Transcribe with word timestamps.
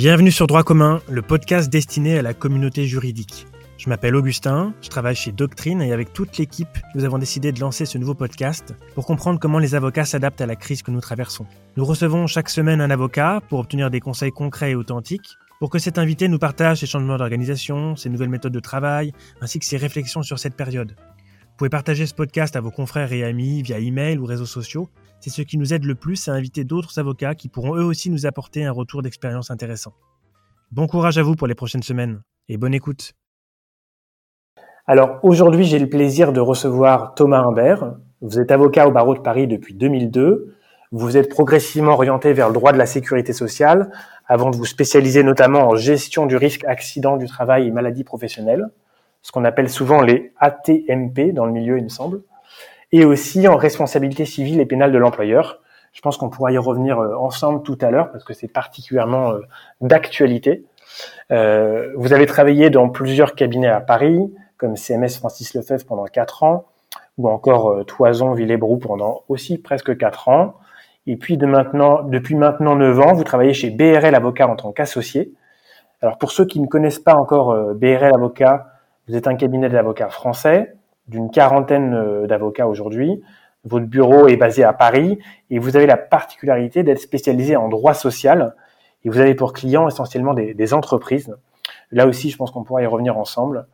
Bienvenue 0.00 0.30
sur 0.30 0.46
Droit 0.46 0.62
commun, 0.62 1.02
le 1.10 1.20
podcast 1.20 1.68
destiné 1.68 2.18
à 2.18 2.22
la 2.22 2.32
communauté 2.32 2.86
juridique. 2.86 3.46
Je 3.76 3.90
m'appelle 3.90 4.16
Augustin, 4.16 4.72
je 4.80 4.88
travaille 4.88 5.14
chez 5.14 5.30
Doctrine 5.30 5.82
et 5.82 5.92
avec 5.92 6.14
toute 6.14 6.38
l'équipe, 6.38 6.78
nous 6.94 7.04
avons 7.04 7.18
décidé 7.18 7.52
de 7.52 7.60
lancer 7.60 7.84
ce 7.84 7.98
nouveau 7.98 8.14
podcast 8.14 8.74
pour 8.94 9.04
comprendre 9.04 9.38
comment 9.38 9.58
les 9.58 9.74
avocats 9.74 10.06
s'adaptent 10.06 10.40
à 10.40 10.46
la 10.46 10.56
crise 10.56 10.82
que 10.82 10.90
nous 10.90 11.02
traversons. 11.02 11.44
Nous 11.76 11.84
recevons 11.84 12.26
chaque 12.26 12.48
semaine 12.48 12.80
un 12.80 12.88
avocat 12.88 13.42
pour 13.50 13.58
obtenir 13.58 13.90
des 13.90 14.00
conseils 14.00 14.30
concrets 14.30 14.70
et 14.70 14.74
authentiques, 14.74 15.36
pour 15.58 15.68
que 15.68 15.78
cet 15.78 15.98
invité 15.98 16.28
nous 16.28 16.38
partage 16.38 16.78
ses 16.78 16.86
changements 16.86 17.18
d'organisation, 17.18 17.94
ses 17.94 18.08
nouvelles 18.08 18.30
méthodes 18.30 18.54
de 18.54 18.60
travail, 18.60 19.12
ainsi 19.42 19.58
que 19.58 19.66
ses 19.66 19.76
réflexions 19.76 20.22
sur 20.22 20.38
cette 20.38 20.56
période. 20.56 20.96
Vous 20.96 21.56
pouvez 21.58 21.68
partager 21.68 22.06
ce 22.06 22.14
podcast 22.14 22.56
à 22.56 22.62
vos 22.62 22.70
confrères 22.70 23.12
et 23.12 23.22
amis 23.22 23.60
via 23.60 23.78
email 23.78 24.16
ou 24.16 24.24
réseaux 24.24 24.46
sociaux 24.46 24.88
c'est 25.20 25.30
ce 25.30 25.42
qui 25.42 25.58
nous 25.58 25.74
aide 25.74 25.84
le 25.84 25.94
plus 25.94 26.28
à 26.28 26.32
inviter 26.32 26.64
d'autres 26.64 26.98
avocats 26.98 27.34
qui 27.34 27.48
pourront 27.48 27.76
eux 27.76 27.84
aussi 27.84 28.10
nous 28.10 28.26
apporter 28.26 28.64
un 28.64 28.72
retour 28.72 29.02
d'expérience 29.02 29.50
intéressant. 29.50 29.92
Bon 30.72 30.86
courage 30.86 31.18
à 31.18 31.22
vous 31.22 31.34
pour 31.34 31.46
les 31.46 31.54
prochaines 31.54 31.82
semaines 31.82 32.22
et 32.48 32.56
bonne 32.56 32.74
écoute. 32.74 33.12
Alors 34.86 35.20
aujourd'hui, 35.22 35.64
j'ai 35.64 35.78
le 35.78 35.88
plaisir 35.88 36.32
de 36.32 36.40
recevoir 36.40 37.14
Thomas 37.14 37.42
Humbert. 37.42 37.96
Vous 38.22 38.40
êtes 38.40 38.50
avocat 38.50 38.88
au 38.88 38.90
barreau 38.90 39.14
de 39.14 39.20
Paris 39.20 39.46
depuis 39.46 39.74
2002. 39.74 40.56
Vous 40.92 41.06
vous 41.06 41.16
êtes 41.16 41.28
progressivement 41.28 41.92
orienté 41.92 42.32
vers 42.32 42.48
le 42.48 42.54
droit 42.54 42.72
de 42.72 42.78
la 42.78 42.86
sécurité 42.86 43.32
sociale 43.32 43.92
avant 44.26 44.50
de 44.50 44.56
vous 44.56 44.64
spécialiser 44.64 45.22
notamment 45.22 45.68
en 45.68 45.76
gestion 45.76 46.26
du 46.26 46.36
risque 46.36 46.64
accident 46.64 47.16
du 47.16 47.26
travail 47.26 47.66
et 47.66 47.70
maladie 47.70 48.04
professionnelle, 48.04 48.68
ce 49.22 49.32
qu'on 49.32 49.44
appelle 49.44 49.68
souvent 49.68 50.02
les 50.02 50.32
ATMP 50.38 51.32
dans 51.32 51.44
le 51.44 51.52
milieu, 51.52 51.78
il 51.78 51.84
me 51.84 51.88
semble 51.88 52.22
et 52.92 53.04
aussi 53.04 53.46
en 53.48 53.56
responsabilité 53.56 54.24
civile 54.24 54.60
et 54.60 54.66
pénale 54.66 54.92
de 54.92 54.98
l'employeur. 54.98 55.60
Je 55.92 56.00
pense 56.00 56.16
qu'on 56.16 56.30
pourra 56.30 56.52
y 56.52 56.58
revenir 56.58 56.98
euh, 56.98 57.14
ensemble 57.16 57.62
tout 57.62 57.78
à 57.80 57.90
l'heure 57.90 58.10
parce 58.12 58.24
que 58.24 58.34
c'est 58.34 58.48
particulièrement 58.48 59.32
euh, 59.32 59.40
d'actualité. 59.80 60.64
Euh, 61.30 61.92
vous 61.96 62.12
avez 62.12 62.26
travaillé 62.26 62.70
dans 62.70 62.88
plusieurs 62.88 63.34
cabinets 63.34 63.68
à 63.68 63.80
Paris, 63.80 64.32
comme 64.56 64.76
CMS 64.76 65.10
Francis 65.18 65.54
Lefebvre 65.54 65.84
pendant 65.86 66.04
quatre 66.04 66.42
ans, 66.42 66.66
ou 67.18 67.28
encore 67.28 67.70
euh, 67.70 67.84
Toison 67.84 68.34
Villebroux 68.34 68.78
pendant 68.78 69.22
aussi 69.28 69.58
presque 69.58 69.96
quatre 69.96 70.28
ans. 70.28 70.54
Et 71.06 71.16
puis 71.16 71.36
de 71.36 71.46
maintenant, 71.46 72.02
depuis 72.02 72.34
maintenant 72.34 72.76
neuf 72.76 73.00
ans, 73.00 73.12
vous 73.12 73.24
travaillez 73.24 73.54
chez 73.54 73.70
BRL 73.70 74.14
Avocat 74.14 74.48
en 74.48 74.56
tant 74.56 74.70
qu'associé. 74.72 75.32
Alors 76.02 76.18
pour 76.18 76.30
ceux 76.30 76.44
qui 76.44 76.60
ne 76.60 76.66
connaissent 76.66 76.98
pas 76.98 77.14
encore 77.14 77.74
BRL 77.74 78.14
Avocat, 78.14 78.66
vous 79.08 79.16
êtes 79.16 79.26
un 79.26 79.34
cabinet 79.34 79.68
d'avocats 79.68 80.08
français 80.08 80.74
d'une 81.10 81.30
quarantaine 81.30 81.94
euh, 81.94 82.26
d'avocats 82.26 82.66
aujourd'hui. 82.66 83.22
Votre 83.64 83.86
bureau 83.86 84.28
est 84.28 84.36
basé 84.36 84.64
à 84.64 84.72
Paris 84.72 85.18
et 85.50 85.58
vous 85.58 85.76
avez 85.76 85.86
la 85.86 85.98
particularité 85.98 86.82
d'être 86.82 87.00
spécialisé 87.00 87.56
en 87.56 87.68
droit 87.68 87.92
social 87.92 88.54
et 89.04 89.10
vous 89.10 89.18
avez 89.18 89.34
pour 89.34 89.52
clients 89.52 89.86
essentiellement 89.88 90.32
des, 90.34 90.74
entreprises. 90.74 91.34
Là 91.90 92.06
aussi, 92.06 92.30
je 92.30 92.36
pense 92.36 92.50
qu'on 92.50 92.62
pourra 92.62 92.82
y 92.82 92.86
revenir 92.86 93.18
ensemble. 93.18 93.66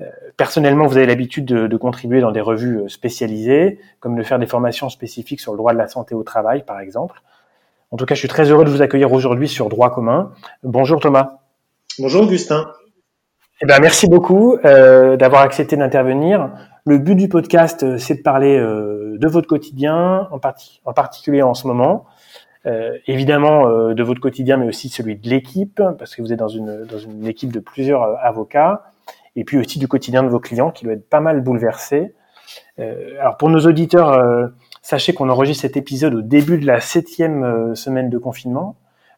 Euh, 0.00 0.04
personnellement, 0.36 0.86
vous 0.86 0.96
avez 0.96 1.06
l'habitude 1.06 1.46
de, 1.46 1.76
contribuer 1.76 2.20
dans 2.20 2.32
des 2.32 2.40
revues 2.40 2.82
euh, 2.82 2.88
spécialisées, 2.88 3.80
comme 4.00 4.16
de 4.16 4.22
faire 4.22 4.38
des 4.38 4.46
formations 4.46 4.88
spécifiques 4.88 5.40
sur 5.40 5.52
le 5.52 5.58
droit 5.58 5.72
de 5.72 5.78
la 5.78 5.88
santé 5.88 6.14
au 6.14 6.22
travail, 6.22 6.64
par 6.64 6.80
exemple. 6.80 7.22
En 7.90 7.96
tout 7.96 8.06
cas, 8.06 8.14
je 8.14 8.20
suis 8.20 8.28
très 8.28 8.50
heureux 8.50 8.64
de 8.64 8.70
vous 8.70 8.82
accueillir 8.82 9.12
aujourd'hui 9.12 9.48
sur 9.48 9.68
Droit 9.68 9.94
commun. 9.94 10.32
Bonjour 10.64 11.00
Thomas. 11.00 11.38
Bonjour 11.98 12.24
Augustin. 12.24 12.66
Eh 13.62 13.66
ben, 13.66 13.78
merci 13.80 14.08
beaucoup 14.08 14.58
euh, 14.64 15.16
d'avoir 15.16 15.42
accepté 15.42 15.76
d'intervenir. 15.76 16.50
Le 16.84 16.98
but 16.98 17.14
du 17.14 17.28
podcast, 17.28 17.84
euh, 17.84 17.98
c'est 17.98 18.16
de 18.16 18.22
parler 18.22 18.58
euh, 18.58 19.16
de 19.16 19.28
votre 19.28 19.46
quotidien, 19.46 20.28
en, 20.32 20.40
en 20.84 20.92
particulier 20.92 21.40
en 21.40 21.54
ce 21.54 21.68
moment. 21.68 22.04
Euh, 22.66 22.98
évidemment 23.06 23.68
de 23.92 24.02
votre 24.02 24.20
quotidien, 24.20 24.56
mais 24.56 24.66
aussi 24.66 24.88
celui 24.88 25.16
de 25.16 25.28
l'équipe, 25.28 25.80
parce 25.98 26.16
que 26.16 26.22
vous 26.22 26.32
êtes 26.32 26.38
dans 26.38 26.48
une, 26.48 26.84
dans 26.84 26.98
une 26.98 27.26
équipe 27.26 27.52
de 27.52 27.60
plusieurs 27.60 28.02
avocats, 28.24 28.90
et 29.36 29.44
puis 29.44 29.58
aussi 29.58 29.78
du 29.78 29.86
quotidien 29.86 30.24
de 30.24 30.28
vos 30.28 30.40
clients, 30.40 30.70
qui 30.70 30.84
doit 30.84 30.94
être 30.94 31.08
pas 31.08 31.20
mal 31.20 31.40
bouleversé. 31.40 32.14
alors 32.78 33.36
pour 33.36 33.50
nos 33.50 33.60
auditeurs, 33.60 34.50
sachez 34.80 35.12
qu'on 35.12 35.28
enregistre 35.28 35.60
cet 35.60 35.76
épisode 35.76 36.14
au 36.14 36.22
début 36.22 36.56
de 36.56 36.66
la 36.66 36.80
septième 36.80 37.74
semaine 37.74 38.08
de 38.08 38.16
confinement. 38.16 38.76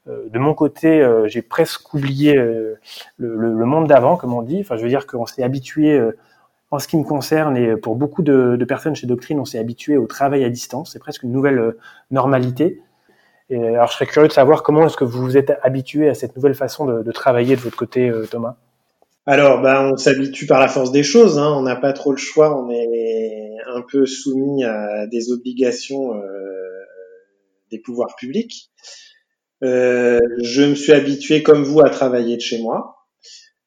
Euh, 0.08 0.28
de 0.28 0.38
mon 0.38 0.54
côté, 0.54 1.00
euh, 1.00 1.26
j'ai 1.28 1.42
presque 1.42 1.92
oublié 1.94 2.36
euh, 2.36 2.78
le, 3.18 3.64
monde 3.64 3.88
d'avant, 3.88 4.16
comme 4.16 4.34
on 4.34 4.42
dit. 4.42 4.58
Enfin, 4.60 4.76
je 4.76 4.82
veux 4.82 4.88
dire 4.88 5.06
qu'on 5.06 5.26
s'est 5.26 5.42
habitué, 5.42 6.00
en 6.70 6.78
ce 6.78 6.88
qui 6.88 6.96
me 6.96 7.04
concerne, 7.04 7.56
et 7.56 7.76
pour 7.76 7.96
beaucoup 7.96 8.22
de, 8.22 8.64
personnes 8.66 8.94
chez 8.94 9.06
Doctrine, 9.06 9.40
on 9.40 9.44
s'est 9.44 9.58
habitué 9.58 9.96
au 9.96 10.06
travail 10.06 10.44
à 10.44 10.50
distance. 10.50 10.92
C'est 10.92 10.98
presque 10.98 11.22
une 11.22 11.32
nouvelle 11.32 11.74
normalité. 12.10 12.80
Alors, 13.50 13.88
je 13.88 13.94
serais 13.94 14.06
curieux 14.06 14.28
de 14.28 14.32
savoir 14.32 14.62
comment 14.62 14.86
est-ce 14.86 14.96
que 14.96 15.04
vous 15.04 15.22
vous 15.22 15.36
êtes 15.36 15.52
habitué 15.62 16.08
à 16.08 16.14
cette 16.14 16.34
nouvelle 16.34 16.54
façon 16.54 16.84
de, 16.86 17.12
travailler 17.12 17.54
de 17.56 17.60
votre 17.60 17.76
côté, 17.76 18.12
Thomas. 18.30 18.56
Alors, 19.24 19.60
ben, 19.60 19.92
on 19.92 19.96
s'habitue 19.96 20.46
par 20.46 20.60
la 20.60 20.68
force 20.68 20.92
des 20.92 21.02
choses. 21.02 21.38
Hein. 21.38 21.52
On 21.56 21.62
n'a 21.62 21.76
pas 21.76 21.92
trop 21.92 22.12
le 22.12 22.16
choix. 22.16 22.56
On 22.60 22.70
est 22.70 23.56
un 23.68 23.82
peu 23.82 24.06
soumis 24.06 24.64
à 24.64 25.06
des 25.06 25.32
obligations 25.32 26.12
des 27.70 27.78
pouvoirs 27.78 28.14
publics. 28.16 28.70
Euh, 29.64 30.20
je 30.42 30.62
me 30.62 30.74
suis 30.74 30.92
habitué 30.92 31.42
comme 31.42 31.62
vous 31.62 31.80
à 31.80 31.88
travailler 31.88 32.36
de 32.36 32.42
chez 32.42 32.60
moi, 32.60 32.96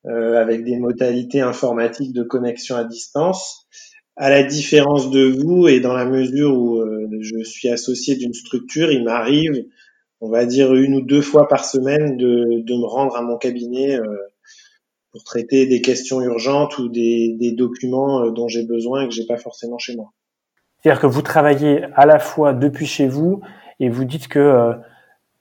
euh, 0.05 0.39
avec 0.39 0.63
des 0.63 0.77
modalités 0.77 1.41
informatiques 1.41 2.13
de 2.13 2.23
connexion 2.23 2.75
à 2.75 2.83
distance. 2.83 3.67
À 4.15 4.29
la 4.29 4.43
différence 4.43 5.09
de 5.11 5.23
vous 5.23 5.67
et 5.67 5.79
dans 5.79 5.93
la 5.93 6.05
mesure 6.05 6.55
où 6.57 6.79
euh, 6.79 7.07
je 7.21 7.41
suis 7.43 7.69
associé 7.69 8.15
d'une 8.15 8.33
structure, 8.33 8.91
il 8.91 9.03
m'arrive, 9.03 9.65
on 10.21 10.29
va 10.29 10.45
dire 10.45 10.75
une 10.75 10.95
ou 10.95 11.01
deux 11.01 11.21
fois 11.21 11.47
par 11.47 11.63
semaine, 11.63 12.17
de, 12.17 12.63
me 12.67 12.85
rendre 12.85 13.15
à 13.15 13.21
mon 13.21 13.37
cabinet 13.37 13.97
pour 15.11 15.23
traiter 15.23 15.65
des 15.65 15.81
questions 15.81 16.21
urgentes 16.21 16.77
ou 16.77 16.89
des, 16.89 17.35
des 17.39 17.53
documents 17.53 18.29
dont 18.29 18.49
j'ai 18.49 18.65
besoin 18.65 19.03
et 19.03 19.07
que 19.07 19.13
j'ai 19.13 19.25
pas 19.25 19.37
forcément 19.37 19.77
chez 19.77 19.95
moi. 19.95 20.11
C'est-à-dire 20.81 21.01
que 21.01 21.07
vous 21.07 21.21
travaillez 21.21 21.85
à 21.95 22.05
la 22.05 22.19
fois 22.19 22.53
depuis 22.53 22.85
chez 22.85 23.07
vous 23.07 23.41
et 23.79 23.89
vous 23.89 24.03
dites 24.03 24.27
que 24.27 24.75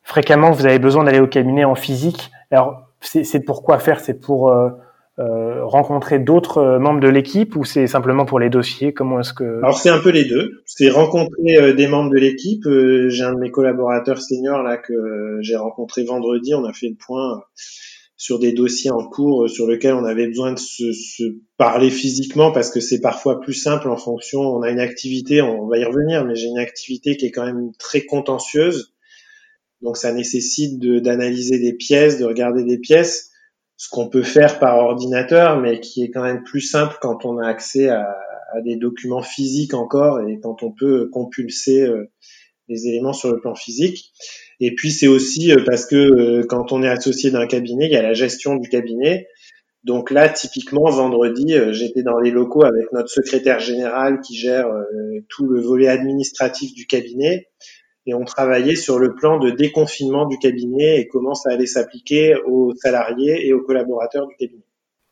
fréquemment 0.09 0.51
vous 0.51 0.67
avez 0.67 0.79
besoin 0.79 1.05
d'aller 1.05 1.21
au 1.21 1.27
cabinet 1.27 1.65
en 1.65 1.75
physique. 1.75 2.31
Alors 2.51 2.89
c'est 3.01 3.45
pourquoi 3.45 3.79
faire? 3.79 4.01
C'est 4.01 4.19
pour 4.19 4.51
euh, 4.51 4.71
euh, 5.19 5.65
rencontrer 5.65 6.19
d'autres 6.19 6.59
euh, 6.59 6.79
membres 6.79 7.01
de 7.01 7.09
l'équipe 7.09 7.55
ou 7.57 7.65
c'est 7.65 7.87
simplement 7.87 8.25
pour 8.25 8.41
les 8.41 8.49
dossiers? 8.49 8.93
Comment 8.95 9.21
est-ce 9.21 9.35
que 9.35 9.59
Alors 9.59 9.79
c'est 9.79 9.91
un 9.91 9.99
peu 9.99 10.11
les 10.11 10.25
deux. 10.25 10.63
C'est 10.65 10.89
rencontrer 10.89 11.75
des 11.75 11.87
membres 11.87 12.11
de 12.11 12.19
l'équipe. 12.19 12.65
j'ai 12.65 13.23
un 13.23 13.35
de 13.35 13.39
mes 13.39 13.51
collaborateurs 13.51 14.21
seniors 14.21 14.63
là 14.63 14.79
que 14.79 15.39
j'ai 15.43 15.57
rencontré 15.57 16.05
vendredi. 16.05 16.55
On 16.55 16.65
a 16.65 16.73
fait 16.73 16.89
le 16.89 16.97
point 16.97 17.43
sur 18.17 18.41
des 18.41 18.53
dossiers 18.53 18.91
en 18.91 19.07
cours 19.07 19.49
sur 19.49 19.69
lesquels 19.69 19.95
on 19.95 20.05
avait 20.05 20.27
besoin 20.27 20.53
de 20.53 20.59
se 20.59 21.37
parler 21.59 21.91
physiquement 21.91 22.51
parce 22.51 22.71
que 22.71 22.81
c'est 22.81 23.01
parfois 23.01 23.41
plus 23.41 23.53
simple 23.53 23.89
en 23.91 23.99
fonction. 23.99 24.41
On 24.41 24.63
a 24.63 24.71
une 24.71 24.81
activité, 24.81 25.43
on 25.43 25.69
va 25.69 25.77
y 25.79 25.85
revenir, 25.85 26.25
mais 26.25 26.35
j'ai 26.35 26.49
une 26.49 26.59
activité 26.59 27.17
qui 27.17 27.27
est 27.27 27.31
quand 27.31 27.45
même 27.45 27.73
très 27.79 28.07
contentieuse 28.07 28.95
donc 29.83 29.97
ça 29.97 30.13
nécessite 30.13 30.79
d'analyser 30.81 31.59
des 31.59 31.73
pièces, 31.73 32.19
de 32.19 32.25
regarder 32.25 32.65
des 32.65 32.79
pièces, 32.79 33.31
ce 33.77 33.89
qu'on 33.89 34.09
peut 34.09 34.23
faire 34.23 34.59
par 34.59 34.79
ordinateur, 34.79 35.61
mais 35.61 35.81
qui 35.81 36.03
est 36.03 36.11
quand 36.11 36.23
même 36.23 36.43
plus 36.43 36.61
simple 36.61 36.97
quand 37.01 37.25
on 37.25 37.39
a 37.39 37.47
accès 37.47 37.89
à, 37.89 38.19
à 38.53 38.61
des 38.61 38.77
documents 38.77 39.23
physiques 39.23 39.75
encore 39.75 40.21
et 40.21 40.41
quand 40.41 40.63
on 40.63 40.73
peut 40.73 41.09
compulser 41.09 41.83
euh, 41.83 42.11
les 42.69 42.87
éléments 42.87 43.13
sur 43.13 43.31
le 43.31 43.41
plan 43.41 43.55
physique. 43.55 44.13
Et 44.61 44.75
puis 44.75 44.91
c'est 44.91 45.07
aussi 45.07 45.53
euh, 45.53 45.63
parce 45.67 45.87
que 45.87 45.97
euh, 45.97 46.47
quand 46.49 46.73
on 46.73 46.83
est 46.83 46.89
associé 46.89 47.31
d'un 47.31 47.47
cabinet, 47.47 47.87
il 47.87 47.93
y 47.93 47.97
a 47.97 48.03
la 48.03 48.15
gestion 48.15 48.57
du 48.57 48.69
cabinet. 48.69 49.29
Donc 49.85 50.11
là, 50.11 50.29
typiquement, 50.29 50.91
vendredi, 50.91 51.55
j'étais 51.71 52.03
dans 52.03 52.19
les 52.19 52.33
locaux 52.33 52.65
avec 52.65 52.93
notre 52.93 53.09
secrétaire 53.09 53.61
général 53.61 54.21
qui 54.21 54.37
gère 54.37 54.67
tout 55.29 55.47
le 55.47 55.61
volet 55.61 55.87
administratif 55.87 56.75
du 56.75 56.87
cabinet 56.87 57.47
et 58.09 58.15
on 58.15 58.25
travaillait 58.25 58.75
sur 58.75 58.99
le 58.99 59.15
plan 59.15 59.39
de 59.39 59.51
déconfinement 59.51 60.27
du 60.27 60.39
cabinet 60.39 60.99
et 60.99 61.09
comment 61.09 61.35
ça 61.35 61.51
allait 61.51 61.67
s'appliquer 61.67 62.37
aux 62.47 62.73
salariés 62.75 63.47
et 63.47 63.53
aux 63.53 63.61
collaborateurs 63.61 64.27
du 64.27 64.35
cabinet. 64.35 64.63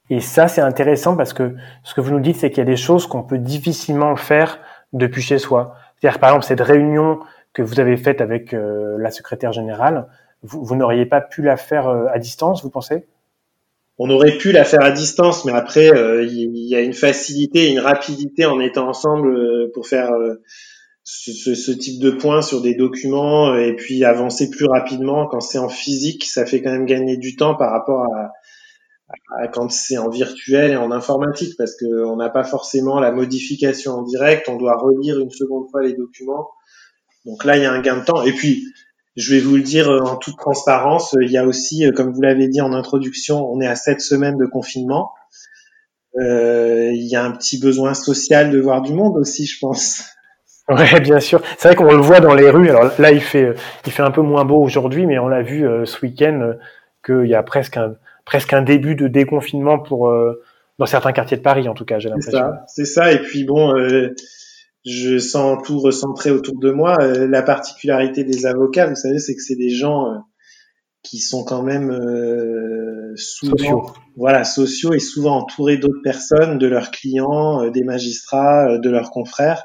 Et 0.08 0.20
ça, 0.20 0.48
c'est 0.48 0.62
intéressant 0.62 1.14
parce 1.14 1.34
que 1.34 1.54
ce 1.84 1.94
que 1.94 2.00
vous 2.00 2.10
nous 2.10 2.20
dites, 2.20 2.37
c'est 2.37 2.48
qu'il 2.48 2.58
y 2.58 2.62
a 2.62 2.64
des 2.64 2.76
choses 2.76 3.06
qu'on 3.06 3.22
peut 3.22 3.38
difficilement 3.38 4.16
faire 4.16 4.60
depuis 4.94 5.20
chez 5.20 5.38
soi. 5.38 5.75
C'est-à-dire, 5.98 6.19
par 6.19 6.31
exemple, 6.31 6.46
cette 6.46 6.62
réunion 6.62 7.20
que 7.52 7.60
vous 7.60 7.81
avez 7.81 7.98
faite 7.98 8.22
avec 8.22 8.54
euh, 8.54 8.96
la 8.99 9.10
secrétaire 9.10 9.52
générale, 9.52 10.06
vous, 10.42 10.75
n'auriez 10.75 11.04
pas 11.04 11.20
pu 11.20 11.42
la 11.42 11.58
faire 11.58 11.88
euh, 11.88 12.06
à 12.14 12.19
distance, 12.19 12.62
vous 12.62 12.70
pensez? 12.70 13.06
On 13.99 14.08
aurait 14.08 14.38
pu 14.38 14.52
la 14.52 14.64
faire 14.64 14.82
à 14.82 14.90
distance, 14.90 15.44
mais 15.44 15.52
après, 15.52 15.90
euh, 15.90 16.22
il 16.22 16.56
y, 16.56 16.75
a 16.75 16.81
une 16.81 16.94
facilité, 16.94 17.70
une 17.70 17.81
rapidité 17.81 18.46
en 18.46 18.60
étant 18.60 18.88
ensemble 18.88 19.70
pour 19.72 19.87
faire 19.87 20.10
ce, 21.08 21.54
ce, 21.54 21.70
type 21.70 22.00
de 22.00 22.10
points 22.10 22.42
sur 22.42 22.60
des 22.60 22.74
documents 22.74 23.56
et 23.56 23.76
puis 23.76 24.04
avancer 24.04 24.50
plus 24.50 24.66
rapidement 24.66 25.28
quand 25.28 25.40
c'est 25.40 25.58
en 25.58 25.68
physique, 25.68 26.24
ça 26.24 26.44
fait 26.44 26.60
quand 26.60 26.72
même 26.72 26.84
gagner 26.84 27.16
du 27.16 27.36
temps 27.36 27.54
par 27.54 27.70
rapport 27.70 28.02
à, 28.12 28.32
à 29.38 29.46
quand 29.46 29.70
c'est 29.70 29.98
en 29.98 30.08
virtuel 30.08 30.72
et 30.72 30.76
en 30.76 30.90
informatique 30.90 31.54
parce 31.56 31.76
que 31.76 32.04
on 32.04 32.16
n'a 32.16 32.28
pas 32.28 32.42
forcément 32.42 32.98
la 32.98 33.12
modification 33.12 33.92
en 33.92 34.02
direct, 34.02 34.48
on 34.48 34.56
doit 34.56 34.76
relire 34.76 35.20
une 35.20 35.30
seconde 35.30 35.70
fois 35.70 35.80
les 35.82 35.94
documents. 35.94 36.50
Donc 37.24 37.44
là, 37.44 37.56
il 37.56 37.62
y 37.62 37.66
a 37.66 37.72
un 37.72 37.80
gain 37.80 37.98
de 37.98 38.04
temps. 38.04 38.22
Et 38.24 38.32
puis, 38.32 38.64
je 39.14 39.32
vais 39.32 39.40
vous 39.40 39.56
le 39.56 39.62
dire 39.62 39.88
en 39.88 40.16
toute 40.16 40.36
transparence, 40.36 41.14
il 41.22 41.30
y 41.30 41.36
a 41.36 41.46
aussi, 41.46 41.84
comme 41.94 42.12
vous 42.12 42.20
l'avez 42.20 42.48
dit 42.48 42.60
en 42.60 42.72
introduction, 42.72 43.48
on 43.48 43.60
est 43.60 43.66
à 43.66 43.76
sept 43.76 44.00
semaines 44.00 44.38
de 44.38 44.46
confinement. 44.46 45.12
Euh, 46.18 46.90
il 46.92 47.06
y 47.06 47.14
a 47.14 47.24
un 47.24 47.30
petit 47.30 47.60
besoin 47.60 47.94
social 47.94 48.50
de 48.50 48.60
voir 48.60 48.82
du 48.82 48.92
monde 48.92 49.16
aussi, 49.18 49.46
je 49.46 49.58
pense. 49.60 50.02
Ouais, 50.68 51.00
bien 51.00 51.20
sûr. 51.20 51.42
C'est 51.58 51.68
vrai 51.68 51.76
qu'on 51.76 51.92
le 51.92 52.00
voit 52.00 52.20
dans 52.20 52.34
les 52.34 52.50
rues. 52.50 52.68
Alors 52.70 52.90
là, 52.98 53.12
il 53.12 53.20
fait, 53.20 53.54
il 53.86 53.92
fait 53.92 54.02
un 54.02 54.10
peu 54.10 54.22
moins 54.22 54.44
beau 54.44 54.62
aujourd'hui, 54.62 55.06
mais 55.06 55.18
on 55.18 55.28
l'a 55.28 55.42
vu 55.42 55.66
euh, 55.66 55.84
ce 55.84 56.00
week-end 56.04 56.40
euh, 56.40 56.54
qu'il 57.04 57.28
y 57.28 57.34
a 57.34 57.42
presque 57.42 57.76
un, 57.76 57.94
presque 58.24 58.52
un 58.52 58.62
début 58.62 58.96
de 58.96 59.08
déconfinement 59.08 59.78
pour 59.78 60.12
dans 60.78 60.86
certains 60.86 61.12
quartiers 61.12 61.36
de 61.36 61.42
Paris, 61.42 61.68
en 61.68 61.74
tout 61.74 61.84
cas, 61.84 61.98
j'ai 61.98 62.08
l'impression. 62.08 62.32
C'est 62.32 62.36
ça, 62.36 62.64
c'est 62.66 62.84
ça. 62.84 63.12
Et 63.12 63.18
puis 63.20 63.44
bon, 63.44 63.74
je 64.84 65.18
sens 65.18 65.62
tout 65.64 65.78
recentrer 65.78 66.30
autour 66.30 66.58
de 66.58 66.70
moi. 66.70 66.96
la 66.98 67.42
particularité 67.42 68.24
des 68.24 68.44
avocats, 68.44 68.86
vous 68.86 68.96
savez, 68.96 69.20
c'est 69.20 69.36
que 69.36 69.42
c'est 69.42 69.56
des 69.56 69.70
gens 69.70 70.24
qui 71.06 71.18
sont 71.18 71.44
quand 71.44 71.62
même 71.62 71.90
euh, 71.90 73.14
souvent, 73.16 73.56
sociaux. 73.56 73.92
voilà, 74.16 74.44
sociaux 74.44 74.92
et 74.92 74.98
souvent 74.98 75.38
entourés 75.38 75.76
d'autres 75.76 76.02
personnes, 76.02 76.58
de 76.58 76.66
leurs 76.66 76.90
clients, 76.90 77.62
euh, 77.62 77.70
des 77.70 77.84
magistrats, 77.84 78.72
euh, 78.72 78.78
de 78.78 78.90
leurs 78.90 79.10
confrères. 79.10 79.64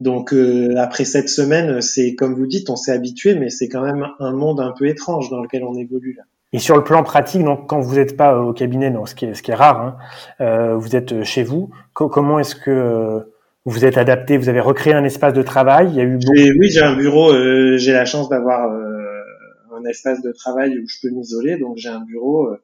Donc 0.00 0.34
après 0.76 1.04
cette 1.04 1.28
semaine, 1.28 1.80
c'est 1.80 2.14
comme 2.14 2.34
vous 2.34 2.46
dites, 2.46 2.70
on 2.70 2.76
s'est 2.76 2.92
habitué, 2.92 3.34
mais 3.34 3.50
c'est 3.50 3.68
quand 3.68 3.82
même 3.82 4.06
un 4.20 4.32
monde 4.32 4.60
un 4.60 4.72
peu 4.72 4.86
étrange 4.86 5.30
dans 5.30 5.42
lequel 5.42 5.64
on 5.64 5.74
évolue 5.74 6.14
là. 6.16 6.22
Et 6.54 6.60
sur 6.60 6.76
le 6.76 6.84
plan 6.84 7.02
pratique, 7.02 7.44
donc 7.44 7.68
quand 7.68 7.80
vous 7.80 7.96
n'êtes 7.96 8.16
pas 8.16 8.40
au 8.40 8.52
cabinet, 8.54 8.90
non, 8.90 9.04
ce 9.04 9.14
qui 9.14 9.26
est, 9.26 9.34
ce 9.34 9.42
qui 9.42 9.50
est 9.50 9.54
rare, 9.54 9.98
hein, 10.38 10.76
vous 10.76 10.96
êtes 10.96 11.24
chez 11.24 11.42
vous. 11.42 11.70
comment 11.92 12.38
est-ce 12.38 12.54
que 12.54 13.22
vous 13.64 13.84
êtes 13.84 13.98
adapté? 13.98 14.38
Vous 14.38 14.48
avez 14.48 14.60
recréé 14.60 14.94
un 14.94 15.04
espace 15.04 15.34
de 15.34 15.42
travail? 15.42 15.88
Il 15.90 15.96
y 15.96 16.00
a 16.00 16.04
eu 16.04 16.18
Oui, 16.30 16.70
j'ai 16.70 16.80
un 16.80 16.96
bureau. 16.96 17.32
j'ai 17.76 17.92
la 17.92 18.04
chance 18.04 18.28
d'avoir 18.28 18.70
un 19.78 19.84
espace 19.88 20.22
de 20.22 20.32
travail 20.32 20.78
où 20.78 20.86
je 20.86 20.96
peux 21.02 21.14
m'isoler. 21.14 21.56
Donc 21.58 21.76
j'ai 21.76 21.88
un 21.88 22.00
bureau 22.00 22.48
euh, 22.48 22.62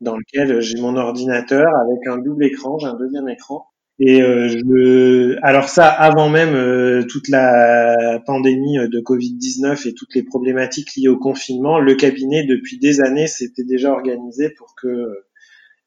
dans 0.00 0.16
lequel 0.16 0.60
j'ai 0.60 0.80
mon 0.80 0.96
ordinateur 0.96 1.66
avec 1.66 2.06
un 2.06 2.18
double 2.18 2.44
écran, 2.44 2.78
j'ai 2.78 2.86
un 2.86 2.94
deuxième 2.94 3.28
écran. 3.28 3.66
Et 4.00 4.22
euh, 4.22 4.48
je, 4.48 5.36
alors 5.42 5.68
ça, 5.68 5.88
avant 5.88 6.28
même 6.28 6.54
euh, 6.54 7.02
toute 7.04 7.28
la 7.28 8.22
pandémie 8.26 8.78
de 8.78 9.00
Covid-19 9.00 9.88
et 9.88 9.94
toutes 9.94 10.14
les 10.14 10.22
problématiques 10.22 10.94
liées 10.96 11.08
au 11.08 11.18
confinement, 11.18 11.80
le 11.80 11.94
cabinet 11.96 12.44
depuis 12.44 12.78
des 12.78 13.00
années 13.00 13.26
s'était 13.26 13.64
déjà 13.64 13.90
organisé 13.90 14.50
pour 14.50 14.74
que 14.80 15.24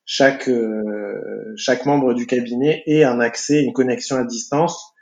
chaque 0.06 0.50
chaque 1.56 1.86
membre 1.86 2.14
du 2.14 2.26
cabinet 2.26 2.84
ait 2.86 3.04
un 3.04 3.22
accès, 3.22 3.64
une 3.64 3.72
connexion 3.72 4.18
à 4.18 4.26
distance, 4.26 4.94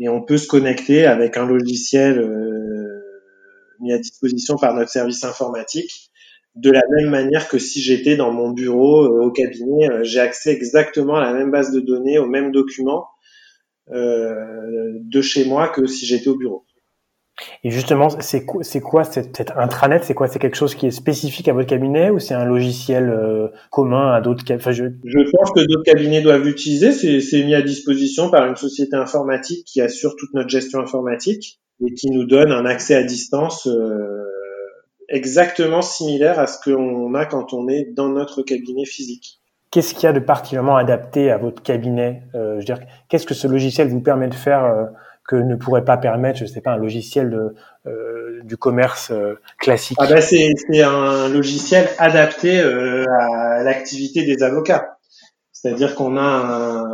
et 0.00 0.08
on 0.08 0.20
peut 0.20 0.38
se 0.38 0.48
connecter 0.48 1.06
avec 1.06 1.36
un 1.36 1.46
logiciel 1.46 2.18
mis 3.80 3.92
à 3.92 3.98
disposition 3.98 4.56
par 4.56 4.74
notre 4.74 4.90
service 4.90 5.22
informatique. 5.22 6.07
De 6.58 6.72
la 6.72 6.82
même 6.90 7.10
manière 7.10 7.48
que 7.48 7.58
si 7.58 7.80
j'étais 7.80 8.16
dans 8.16 8.32
mon 8.32 8.50
bureau 8.50 9.04
euh, 9.04 9.26
au 9.26 9.30
cabinet, 9.30 9.88
euh, 9.88 10.02
j'ai 10.02 10.18
accès 10.18 10.52
exactement 10.52 11.14
à 11.14 11.20
la 11.20 11.32
même 11.32 11.52
base 11.52 11.70
de 11.70 11.78
données, 11.78 12.18
aux 12.18 12.26
mêmes 12.26 12.50
documents 12.50 13.06
euh, 13.92 14.34
de 15.00 15.20
chez 15.20 15.44
moi 15.44 15.68
que 15.68 15.86
si 15.86 16.04
j'étais 16.04 16.28
au 16.28 16.36
bureau. 16.36 16.64
Et 17.62 17.70
justement, 17.70 18.08
c'est 18.10 18.44
quoi, 18.44 18.64
c'est 18.64 18.80
quoi 18.80 19.04
cette, 19.04 19.52
intranet? 19.56 20.02
C'est 20.02 20.14
quoi? 20.14 20.26
C'est 20.26 20.40
quelque 20.40 20.56
chose 20.56 20.74
qui 20.74 20.88
est 20.88 20.90
spécifique 20.90 21.46
à 21.46 21.52
votre 21.52 21.68
cabinet 21.68 22.10
ou 22.10 22.18
c'est 22.18 22.34
un 22.34 22.44
logiciel 22.44 23.16
commun 23.70 24.12
à 24.12 24.20
d'autres 24.20 24.44
cabinets 24.44 24.72
je... 24.72 24.84
je... 25.04 25.30
pense 25.30 25.52
que 25.52 25.60
d'autres 25.60 25.84
cabinets 25.84 26.20
doivent 26.20 26.42
l'utiliser. 26.42 26.90
C'est, 26.90 27.20
c'est 27.20 27.44
mis 27.44 27.54
à 27.54 27.62
disposition 27.62 28.28
par 28.30 28.48
une 28.48 28.56
société 28.56 28.96
informatique 28.96 29.64
qui 29.64 29.80
assure 29.80 30.16
toute 30.16 30.34
notre 30.34 30.48
gestion 30.48 30.80
informatique 30.80 31.60
et 31.86 31.94
qui 31.94 32.10
nous 32.10 32.24
donne 32.24 32.50
un 32.50 32.66
accès 32.66 32.94
à 32.94 33.02
distance 33.02 33.66
euh, 33.66 34.24
exactement 35.08 35.82
similaire 35.82 36.38
à 36.38 36.46
ce 36.46 36.58
qu'on 36.62 37.14
a 37.14 37.24
quand 37.26 37.52
on 37.52 37.68
est 37.68 37.84
dans 37.94 38.08
notre 38.08 38.42
cabinet 38.42 38.84
physique. 38.84 39.40
Qu'est-ce 39.70 39.94
qu'il 39.94 40.04
y 40.04 40.06
a 40.06 40.12
de 40.12 40.20
particulièrement 40.20 40.76
adapté 40.76 41.30
à 41.30 41.36
votre 41.36 41.62
cabinet 41.62 42.22
euh, 42.34 42.54
Je 42.54 42.58
veux 42.58 42.64
dire, 42.64 42.80
qu'est-ce 43.08 43.26
que 43.26 43.34
ce 43.34 43.46
logiciel 43.46 43.88
vous 43.88 44.00
permet 44.00 44.28
de 44.28 44.34
faire 44.34 44.64
euh, 44.64 44.84
que 45.26 45.36
ne 45.36 45.56
pourrait 45.56 45.84
pas 45.84 45.98
permettre, 45.98 46.38
je 46.38 46.46
sais 46.46 46.62
pas, 46.62 46.72
un 46.72 46.78
logiciel 46.78 47.28
de, 47.28 47.54
euh, 47.86 48.40
du 48.44 48.56
commerce 48.56 49.12
classique? 49.58 49.98
Ah 50.00 50.06
ben 50.06 50.22
c'est, 50.22 50.54
un 50.82 51.28
logiciel 51.28 51.86
adapté 51.98 52.58
à 52.60 53.62
l'activité 53.62 54.24
des 54.24 54.42
avocats. 54.42 54.96
C'est-à-dire 55.52 55.94
qu'on 55.94 56.16
a 56.16 56.22
un, 56.22 56.86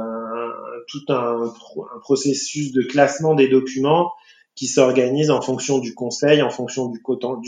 tout 0.88 1.12
un, 1.12 1.44
un, 1.44 2.00
processus 2.00 2.72
de 2.72 2.82
classement 2.82 3.34
des 3.34 3.46
documents 3.46 4.10
qui 4.54 4.66
s'organise 4.66 5.30
en 5.30 5.40
fonction 5.40 5.78
du 5.78 5.94
conseil, 5.94 6.42
en 6.42 6.50
fonction 6.50 6.88
du, 6.88 7.00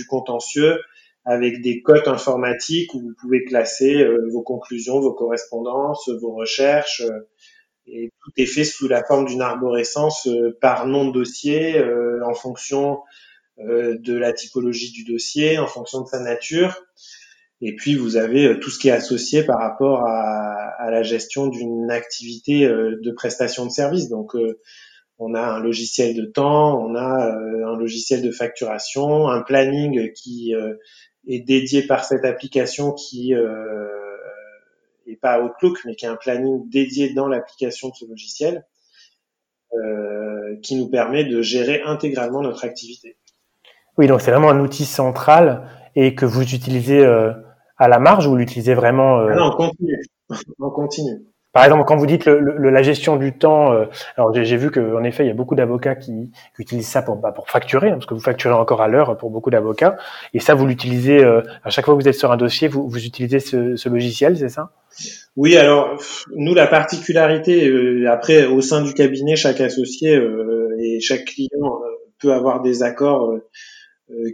contentieux, 0.07 0.81
avec 1.25 1.61
des 1.61 1.83
cotes 1.83 2.09
informatiques 2.09 2.95
où 2.95 3.01
vous 3.01 3.15
pouvez 3.21 3.45
classer 3.45 3.95
euh, 4.03 4.29
vos 4.33 4.43
conclusions, 4.43 5.01
vos 5.01 5.13
correspondances, 5.13 6.09
vos 6.21 6.35
recherches. 6.35 7.03
Euh, 7.03 7.29
et 7.89 8.11
tout 8.21 8.33
est 8.37 8.47
fait 8.47 8.65
sous 8.65 8.89
la 8.89 9.05
forme 9.05 9.27
d'une 9.27 9.43
arborescence 9.43 10.27
euh, 10.27 10.57
par 10.61 10.87
nom 10.87 11.07
de 11.07 11.13
dossier, 11.13 11.81
en 12.25 12.35
fonction 12.35 12.99
de 13.59 14.13
la 14.13 14.35
typologie 14.35 14.93
du 14.93 15.05
dossier, 15.05 15.59
en 15.59 15.67
fonction 15.67 16.03
de 16.03 16.09
sa 16.09 16.21
nature. 16.21 16.83
Et 17.63 17.75
puis 17.75 17.95
vous 17.95 18.17
avez 18.17 18.59
tout 18.61 18.71
ce 18.71 18.79
qui 18.79 18.89
est 18.89 18.93
associé 18.93 19.45
par 19.45 19.59
rapport 19.59 20.01
à, 20.05 20.75
à 20.79 20.91
la 20.91 21.03
gestion 21.03 21.47
d'une 21.47 21.91
activité 21.91 22.69
de 22.69 23.11
prestation 23.13 23.65
de 23.65 23.71
service. 23.71 24.11
Donc 24.11 24.35
on 25.19 25.35
a 25.35 25.41
un 25.41 25.61
logiciel 25.61 26.15
de 26.15 26.27
temps, 26.27 26.79
on 26.79 26.95
a 26.95 27.35
euh, 27.35 27.67
un 27.67 27.77
logiciel 27.77 28.23
de 28.23 28.31
facturation, 28.31 29.29
un 29.29 29.43
planning 29.43 30.13
qui 30.13 30.55
euh, 30.55 30.75
est 31.27 31.41
dédié 31.41 31.87
par 31.87 32.05
cette 32.05 32.25
application 32.25 32.93
qui 32.93 33.35
euh, 33.35 33.89
est 35.07 35.17
pas 35.17 35.43
Outlook, 35.43 35.79
mais 35.85 35.95
qui 35.95 36.05
est 36.05 36.09
un 36.09 36.17
planning 36.17 36.69
dédié 36.69 37.15
dans 37.15 37.29
l'application 37.29 37.89
de 37.89 37.95
ce 37.95 38.05
logiciel, 38.07 38.67
qui 40.63 40.77
nous 40.77 40.89
permet 40.89 41.25
de 41.25 41.43
gérer 41.43 41.83
intégralement 41.83 42.41
notre 42.41 42.65
activité. 42.65 43.19
Oui, 43.99 44.07
donc 44.07 44.23
c'est 44.23 44.31
vraiment 44.31 44.49
un 44.49 44.61
outil 44.61 44.87
central 44.87 45.69
et 45.95 46.15
que 46.15 46.25
vous 46.25 46.55
utilisez 46.55 47.05
à 47.05 47.89
la 47.89 47.99
marge 47.99 48.27
ou 48.27 48.31
vous 48.31 48.37
l'utilisez 48.37 48.73
vraiment 48.73 49.19
ah 49.19 49.35
Non, 49.35 49.51
on 49.53 49.57
continue. 49.57 50.03
on 50.61 50.71
continue. 50.71 51.27
Par 51.57 51.65
exemple, 51.65 51.85
quand 51.87 51.97
vous 51.97 52.05
dites 52.05 52.27
le, 52.27 52.69
la 52.69 52.83
gestion 52.83 53.17
du 53.17 53.33
temps, 53.33 53.73
euh, 53.73 53.87
alors 54.19 54.31
j'ai 54.35 54.59
vu 54.59 54.71
qu'en 54.71 55.03
effet, 55.05 55.25
il 55.25 55.29
y 55.29 55.31
a 55.31 55.35
beaucoup 55.35 55.55
d'avocats 55.55 55.95
qui, 55.95 56.31
qui, 56.55 56.61
utilisent 56.63 56.87
ça 56.87 57.01
pour, 57.01 57.17
bah, 57.17 57.33
pour 57.33 57.49
facturer, 57.49 57.89
hein, 57.89 57.95
parce 57.95 58.05
que 58.05 58.13
vous 58.13 58.21
facturez 58.21 58.53
encore 58.53 58.83
à 58.83 58.89
l'heure 58.89 59.17
pour 59.17 59.31
beaucoup 59.31 59.49
d'avocats. 59.49 59.97
Et 60.35 60.39
ça, 60.39 60.55
vous 60.55 60.67
l'utilisez 60.67 61.25
euh, 61.25 61.41
à 61.65 61.71
chaque 61.71 61.87
fois 61.87 61.97
que 61.97 62.03
vous 62.03 62.09
êtes 62.09 62.15
sur 62.15 62.31
un 62.31 62.37
dossier, 62.37 62.69
vous, 62.69 62.87
vous 62.87 63.07
utilisez 63.07 63.41
ce, 63.41 63.75
ce 63.75 63.89
logiciel, 63.89 64.37
c'est 64.37 64.51
ça? 64.51 64.73
Oui, 65.35 65.57
alors 65.57 65.99
nous, 66.35 66.53
la 66.53 66.67
particularité, 66.67 67.67
euh, 67.71 68.05
après, 68.11 68.45
au 68.45 68.61
sein 68.61 68.83
du 68.83 68.93
cabinet, 68.93 69.35
chaque 69.35 69.63
associé 69.63 70.21
et 70.79 71.01
chaque 71.01 71.25
client 71.25 71.81
peut 72.21 72.35
avoir 72.35 72.61
des 72.61 72.83
accords 72.83 73.33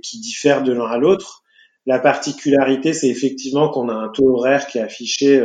qui 0.03 0.19
diffèrent 0.19 0.65
de 0.65 0.73
l'un 0.73 0.87
à 0.87 0.99
l'autre. 0.99 1.45
La 1.87 2.01
particularité, 2.01 2.93
c'est 2.93 3.09
effectivement 3.09 3.69
qu'on 3.69 3.89
a 3.89 3.95
un 3.95 4.09
taux 4.09 4.29
horaire 4.29 4.67
qui 4.67 4.79
est 4.79 4.83
affiché 4.83 5.41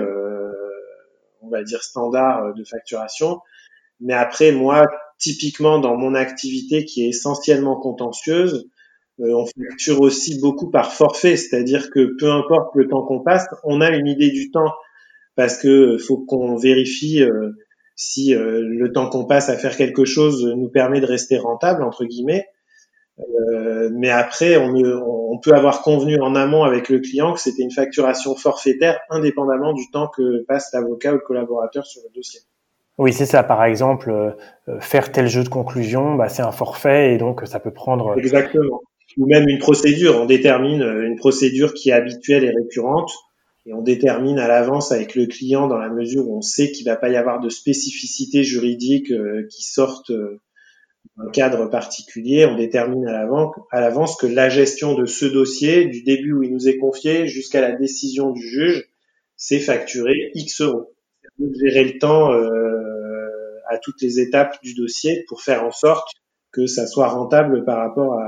on 1.47 1.49
va 1.49 1.63
dire 1.63 1.83
standard 1.83 2.43
euh, 2.43 2.53
de 2.53 2.63
facturation. 2.63 3.39
Mais 3.99 4.13
après, 4.13 4.51
moi, 4.51 4.85
typiquement 5.17 5.79
dans 5.79 5.97
mon 5.97 6.13
activité 6.13 6.85
qui 6.85 7.05
est 7.05 7.09
essentiellement 7.09 7.79
contentieuse, 7.79 8.69
euh, 9.19 9.33
on 9.33 9.45
facture 9.45 10.01
aussi 10.01 10.39
beaucoup 10.39 10.69
par 10.69 10.93
forfait, 10.93 11.37
c'est-à-dire 11.37 11.89
que 11.89 12.15
peu 12.19 12.31
importe 12.31 12.75
le 12.75 12.87
temps 12.87 13.03
qu'on 13.05 13.23
passe, 13.23 13.47
on 13.63 13.81
a 13.81 13.89
une 13.89 14.07
idée 14.07 14.29
du 14.29 14.51
temps 14.51 14.71
parce 15.35 15.57
que 15.57 15.97
faut 15.97 16.17
qu'on 16.17 16.55
vérifie 16.55 17.23
euh, 17.23 17.51
si 17.95 18.35
le 18.35 18.91
temps 18.91 19.09
qu'on 19.09 19.25
passe 19.25 19.49
à 19.49 19.57
faire 19.57 19.75
quelque 19.75 20.05
chose 20.05 20.45
nous 20.55 20.69
permet 20.69 21.01
de 21.01 21.07
rester 21.07 21.39
rentable 21.39 21.81
entre 21.81 22.05
guillemets. 22.05 22.45
Euh, 23.19 23.89
mais 23.93 24.09
après, 24.09 24.57
on, 24.57 24.73
on, 24.75 25.39
peut 25.39 25.53
avoir 25.53 25.81
convenu 25.81 26.19
en 26.19 26.35
amont 26.35 26.63
avec 26.63 26.89
le 26.89 26.99
client 26.99 27.33
que 27.33 27.39
c'était 27.39 27.63
une 27.63 27.71
facturation 27.71 28.35
forfaitaire 28.35 28.99
indépendamment 29.09 29.73
du 29.73 29.89
temps 29.91 30.07
que 30.07 30.43
passe 30.45 30.71
l'avocat 30.73 31.11
ou 31.11 31.15
le 31.15 31.21
collaborateur 31.21 31.85
sur 31.85 32.01
le 32.03 32.13
dossier. 32.13 32.41
Oui, 32.97 33.13
c'est 33.13 33.25
ça. 33.25 33.43
Par 33.43 33.63
exemple, 33.63 34.11
euh, 34.11 34.79
faire 34.79 35.11
tel 35.11 35.27
jeu 35.27 35.43
de 35.43 35.49
conclusion, 35.49 36.15
bah, 36.15 36.29
c'est 36.29 36.41
un 36.41 36.51
forfait 36.51 37.13
et 37.13 37.17
donc 37.17 37.41
ça 37.45 37.59
peut 37.59 37.73
prendre. 37.73 38.17
Exactement. 38.17 38.81
Ou 39.17 39.25
même 39.25 39.47
une 39.47 39.59
procédure. 39.59 40.19
On 40.21 40.25
détermine 40.25 40.81
une 40.81 41.15
procédure 41.15 41.73
qui 41.73 41.89
est 41.89 41.93
habituelle 41.93 42.43
et 42.43 42.51
récurrente 42.51 43.11
et 43.67 43.73
on 43.73 43.81
détermine 43.81 44.39
à 44.39 44.47
l'avance 44.47 44.91
avec 44.91 45.13
le 45.15 45.25
client 45.25 45.67
dans 45.67 45.77
la 45.77 45.89
mesure 45.89 46.27
où 46.27 46.37
on 46.37 46.41
sait 46.41 46.71
qu'il 46.71 46.85
va 46.85 46.95
pas 46.95 47.09
y 47.09 47.17
avoir 47.17 47.41
de 47.41 47.49
spécificité 47.49 48.43
juridique 48.43 49.11
euh, 49.11 49.45
qui 49.49 49.63
sortent 49.63 50.11
un 51.17 51.29
cadre 51.29 51.65
particulier, 51.67 52.45
on 52.45 52.55
détermine 52.55 53.07
à 53.07 53.81
l'avance 53.81 54.15
que 54.17 54.27
la 54.27 54.49
gestion 54.49 54.93
de 54.93 55.05
ce 55.05 55.25
dossier, 55.25 55.85
du 55.85 56.03
début 56.03 56.33
où 56.33 56.43
il 56.43 56.53
nous 56.53 56.67
est 56.67 56.77
confié 56.77 57.27
jusqu'à 57.27 57.61
la 57.61 57.71
décision 57.71 58.31
du 58.31 58.41
juge, 58.41 58.87
c'est 59.35 59.59
facturé 59.59 60.31
X 60.35 60.61
euros. 60.61 60.93
Gérer 61.39 61.83
le 61.83 61.99
temps 61.99 62.33
euh, 62.33 63.59
à 63.69 63.77
toutes 63.77 64.01
les 64.01 64.19
étapes 64.19 64.61
du 64.63 64.73
dossier 64.73 65.25
pour 65.27 65.41
faire 65.41 65.63
en 65.63 65.71
sorte 65.71 66.09
que 66.51 66.65
ça 66.67 66.87
soit 66.87 67.07
rentable 67.07 67.65
par 67.65 67.77
rapport 67.77 68.19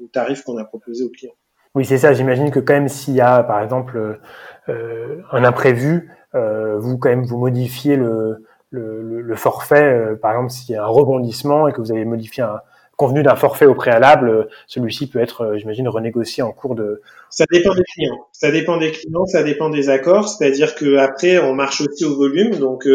au 0.00 0.06
tarif 0.06 0.42
qu'on 0.42 0.58
a 0.58 0.64
proposé 0.64 1.04
au 1.04 1.10
client. 1.10 1.32
Oui, 1.74 1.84
c'est 1.84 1.98
ça. 1.98 2.12
J'imagine 2.12 2.50
que 2.50 2.60
quand 2.60 2.74
même 2.74 2.88
s'il 2.88 3.14
y 3.14 3.20
a, 3.20 3.42
par 3.42 3.62
exemple, 3.62 4.20
euh, 4.68 5.22
un 5.32 5.42
imprévu, 5.42 6.10
euh, 6.34 6.78
vous 6.78 6.98
quand 6.98 7.08
même 7.08 7.24
vous 7.24 7.38
modifiez 7.38 7.96
le, 7.96 8.44
le, 8.72 9.36
forfait. 9.36 9.82
Euh, 9.82 10.16
par 10.16 10.32
exemple, 10.32 10.50
s'il 10.50 10.74
y 10.74 10.76
a 10.76 10.84
un 10.84 10.88
rebondissement 10.88 11.68
et 11.68 11.72
que 11.72 11.80
vous 11.80 11.92
avez 11.92 12.04
modifié 12.04 12.42
un 12.42 12.60
convenu 12.96 13.22
d'un 13.22 13.36
forfait 13.36 13.66
au 13.66 13.74
préalable, 13.74 14.48
celui-ci 14.66 15.08
peut 15.08 15.18
être, 15.18 15.54
j'imagine, 15.56 15.88
renégocié 15.88 16.42
en 16.42 16.52
cours 16.52 16.74
de. 16.74 17.00
Ça 17.30 17.44
dépend 17.50 17.74
des 17.74 17.84
clients. 17.84 18.26
Ça 18.32 18.50
dépend 18.50 18.76
des 18.76 18.90
clients, 18.90 19.26
ça 19.26 19.42
dépend 19.42 19.70
des 19.70 19.88
accords. 19.88 20.28
C'est-à-dire 20.28 20.74
que 20.74 20.96
après, 20.96 21.38
on 21.38 21.54
marche 21.54 21.80
aussi 21.80 22.04
au 22.04 22.16
volume. 22.16 22.56
Donc, 22.56 22.86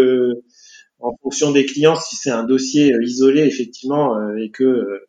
en 1.00 1.17
fonction 1.22 1.51
des 1.51 1.65
clients, 1.65 1.96
si 1.96 2.15
c'est 2.15 2.29
un 2.29 2.43
dossier 2.43 2.93
isolé, 3.01 3.41
effectivement, 3.41 4.15
et 4.36 4.50
que 4.50 5.07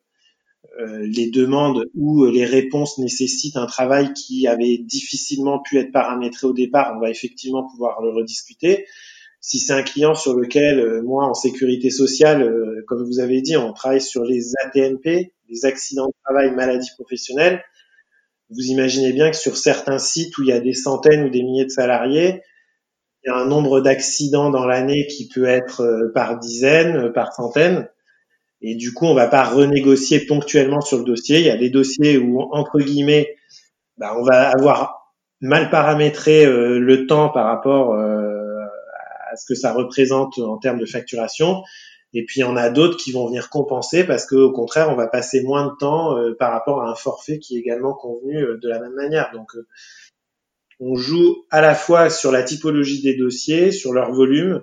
euh, 0.80 1.04
les 1.12 1.28
demandes 1.30 1.86
ou 1.96 2.26
les 2.26 2.44
réponses 2.44 2.98
nécessitent 2.98 3.56
un 3.56 3.66
travail 3.66 4.12
qui 4.12 4.46
avait 4.46 4.78
difficilement 4.78 5.58
pu 5.58 5.78
être 5.78 5.90
paramétré 5.90 6.46
au 6.46 6.52
départ, 6.52 6.92
on 6.96 7.00
va 7.00 7.10
effectivement 7.10 7.68
pouvoir 7.68 8.00
le 8.00 8.10
rediscuter. 8.10 8.86
Si 9.40 9.58
c'est 9.58 9.72
un 9.72 9.82
client 9.82 10.14
sur 10.14 10.34
lequel, 10.34 10.80
euh, 10.80 11.02
moi, 11.02 11.26
en 11.26 11.34
sécurité 11.34 11.90
sociale, 11.90 12.42
euh, 12.42 12.84
comme 12.86 13.04
vous 13.04 13.20
avez 13.20 13.40
dit, 13.40 13.56
on 13.56 13.72
travaille 13.72 14.00
sur 14.00 14.24
les 14.24 14.52
ATMP, 14.64 15.32
les 15.48 15.64
accidents 15.64 16.06
de 16.06 16.14
travail, 16.24 16.50
maladies 16.52 16.90
professionnelles, 16.98 17.62
vous 18.50 18.64
imaginez 18.66 19.12
bien 19.12 19.30
que 19.30 19.36
sur 19.36 19.56
certains 19.56 19.98
sites 19.98 20.36
où 20.38 20.42
il 20.42 20.48
y 20.48 20.52
a 20.52 20.60
des 20.60 20.74
centaines 20.74 21.24
ou 21.24 21.30
des 21.30 21.42
milliers 21.42 21.66
de 21.66 21.70
salariés, 21.70 22.42
il 23.24 23.28
y 23.28 23.30
a 23.30 23.36
un 23.36 23.46
nombre 23.46 23.80
d'accidents 23.80 24.50
dans 24.50 24.64
l'année 24.64 25.06
qui 25.06 25.28
peut 25.28 25.44
être 25.44 26.10
par 26.14 26.38
dizaines, 26.38 27.12
par 27.12 27.34
centaines. 27.34 27.88
Et 28.62 28.74
du 28.74 28.92
coup, 28.94 29.06
on 29.06 29.14
va 29.14 29.28
pas 29.28 29.44
renégocier 29.44 30.20
ponctuellement 30.26 30.80
sur 30.80 30.98
le 30.98 31.04
dossier. 31.04 31.40
Il 31.40 31.44
y 31.44 31.50
a 31.50 31.56
des 31.56 31.70
dossiers 31.70 32.16
où, 32.16 32.40
entre 32.52 32.78
guillemets, 32.80 33.36
bah, 33.98 34.14
on 34.16 34.22
va 34.22 34.50
avoir 34.50 35.14
mal 35.40 35.70
paramétré 35.70 36.44
euh, 36.44 36.78
le 36.78 37.06
temps 37.06 37.28
par 37.28 37.46
rapport 37.46 37.94
euh, 37.94 38.47
ce 39.38 39.46
que 39.46 39.54
ça 39.54 39.72
représente 39.72 40.38
en 40.38 40.58
termes 40.58 40.78
de 40.78 40.86
facturation. 40.86 41.62
Et 42.14 42.24
puis, 42.24 42.42
on 42.42 42.56
a 42.56 42.70
d'autres 42.70 42.96
qui 42.96 43.12
vont 43.12 43.26
venir 43.26 43.50
compenser 43.50 44.04
parce 44.04 44.26
qu'au 44.26 44.50
contraire, 44.52 44.90
on 44.90 44.94
va 44.94 45.06
passer 45.06 45.42
moins 45.42 45.66
de 45.66 45.72
temps 45.78 46.16
euh, 46.16 46.34
par 46.38 46.52
rapport 46.52 46.82
à 46.82 46.90
un 46.90 46.94
forfait 46.94 47.38
qui 47.38 47.56
est 47.56 47.60
également 47.60 47.94
convenu 47.94 48.44
de 48.60 48.68
la 48.68 48.80
même 48.80 48.94
manière. 48.94 49.30
Donc, 49.32 49.52
on 50.80 50.94
joue 50.94 51.44
à 51.50 51.60
la 51.60 51.74
fois 51.74 52.08
sur 52.10 52.32
la 52.32 52.42
typologie 52.42 53.02
des 53.02 53.16
dossiers, 53.16 53.72
sur 53.72 53.92
leur 53.92 54.12
volume, 54.12 54.62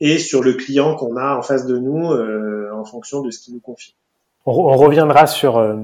et 0.00 0.18
sur 0.18 0.42
le 0.42 0.54
client 0.54 0.96
qu'on 0.96 1.16
a 1.16 1.36
en 1.36 1.42
face 1.42 1.66
de 1.66 1.78
nous 1.78 2.12
euh, 2.12 2.70
en 2.74 2.84
fonction 2.84 3.22
de 3.22 3.30
ce 3.30 3.40
qu'il 3.40 3.54
nous 3.54 3.60
confie. 3.60 3.94
On, 4.46 4.76
reviendra 4.76 5.26
sur, 5.26 5.56
euh, 5.56 5.76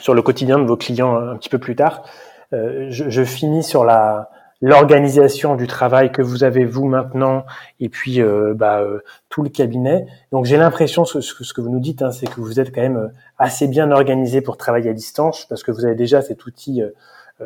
sur 0.00 0.14
le 0.14 0.22
quotidien 0.22 0.58
de 0.58 0.64
vos 0.64 0.76
clients 0.76 1.16
un 1.16 1.36
petit 1.36 1.48
peu 1.48 1.58
plus 1.58 1.76
tard. 1.76 2.04
Euh, 2.52 2.86
je, 2.90 3.24
finis 3.24 3.62
sur 3.62 3.84
la 3.84 4.30
l'organisation 4.66 5.56
du 5.56 5.66
travail 5.66 6.10
que 6.12 6.22
vous 6.22 6.44
avez 6.44 6.64
vous 6.64 6.86
maintenant 6.86 7.44
et 7.80 7.88
puis 7.88 8.20
bah, 8.54 8.82
tout 9.28 9.42
le 9.42 9.50
cabinet. 9.50 10.06
Donc 10.32 10.46
j'ai 10.46 10.56
l'impression 10.56 11.04
ce, 11.04 11.20
ce, 11.20 11.52
que 11.52 11.60
vous 11.60 11.70
nous 11.70 11.80
dites, 11.80 12.02
hein, 12.02 12.10
c'est 12.10 12.26
que 12.26 12.40
vous 12.40 12.60
êtes 12.60 12.74
quand 12.74 12.80
même 12.80 13.12
assez 13.38 13.68
bien 13.68 13.90
organisé 13.90 14.40
pour 14.40 14.56
travailler 14.56 14.90
à 14.90 14.94
distance 14.94 15.44
parce 15.46 15.62
que 15.62 15.70
vous 15.70 15.84
avez 15.84 15.94
déjà 15.94 16.22
cet 16.22 16.46
outil 16.46 16.82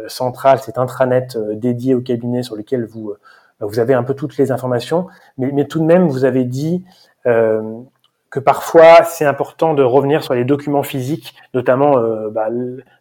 central, 0.07 0.61
cet 0.61 0.79
intranet 0.79 1.37
dédié 1.55 1.95
au 1.95 2.01
cabinet 2.01 2.43
sur 2.43 2.57
lequel 2.57 2.85
vous 2.85 3.15
vous 3.61 3.79
avez 3.81 3.95
un 3.95 4.05
peu 4.05 4.15
toutes 4.15 4.37
les 4.37 4.53
informations, 4.53 5.09
mais, 5.37 5.51
mais 5.53 5.67
tout 5.67 5.81
de 5.81 5.85
même, 5.85 6.07
vous 6.07 6.25
avez 6.25 6.45
dit 6.45 6.85
euh, 7.27 7.81
que 8.31 8.41
parfois 8.41 9.05
c'est 9.05 9.25
important 9.25 9.75
de 9.75 9.83
revenir 9.83 10.23
sur 10.23 10.35
les 10.35 10.45
documents 10.45 10.83
physiques, 10.83 11.35
notamment 11.55 11.99
euh, 11.99 12.29
bah, 12.31 12.49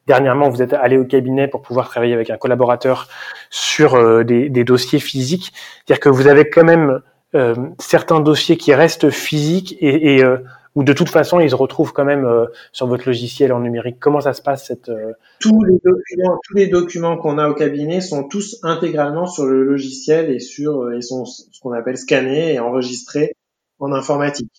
dernièrement 0.06 0.50
vous 0.50 0.62
êtes 0.62 0.74
allé 0.74 0.98
au 0.98 1.04
cabinet 1.04 1.48
pour 1.48 1.62
pouvoir 1.62 1.90
travailler 1.90 2.14
avec 2.14 2.30
un 2.30 2.38
collaborateur 2.38 3.08
sur 3.50 3.96
euh, 3.96 4.24
des, 4.24 4.64
dossiers 4.64 5.00
physiques, 5.00 5.52
c'est-à-dire 5.86 6.00
que 6.00 6.10
vous 6.10 6.28
avez 6.28 6.50
quand 6.50 6.64
même 6.64 7.02
euh, 7.36 7.56
certains 7.78 8.22
dossiers 8.22 8.58
qui 8.58 8.74
restent 8.74 9.10
physiques 9.10 9.76
et, 9.82 10.16
et 10.16 10.24
euh, 10.24 10.38
ou 10.76 10.84
de 10.84 10.94
toute 10.94 11.10
façon 11.10 11.40
ils 11.40 11.50
se 11.50 11.56
retrouvent 11.56 11.92
quand 11.92 12.06
même 12.06 12.28
sur 12.72 12.86
votre 12.86 13.08
logiciel 13.08 13.52
en 13.52 13.62
numérique 13.62 13.98
Comment 14.00 14.22
ça 14.22 14.34
se 14.34 14.44
passe 14.44 14.68
cette 14.68 14.92
Tous 15.40 15.64
les 15.64 15.80
documents, 15.84 16.40
tous 16.48 16.54
les 16.56 16.68
documents 16.68 17.18
qu'on 17.18 17.40
a 17.40 17.50
au 17.50 17.56
cabinet 17.56 18.00
sont 18.00 18.28
tous 18.28 18.60
intégralement 18.62 19.26
sur 19.26 19.48
le 19.48 19.64
logiciel 19.64 20.30
et 20.30 20.38
sur 20.38 20.92
et 20.92 21.02
sont 21.02 21.26
ce 21.26 21.60
qu'on 21.64 21.72
appelle 21.72 21.98
scannés 21.98 22.54
et 22.54 22.60
enregistrés 22.60 23.34
en 23.80 23.92
informatique. 23.92 24.52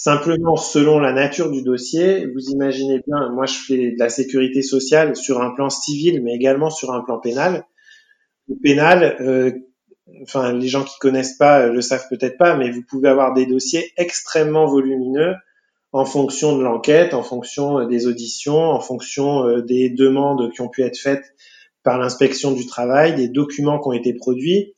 Simplement, 0.00 0.54
selon 0.54 1.00
la 1.00 1.12
nature 1.12 1.50
du 1.50 1.62
dossier, 1.62 2.24
vous 2.26 2.50
imaginez 2.50 3.02
bien, 3.04 3.30
moi 3.30 3.46
je 3.46 3.58
fais 3.58 3.90
de 3.90 3.98
la 3.98 4.08
sécurité 4.08 4.62
sociale 4.62 5.16
sur 5.16 5.42
un 5.42 5.50
plan 5.50 5.70
civil, 5.70 6.22
mais 6.22 6.36
également 6.36 6.70
sur 6.70 6.92
un 6.92 7.02
plan 7.02 7.18
pénal. 7.18 7.66
Le 8.48 8.54
pénal, 8.62 9.60
enfin 10.22 10.52
les 10.52 10.68
gens 10.68 10.84
qui 10.84 10.96
connaissent 11.00 11.36
pas 11.36 11.66
le 11.66 11.80
savent 11.80 12.06
peut-être 12.08 12.38
pas, 12.38 12.56
mais 12.56 12.70
vous 12.70 12.84
pouvez 12.88 13.08
avoir 13.08 13.34
des 13.34 13.44
dossiers 13.46 13.90
extrêmement 13.96 14.66
volumineux 14.66 15.34
en 15.90 16.04
fonction 16.04 16.56
de 16.56 16.62
l'enquête, 16.62 17.12
en 17.12 17.24
fonction 17.24 17.80
euh, 17.80 17.86
des 17.86 18.06
auditions, 18.06 18.70
en 18.70 18.80
fonction 18.80 19.48
euh, 19.48 19.62
des 19.62 19.90
demandes 19.90 20.52
qui 20.52 20.60
ont 20.60 20.68
pu 20.68 20.82
être 20.82 20.98
faites 20.98 21.34
par 21.82 21.98
l'inspection 21.98 22.52
du 22.52 22.66
travail, 22.66 23.16
des 23.16 23.28
documents 23.28 23.80
qui 23.80 23.88
ont 23.88 23.92
été 23.92 24.14
produits. 24.14 24.74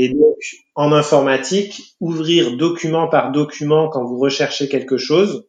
Et 0.00 0.10
donc, 0.10 0.36
en 0.76 0.92
informatique, 0.92 1.96
ouvrir 2.00 2.56
document 2.56 3.08
par 3.08 3.32
document 3.32 3.88
quand 3.88 4.04
vous 4.04 4.18
recherchez 4.18 4.68
quelque 4.68 4.96
chose, 4.96 5.48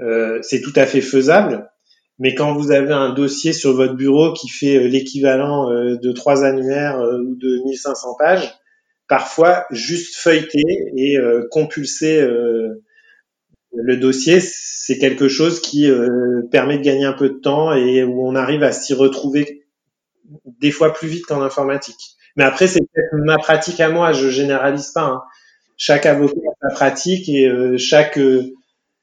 euh, 0.00 0.38
c'est 0.42 0.62
tout 0.62 0.72
à 0.76 0.86
fait 0.86 1.02
faisable. 1.02 1.70
Mais 2.18 2.34
quand 2.34 2.54
vous 2.54 2.70
avez 2.70 2.94
un 2.94 3.12
dossier 3.12 3.52
sur 3.52 3.74
votre 3.74 3.94
bureau 3.94 4.32
qui 4.32 4.48
fait 4.48 4.88
l'équivalent 4.88 5.68
de 5.68 6.12
trois 6.12 6.44
annuaires 6.44 6.98
ou 6.98 7.34
de 7.34 7.62
1500 7.64 8.14
pages, 8.18 8.54
parfois 9.06 9.66
juste 9.70 10.16
feuilleter 10.16 10.64
et 10.96 11.18
compulser 11.50 12.26
le 13.76 13.96
dossier, 13.96 14.40
c'est 14.40 14.98
quelque 14.98 15.28
chose 15.28 15.60
qui 15.60 15.90
euh, 15.90 16.42
permet 16.50 16.78
de 16.78 16.82
gagner 16.82 17.04
un 17.04 17.12
peu 17.12 17.28
de 17.28 17.38
temps 17.38 17.74
et 17.74 18.02
où 18.04 18.26
on 18.26 18.34
arrive 18.34 18.62
à 18.62 18.72
s'y 18.72 18.94
retrouver 18.94 19.64
des 20.60 20.70
fois 20.70 20.92
plus 20.92 21.08
vite 21.08 21.26
qu'en 21.26 21.42
informatique. 21.42 22.16
Mais 22.36 22.44
après, 22.44 22.66
c'est 22.66 22.80
peut-être 22.80 23.14
ma 23.14 23.36
pratique 23.36 23.80
à 23.80 23.88
moi, 23.88 24.12
je 24.12 24.28
généralise 24.28 24.90
pas. 24.92 25.02
Hein. 25.04 25.22
Chaque 25.76 26.06
avocat 26.06 26.34
a 26.62 26.68
sa 26.68 26.74
pratique 26.74 27.28
et 27.28 27.48
euh, 27.48 27.76
chaque 27.78 28.18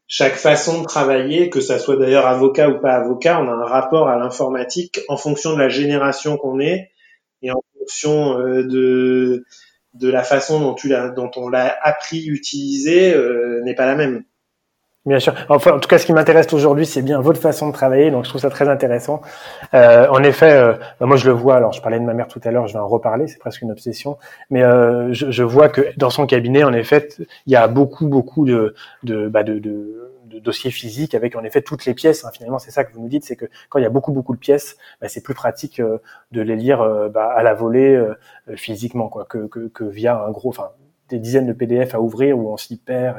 chaque 0.08 0.36
façon 0.36 0.82
de 0.82 0.86
travailler, 0.86 1.50
que 1.50 1.62
ça 1.62 1.80
soit 1.80 1.98
d'ailleurs 1.98 2.28
avocat 2.28 2.70
ou 2.70 2.80
pas 2.80 2.94
avocat, 2.94 3.40
on 3.42 3.48
a 3.48 3.52
un 3.52 3.66
rapport 3.66 4.10
à 4.10 4.18
l'informatique 4.18 5.00
en 5.08 5.18
fonction 5.18 5.54
de 5.54 5.60
la 5.60 5.70
génération 5.70 6.38
qu'on 6.38 6.60
est 6.60 6.92
et 7.42 7.52
en 7.52 7.64
fonction 7.78 8.40
euh, 8.40 8.64
de 8.64 9.46
de 9.94 10.10
la 10.10 10.24
façon 10.24 10.60
dont, 10.60 10.74
tu 10.74 10.90
dont 11.16 11.32
on 11.36 11.50
l'a 11.50 11.76
appris, 11.84 12.26
utilisé, 12.26 13.16
n'est 13.64 13.76
pas 13.76 13.86
la 13.86 13.94
même. 13.94 14.24
Bien 15.06 15.20
sûr. 15.20 15.34
Enfin, 15.50 15.74
en 15.74 15.80
tout 15.80 15.90
cas, 15.90 15.98
ce 15.98 16.06
qui 16.06 16.14
m'intéresse 16.14 16.52
aujourd'hui, 16.54 16.86
c'est 16.86 17.02
bien 17.02 17.20
votre 17.20 17.40
façon 17.40 17.68
de 17.68 17.74
travailler. 17.74 18.10
Donc, 18.10 18.24
je 18.24 18.30
trouve 18.30 18.40
ça 18.40 18.50
très 18.50 18.70
intéressant. 18.70 19.22
Euh, 19.74 20.08
en 20.10 20.24
effet, 20.24 20.52
euh, 20.52 20.74
bah, 21.00 21.06
moi, 21.06 21.18
je 21.18 21.26
le 21.26 21.34
vois. 21.34 21.56
Alors, 21.56 21.74
je 21.74 21.82
parlais 21.82 22.00
de 22.00 22.06
ma 22.06 22.14
mère 22.14 22.28
tout 22.28 22.40
à 22.44 22.52
l'heure. 22.52 22.68
Je 22.68 22.74
vais 22.74 22.80
en 22.80 22.88
reparler. 22.88 23.28
C'est 23.28 23.40
presque 23.40 23.62
une 23.62 23.72
obsession. 23.72 24.18
Mais 24.50 24.64
euh, 24.64 25.12
je, 25.12 25.30
je, 25.30 25.44
vois 25.44 25.68
que 25.68 25.82
dans 25.98 26.10
son 26.10 26.26
cabinet, 26.26 26.64
en 26.64 26.72
effet, 26.72 27.10
il 27.20 27.52
y 27.52 27.58
a 27.58 27.68
beaucoup, 27.68 28.08
beaucoup 28.08 28.46
de, 28.46 28.76
de, 29.04 29.28
bah, 29.28 29.44
de, 29.44 29.60
de, 29.60 30.14
de 30.34 30.40
dossiers 30.40 30.72
physiques 30.72 31.16
avec, 31.16 31.36
en 31.36 31.44
effet, 31.44 31.62
toutes 31.62 31.86
les 31.86 31.94
pièces. 31.94 32.26
Hein. 32.26 32.32
Finalement, 32.34 32.60
c'est 32.60 32.72
ça 32.72 32.84
que 32.84 32.94
vous 32.94 33.02
nous 33.02 33.08
dites, 33.08 33.24
c'est 33.24 33.36
que 33.36 33.46
quand 33.70 33.80
il 33.80 33.84
y 33.84 33.86
a 33.86 33.90
beaucoup, 33.90 34.12
beaucoup 34.12 34.34
de 34.34 34.40
pièces, 34.40 34.78
bah, 35.02 35.08
c'est 35.08 35.22
plus 35.22 35.34
pratique 35.34 35.80
euh, 35.80 36.00
de 36.32 36.42
les 36.42 36.56
lire 36.56 36.82
euh, 36.82 37.10
bah, 37.10 37.32
à 37.32 37.44
la 37.44 37.54
volée 37.54 37.96
euh, 37.96 38.16
physiquement, 38.56 39.08
quoi, 39.10 39.26
que, 39.26 39.48
que, 39.48 39.68
que, 39.68 39.84
via 39.84 40.20
un 40.22 40.32
gros, 40.32 40.50
enfin, 40.50 40.72
des 41.10 41.20
dizaines 41.20 41.48
de 41.48 41.54
PDF 41.54 41.94
à 41.94 42.02
ouvrir 42.02 42.38
où 42.38 42.52
on 42.52 42.58
s'y 42.58 42.78
perd. 42.78 43.18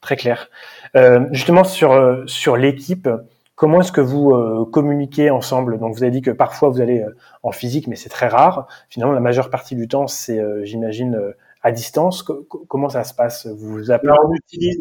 Très 0.00 0.16
clair. 0.16 0.48
Euh, 0.94 1.26
justement 1.32 1.64
sur 1.64 1.92
euh, 1.92 2.22
sur 2.26 2.56
l'équipe, 2.56 3.08
comment 3.56 3.80
est-ce 3.80 3.90
que 3.90 4.00
vous 4.00 4.30
euh, 4.30 4.64
communiquez 4.70 5.30
ensemble? 5.30 5.78
Donc 5.78 5.96
vous 5.96 6.02
avez 6.04 6.12
dit 6.12 6.22
que 6.22 6.30
parfois 6.30 6.68
vous 6.68 6.80
allez 6.80 7.04
en 7.42 7.50
physique, 7.50 7.88
mais 7.88 7.96
c'est 7.96 8.08
très 8.08 8.28
rare. 8.28 8.68
Finalement, 8.88 9.12
la 9.12 9.20
majeure 9.20 9.50
partie 9.50 9.74
du 9.74 9.88
temps, 9.88 10.06
c'est, 10.06 10.40
j'imagine, 10.62 11.20
à 11.62 11.72
distance. 11.72 12.22
comment 12.22 12.88
ça 12.88 13.02
se 13.02 13.12
passe? 13.12 13.48
Vous 13.48 13.90
appelez? 13.90 14.10
Alors, 14.10 14.30
On 14.30 14.34
utilise 14.34 14.78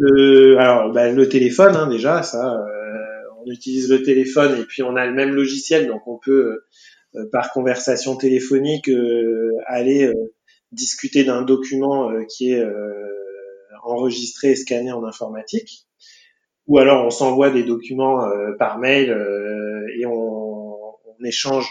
alors 0.60 0.92
bah, 0.92 1.12
le 1.12 1.28
téléphone 1.28 1.76
hein, 1.76 1.88
déjà, 1.88 2.22
ça. 2.22 2.64
on 3.44 3.50
utilise 3.50 3.90
le 3.90 4.04
téléphone 4.04 4.56
et 4.60 4.66
puis 4.66 4.84
on 4.84 4.96
a 4.96 5.08
le 5.08 5.14
même 5.14 5.34
logiciel, 5.34 5.88
donc 5.88 6.08
on 6.08 6.20
peut 6.20 6.62
par 7.32 7.52
conversation 7.52 8.16
téléphonique 8.16 8.92
aller 9.66 10.14
discuter 10.72 11.24
d'un 11.24 11.42
document 11.42 12.12
qui 12.30 12.52
est 12.52 12.64
enregistré 13.84 14.52
et 14.52 14.56
scanné 14.56 14.92
en 14.92 15.04
informatique, 15.04 15.88
ou 16.68 16.78
alors 16.78 17.06
on 17.06 17.10
s'envoie 17.10 17.50
des 17.50 17.64
documents 17.64 18.26
euh, 18.26 18.54
par 18.58 18.78
mail 18.78 19.10
euh, 19.10 19.88
et 19.98 20.06
on, 20.06 20.12
on, 20.12 21.26
échange 21.26 21.68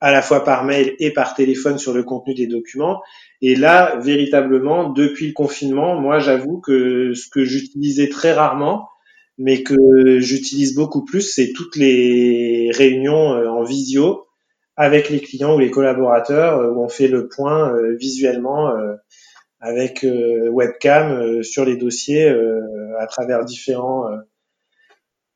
à 0.00 0.12
la 0.12 0.20
fois 0.20 0.44
par 0.44 0.64
mail 0.64 0.94
et 0.98 1.12
par 1.12 1.34
téléphone 1.34 1.78
sur 1.78 1.94
le 1.94 2.02
contenu 2.02 2.34
des 2.34 2.46
documents. 2.46 3.00
Et 3.40 3.54
là, 3.54 3.96
véritablement, 4.00 4.90
depuis 4.90 5.28
le 5.28 5.32
confinement, 5.32 5.98
moi 5.98 6.18
j'avoue 6.18 6.60
que 6.60 7.14
ce 7.14 7.28
que 7.28 7.44
j'utilisais 7.44 8.08
très 8.08 8.32
rarement, 8.32 8.88
mais 9.38 9.62
que 9.62 10.18
j'utilise 10.18 10.74
beaucoup 10.74 11.04
plus, 11.04 11.22
c'est 11.22 11.52
toutes 11.52 11.76
les 11.76 12.70
réunions 12.74 13.30
en 13.30 13.62
visio 13.62 14.26
avec 14.76 15.08
les 15.08 15.20
clients 15.20 15.54
ou 15.54 15.58
les 15.58 15.70
collaborateurs 15.70 16.58
où 16.72 16.84
on 16.84 16.88
fait 16.88 17.08
le 17.08 17.28
point 17.28 17.72
visuellement 17.98 18.72
avec 19.62 20.04
webcam 20.04 21.42
sur 21.42 21.64
les 21.64 21.76
dossiers 21.76 22.28
à 22.98 23.06
travers 23.06 23.44
différents 23.44 24.04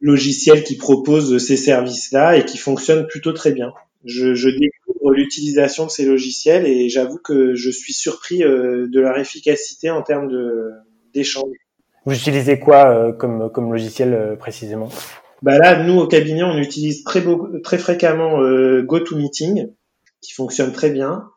logiciels 0.00 0.62
qui 0.64 0.76
proposent 0.76 1.38
ces 1.38 1.56
services-là 1.56 2.36
et 2.36 2.44
qui 2.44 2.58
fonctionnent 2.58 3.06
plutôt 3.06 3.32
très 3.32 3.52
bien. 3.52 3.72
Je, 4.04 4.34
je 4.34 4.48
découvre 4.48 5.12
l'utilisation 5.12 5.86
de 5.86 5.90
ces 5.90 6.04
logiciels 6.04 6.66
et 6.66 6.88
j'avoue 6.88 7.18
que 7.18 7.54
je 7.54 7.70
suis 7.70 7.92
surpris 7.92 8.44
euh, 8.44 8.86
de 8.88 9.00
leur 9.00 9.18
efficacité 9.18 9.90
en 9.90 10.02
termes 10.02 10.30
d'échange. 11.14 11.50
Vous 12.04 12.14
utilisez 12.14 12.58
quoi 12.60 12.90
euh, 12.90 13.12
comme, 13.12 13.50
comme 13.50 13.72
logiciel 13.72 14.14
euh, 14.14 14.36
précisément? 14.36 14.90
Bah 15.42 15.58
là, 15.58 15.82
nous 15.82 15.98
au 15.98 16.06
cabinet, 16.06 16.42
on 16.42 16.58
utilise 16.58 17.04
très, 17.04 17.22
très 17.62 17.78
fréquemment 17.78 18.40
GoToMeeting, 18.82 19.68
qui 20.20 20.32
fonctionne 20.32 20.72
très 20.72 20.90
bien. 20.90 21.28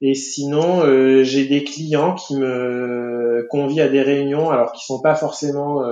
Et 0.00 0.14
sinon, 0.14 0.82
j'ai 1.22 1.46
des 1.46 1.64
clients 1.64 2.14
qui 2.14 2.36
me 2.36 3.46
convient 3.50 3.86
à 3.86 3.88
des 3.88 4.02
réunions, 4.02 4.50
alors 4.50 4.72
qui 4.72 4.84
sont 4.84 5.00
pas 5.00 5.14
forcément 5.14 5.82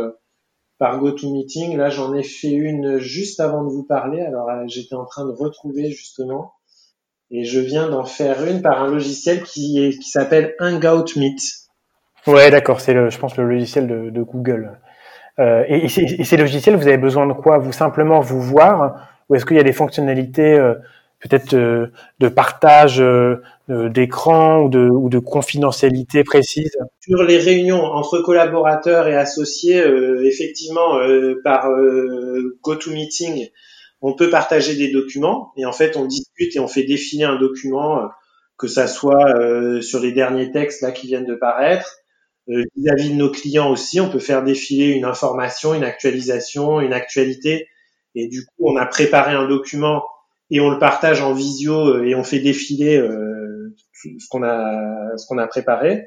par 0.78 0.99
GoToMeeting. 0.99 1.76
Là, 1.76 1.90
j'en 1.90 2.14
ai 2.14 2.23
fait 2.23 2.52
une 2.52 2.99
juste 2.99 3.40
avant 3.40 3.64
de 3.64 3.70
vous 3.70 3.84
parler. 3.84 4.20
Alors, 4.20 4.49
euh, 4.49 4.64
j'étais 4.66 4.94
en 4.94 5.04
train 5.04 5.25
de 5.25 5.32
retrouver 5.32 5.90
justement, 5.90 6.52
et 7.30 7.44
je 7.44 7.61
viens 7.61 7.88
d'en 7.88 8.04
faire 8.04 8.44
une 8.44 8.62
par 8.62 8.82
un 8.82 8.90
logiciel 8.90 9.42
qui 9.42 9.96
qui 9.99 10.11
s'appelle 10.11 10.54
Hangout 10.61 11.16
Meet. 11.16 11.40
Ouais, 12.26 12.50
d'accord. 12.50 12.80
C'est 12.80 12.94
le, 12.94 13.11
je 13.11 13.18
pense, 13.18 13.37
le 13.37 13.49
logiciel 13.49 13.87
de, 13.87 14.23
Google. 14.23 14.78
Euh, 15.38 15.64
et, 15.68 15.88
ces 15.88 16.37
logiciels, 16.37 16.76
vous 16.76 16.87
avez 16.87 16.96
besoin 16.96 17.26
de 17.26 17.32
quoi? 17.32 17.58
Vous 17.58 17.73
simplement 17.73 18.20
vous 18.20 18.40
voir, 18.40 19.08
ou 19.28 19.34
est-ce 19.34 19.44
qu'il 19.44 19.56
y 19.56 19.61
a 19.61 19.64
des 19.64 19.73
fonctionnalités 19.73 20.58
euh, 20.58 20.75
peut-être 21.24 21.54
euh, 21.54 21.86
de 22.20 22.28
partage 22.28 23.00
euh, 23.00 23.40
d'écran 23.68 24.62
ou 24.62 24.68
de, 24.68 24.80
ou 24.80 25.08
de 25.08 25.18
confidentialité 25.18 26.22
précise. 26.22 26.76
Sur 27.00 27.22
les 27.22 27.38
réunions 27.38 27.82
entre 27.82 28.18
collaborateurs 28.18 29.08
et 29.08 29.16
associés, 29.16 29.80
euh, 29.80 30.22
effectivement, 30.26 30.98
par 31.42 31.68
GoToMeeting, 32.62 33.48
on 34.02 34.12
peut 34.14 34.28
partager 34.28 34.76
des 34.76 34.92
documents 34.92 35.52
et 35.56 35.64
en 35.64 35.72
fait 35.72 35.96
on 35.96 36.04
discute 36.04 36.54
et 36.54 36.60
on 36.60 36.68
fait 36.68 36.82
défiler 36.82 37.24
un 37.24 37.36
document, 37.36 38.02
que 38.58 38.68
ça 38.68 38.86
soit 38.86 39.32
sur 39.80 40.00
les 40.00 40.12
derniers 40.12 40.52
textes 40.52 40.82
là 40.82 40.92
qui 40.92 41.06
viennent 41.06 41.24
de 41.24 41.34
paraître, 41.34 42.00
vis-à-vis 42.46 43.10
de 43.10 43.14
nos 43.14 43.30
clients 43.30 43.70
aussi, 43.70 44.00
on 44.00 44.10
peut 44.10 44.18
faire 44.18 44.44
défiler 44.44 44.88
une 44.88 45.06
information, 45.06 45.72
une 45.72 45.84
actualisation, 45.84 46.80
une 46.80 46.92
actualité. 46.92 47.68
Et 48.14 48.28
du 48.28 48.44
coup 48.44 48.68
on 48.70 48.76
a 48.76 48.84
préparé 48.84 49.32
un 49.32 49.48
document 49.48 50.02
et 50.50 50.60
on 50.60 50.70
le 50.70 50.78
partage 50.78 51.22
en 51.22 51.32
visio 51.32 51.88
euh, 51.88 52.04
et 52.04 52.14
on 52.14 52.24
fait 52.24 52.40
défiler 52.40 52.98
euh, 52.98 53.74
ce 53.92 54.28
qu'on 54.28 54.42
a 54.42 55.16
ce 55.16 55.26
qu'on 55.26 55.38
a 55.38 55.46
préparé. 55.46 56.06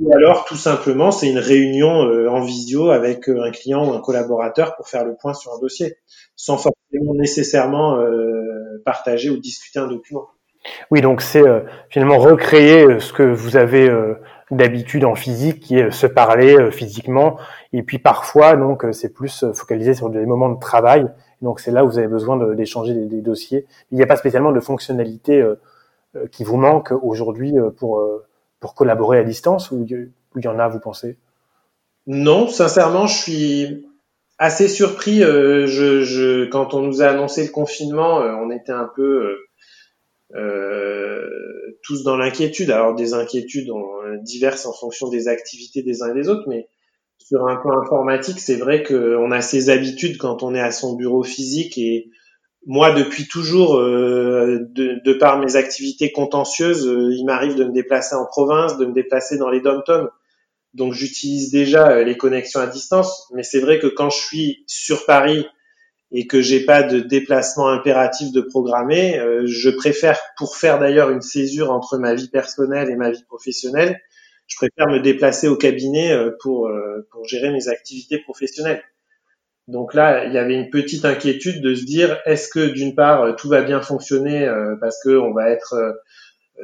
Ou 0.00 0.12
alors 0.14 0.46
tout 0.46 0.56
simplement 0.56 1.10
c'est 1.10 1.28
une 1.28 1.38
réunion 1.38 2.06
euh, 2.06 2.28
en 2.28 2.40
visio 2.42 2.90
avec 2.90 3.28
un 3.28 3.50
client 3.50 3.88
ou 3.88 3.92
un 3.92 4.00
collaborateur 4.00 4.74
pour 4.76 4.88
faire 4.88 5.04
le 5.04 5.14
point 5.20 5.34
sur 5.34 5.52
un 5.52 5.58
dossier, 5.60 5.96
sans 6.34 6.56
forcément 6.56 7.14
nécessairement 7.14 7.98
partager 8.84 9.30
ou 9.30 9.38
discuter 9.38 9.78
un 9.78 9.86
document. 9.86 10.28
Oui, 10.90 11.00
donc 11.00 11.20
c'est 11.20 11.42
finalement 11.90 12.18
recréer 12.18 13.00
ce 13.00 13.12
que 13.12 13.22
vous 13.22 13.56
avez 13.56 13.90
d'habitude 14.50 15.04
en 15.04 15.14
physique, 15.14 15.60
qui 15.60 15.78
est 15.78 15.90
se 15.90 16.06
parler 16.06 16.70
physiquement, 16.70 17.38
et 17.72 17.82
puis 17.82 17.98
parfois 17.98 18.56
donc 18.56 18.84
c'est 18.92 19.12
plus 19.12 19.44
focalisé 19.54 19.94
sur 19.94 20.10
des 20.10 20.24
moments 20.26 20.50
de 20.50 20.60
travail 20.60 21.06
donc 21.42 21.58
c'est 21.58 21.72
là 21.72 21.84
où 21.84 21.90
vous 21.90 21.98
avez 21.98 22.08
besoin 22.08 22.54
d'échanger 22.54 22.94
des, 22.94 23.20
dossiers. 23.20 23.66
Il 23.90 23.96
n'y 23.96 24.02
a 24.02 24.06
pas 24.06 24.16
spécialement 24.16 24.52
de 24.52 24.60
fonctionnalité 24.60 25.40
euh, 25.40 25.56
euh, 26.16 26.26
qui 26.28 26.44
vous 26.44 26.56
manque 26.56 26.92
aujourd'hui 27.02 27.58
euh, 27.58 27.70
pour 27.70 28.02
pour 28.60 28.74
collaborer 28.74 29.18
à 29.18 29.24
distance 29.24 29.72
ou 29.72 29.84
il 29.84 30.10
y 30.44 30.48
en 30.48 30.58
a, 30.60 30.68
vous 30.68 30.78
pensez? 30.78 31.18
Non, 32.06 32.46
sincèrement, 32.46 33.08
je 33.08 33.18
suis 33.18 33.86
assez 34.38 34.68
surpris. 34.68 35.20
quand 36.50 36.74
on 36.74 36.80
nous 36.82 37.02
a 37.02 37.06
annoncé 37.06 37.44
le 37.44 37.50
confinement, 37.50 38.18
on 38.18 38.50
était 38.52 38.72
un 38.72 38.88
peu 38.94 39.36
tous 41.82 42.04
dans 42.04 42.16
l'inquiétude. 42.16 42.70
Alors 42.70 42.94
des 42.94 43.14
inquiétudes 43.14 43.68
diverses 44.22 44.64
en 44.64 44.72
fonction 44.72 45.08
des 45.08 45.26
activités 45.26 45.82
des 45.82 46.04
uns 46.04 46.12
et 46.12 46.14
des 46.14 46.28
autres, 46.28 46.48
mais 46.48 46.68
sur 47.18 47.46
un 47.46 47.56
plan 47.56 47.80
informatique, 47.80 48.40
c'est 48.40 48.56
vrai 48.56 48.82
qu'on 48.82 49.30
a 49.30 49.40
ses 49.40 49.70
habitudes 49.70 50.18
quand 50.18 50.42
on 50.42 50.54
est 50.54 50.60
à 50.60 50.72
son 50.72 50.94
bureau 50.94 51.22
physique 51.22 51.78
et 51.78 52.10
moi, 52.66 52.92
depuis 52.92 53.26
toujours, 53.26 53.76
euh, 53.76 54.58
de, 54.70 55.12
par 55.14 55.38
mes 55.38 55.56
activités 55.56 56.12
contentieuses, 56.12 56.86
euh, 56.86 57.12
il 57.12 57.24
m'arrive 57.24 57.56
de 57.56 57.64
me 57.64 57.72
déplacer 57.72 58.14
en 58.14 58.24
province, 58.24 58.78
de 58.78 58.86
me 58.86 58.92
déplacer 58.92 59.36
dans 59.36 59.50
les 59.50 59.60
dom-toms. 59.60 60.08
Donc, 60.74 60.92
j'utilise 60.92 61.50
déjà 61.50 61.90
euh, 61.90 62.04
les 62.04 62.16
connexions 62.16 62.60
à 62.60 62.66
distance. 62.68 63.28
Mais 63.34 63.42
c'est 63.42 63.60
vrai 63.60 63.80
que 63.80 63.88
quand 63.88 64.10
je 64.10 64.18
suis 64.18 64.64
sur 64.68 65.06
Paris 65.06 65.44
et 66.12 66.26
que 66.28 66.40
j'ai 66.40 66.64
pas 66.64 66.84
de 66.84 67.00
déplacement 67.00 67.68
impératif 67.68 68.32
de 68.32 68.42
programmer, 68.42 69.18
je 69.46 69.70
préfère, 69.70 70.20
pour 70.36 70.58
faire 70.58 70.78
d'ailleurs 70.78 71.08
une 71.08 71.22
césure 71.22 71.70
entre 71.70 71.96
ma 71.96 72.14
vie 72.14 72.28
personnelle 72.28 72.90
et 72.90 72.96
ma 72.96 73.10
vie 73.10 73.24
professionnelle, 73.24 73.98
je 74.46 74.56
préfère 74.56 74.88
me 74.88 75.00
déplacer 75.00 75.48
au 75.48 75.56
cabinet 75.56 76.12
euh, 76.12 76.30
pour, 76.40 76.68
euh, 76.68 77.06
pour 77.10 77.26
gérer 77.26 77.50
mes 77.50 77.68
activités 77.68 78.18
professionnelles. 78.18 78.82
Donc 79.68 79.94
là, 79.94 80.24
il 80.26 80.32
y 80.32 80.38
avait 80.38 80.54
une 80.54 80.70
petite 80.70 81.04
inquiétude 81.04 81.62
de 81.62 81.74
se 81.74 81.84
dire 81.84 82.20
est-ce 82.26 82.48
que 82.48 82.66
d'une 82.66 82.94
part 82.94 83.36
tout 83.36 83.48
va 83.48 83.62
bien 83.62 83.80
fonctionner 83.80 84.44
euh, 84.44 84.74
parce 84.80 85.00
que 85.02 85.10
on 85.16 85.32
va 85.32 85.50
être 85.50 85.74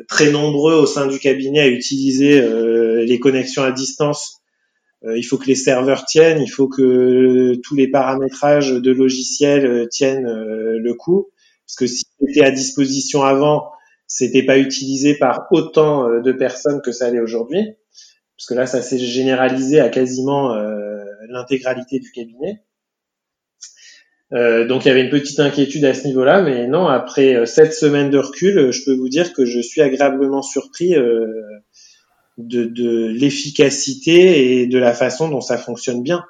très 0.09 0.31
nombreux 0.31 0.75
au 0.75 0.87
sein 0.87 1.07
du 1.07 1.19
cabinet 1.19 1.61
à 1.61 1.69
utiliser 1.69 2.41
les 3.05 3.19
connexions 3.19 3.63
à 3.63 3.73
distance. 3.73 4.43
il 5.03 5.23
faut 5.23 5.39
que 5.39 5.47
les 5.47 5.55
serveurs 5.55 6.05
tiennent, 6.05 6.43
il 6.43 6.49
faut 6.49 6.69
que 6.69 7.55
tous 7.65 7.75
les 7.75 7.89
paramétrages 7.89 8.71
de 8.71 8.93
logiciels 8.93 9.89
tiennent 9.91 10.27
le 10.27 10.95
coup. 10.95 11.31
Parce 11.67 11.77
que 11.77 11.87
si 11.87 12.05
c'était 12.21 12.45
à 12.45 12.51
disposition 12.51 13.23
avant, 13.23 13.71
c'était 14.09 14.43
pas 14.43 14.59
utilisé 14.59 15.17
par 15.17 15.47
autant 15.53 16.09
euh, 16.09 16.21
de 16.21 16.33
personnes 16.33 16.81
que 16.81 16.93
ça 16.93 17.11
l'est 17.11 17.21
aujourd'hui, 17.21 17.63
parce 18.37 18.47
que 18.49 18.55
là, 18.55 18.67
ça 18.67 18.83
s'est 18.83 18.99
généralisé 18.99 19.79
à 19.79 19.91
quasiment 19.91 20.55
euh, 20.55 21.05
l'intégralité 21.29 22.01
du 22.01 22.11
cabinet. 22.11 22.63
Euh, 24.33 24.67
donc 24.67 24.85
il 24.85 24.89
y 24.89 24.91
avait 24.91 25.05
une 25.05 25.11
petite 25.11 25.41
inquiétude 25.41 25.85
à 25.85 25.95
ce 25.95 26.07
niveau-là, 26.07 26.43
mais 26.43 26.67
non, 26.67 26.87
après 26.87 27.47
sept 27.47 27.73
semaines 27.73 28.11
de 28.11 28.19
recul, 28.19 28.73
je 28.73 28.85
peux 28.85 28.95
vous 28.95 29.09
dire 29.09 29.33
que 29.33 29.45
je 29.45 29.61
suis 29.61 29.81
agréablement 29.81 30.43
surpris 30.43 30.91
de, 30.91 32.65
de 32.65 33.07
l'efficacité 33.07 34.61
et 34.61 34.67
de 34.67 34.79
la 34.79 34.93
façon 34.93 35.29
dont 35.29 35.41
ça 35.41 35.57
fonctionne 35.57 36.03
bien. 36.03 36.25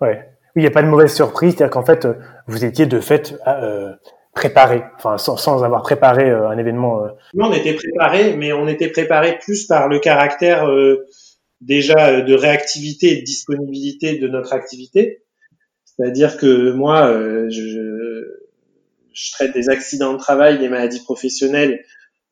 Ouais. 0.00 0.26
Oui, 0.54 0.60
il 0.60 0.62
n'y 0.62 0.68
a 0.68 0.70
pas 0.70 0.82
de 0.82 0.88
mauvaise 0.88 1.14
surprise, 1.14 1.54
c'est-à-dire 1.54 1.70
qu'en 1.70 1.84
fait, 1.84 2.06
vous 2.46 2.64
étiez 2.64 2.84
de 2.84 3.00
fait 3.00 3.38
euh, 3.46 3.92
préparé, 4.34 4.82
enfin 4.96 5.18
sans, 5.18 5.36
sans 5.36 5.62
avoir 5.62 5.82
préparé 5.82 6.30
euh, 6.30 6.48
un 6.48 6.58
événement. 6.58 7.04
Euh. 7.04 7.08
On 7.38 7.52
était 7.52 7.74
préparé, 7.74 8.36
mais 8.36 8.52
on 8.52 8.66
était 8.66 8.88
préparé 8.88 9.38
plus 9.38 9.66
par 9.66 9.88
le 9.88 9.98
caractère 9.98 10.66
euh, 10.66 11.06
déjà 11.60 12.22
de 12.22 12.34
réactivité 12.34 13.12
et 13.12 13.20
de 13.20 13.24
disponibilité 13.24 14.18
de 14.18 14.28
notre 14.28 14.52
activité. 14.52 15.22
C'est-à-dire 15.84 16.38
que 16.38 16.72
moi, 16.72 17.12
je, 17.50 17.50
je, 19.12 19.32
traite 19.32 19.52
des 19.52 19.68
accidents 19.68 20.14
de 20.14 20.18
travail, 20.18 20.58
des 20.58 20.70
maladies 20.70 21.02
professionnelles 21.02 21.84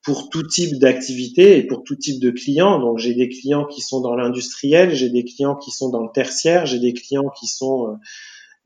pour 0.03 0.31
tout 0.31 0.43
type 0.43 0.79
d'activité 0.79 1.59
et 1.59 1.63
pour 1.63 1.85
tout 1.85 1.95
type 1.95 2.21
de 2.21 2.31
clients. 2.31 2.81
Donc 2.81 2.99
j'ai 2.99 3.13
des 3.13 3.29
clients 3.29 3.67
qui 3.67 3.83
sont 3.83 4.01
dans 4.01 4.17
l'industriel, 4.17 4.95
j'ai 4.95 5.11
des 5.11 5.25
clients 5.25 5.57
qui 5.57 5.71
sont 5.71 5.91
dans 5.91 6.03
le 6.03 6.09
tertiaire, 6.13 6.65
j'ai 6.65 6.79
des 6.79 6.95
clients 6.95 7.31
qui 7.39 7.47
sont 7.47 7.99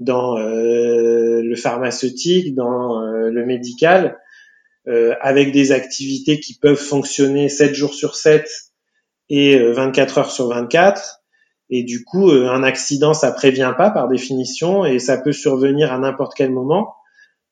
dans 0.01 0.39
euh, 0.39 1.43
le 1.43 1.57
pharmaceutique, 1.57 2.55
dans 2.55 3.03
euh, 3.03 3.31
le 3.31 3.47
médical, 3.47 4.19
euh, 4.89 5.15
avec 5.21 5.53
des 5.53 5.73
activités 5.73 6.41
qui 6.41 6.59
peuvent 6.59 6.77
fonctionner 6.77 7.49
7 7.49 7.75
jours 7.75 7.95
sur 7.95 8.17
7 8.17 8.47
et 9.31 9.59
24 9.59 10.19
heures 10.19 10.31
sur 10.31 10.49
24. 10.49 11.21
Et 11.71 11.83
du 11.83 12.05
coup, 12.05 12.31
un 12.31 12.63
accident, 12.63 13.15
ça 13.15 13.33
prévient 13.33 13.73
pas 13.77 13.91
par 13.91 14.07
définition 14.07 14.85
et 14.85 14.99
ça 14.99 15.17
peut 15.17 15.33
survenir 15.33 15.93
à 15.93 15.99
n'importe 15.99 16.35
quel 16.37 16.51
moment. 16.51 16.95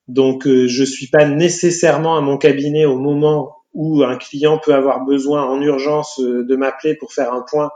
Donc, 0.06 0.46
je 0.46 0.84
suis 0.84 1.08
pas 1.08 1.24
nécessairement 1.24 2.18
à 2.18 2.20
mon 2.20 2.36
cabinet 2.36 2.84
au 2.84 2.98
moment 2.98 3.56
où 3.72 4.02
un 4.02 4.18
client 4.18 4.58
peut 4.58 4.74
avoir 4.74 5.06
besoin 5.06 5.44
en 5.44 5.62
urgence 5.62 6.20
de 6.20 6.56
m'appeler 6.56 6.94
pour 6.94 7.14
faire 7.14 7.32
un 7.32 7.42
point 7.48 7.70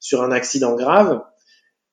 sur 0.00 0.24
un 0.24 0.32
accident 0.32 0.74
grave. 0.74 1.22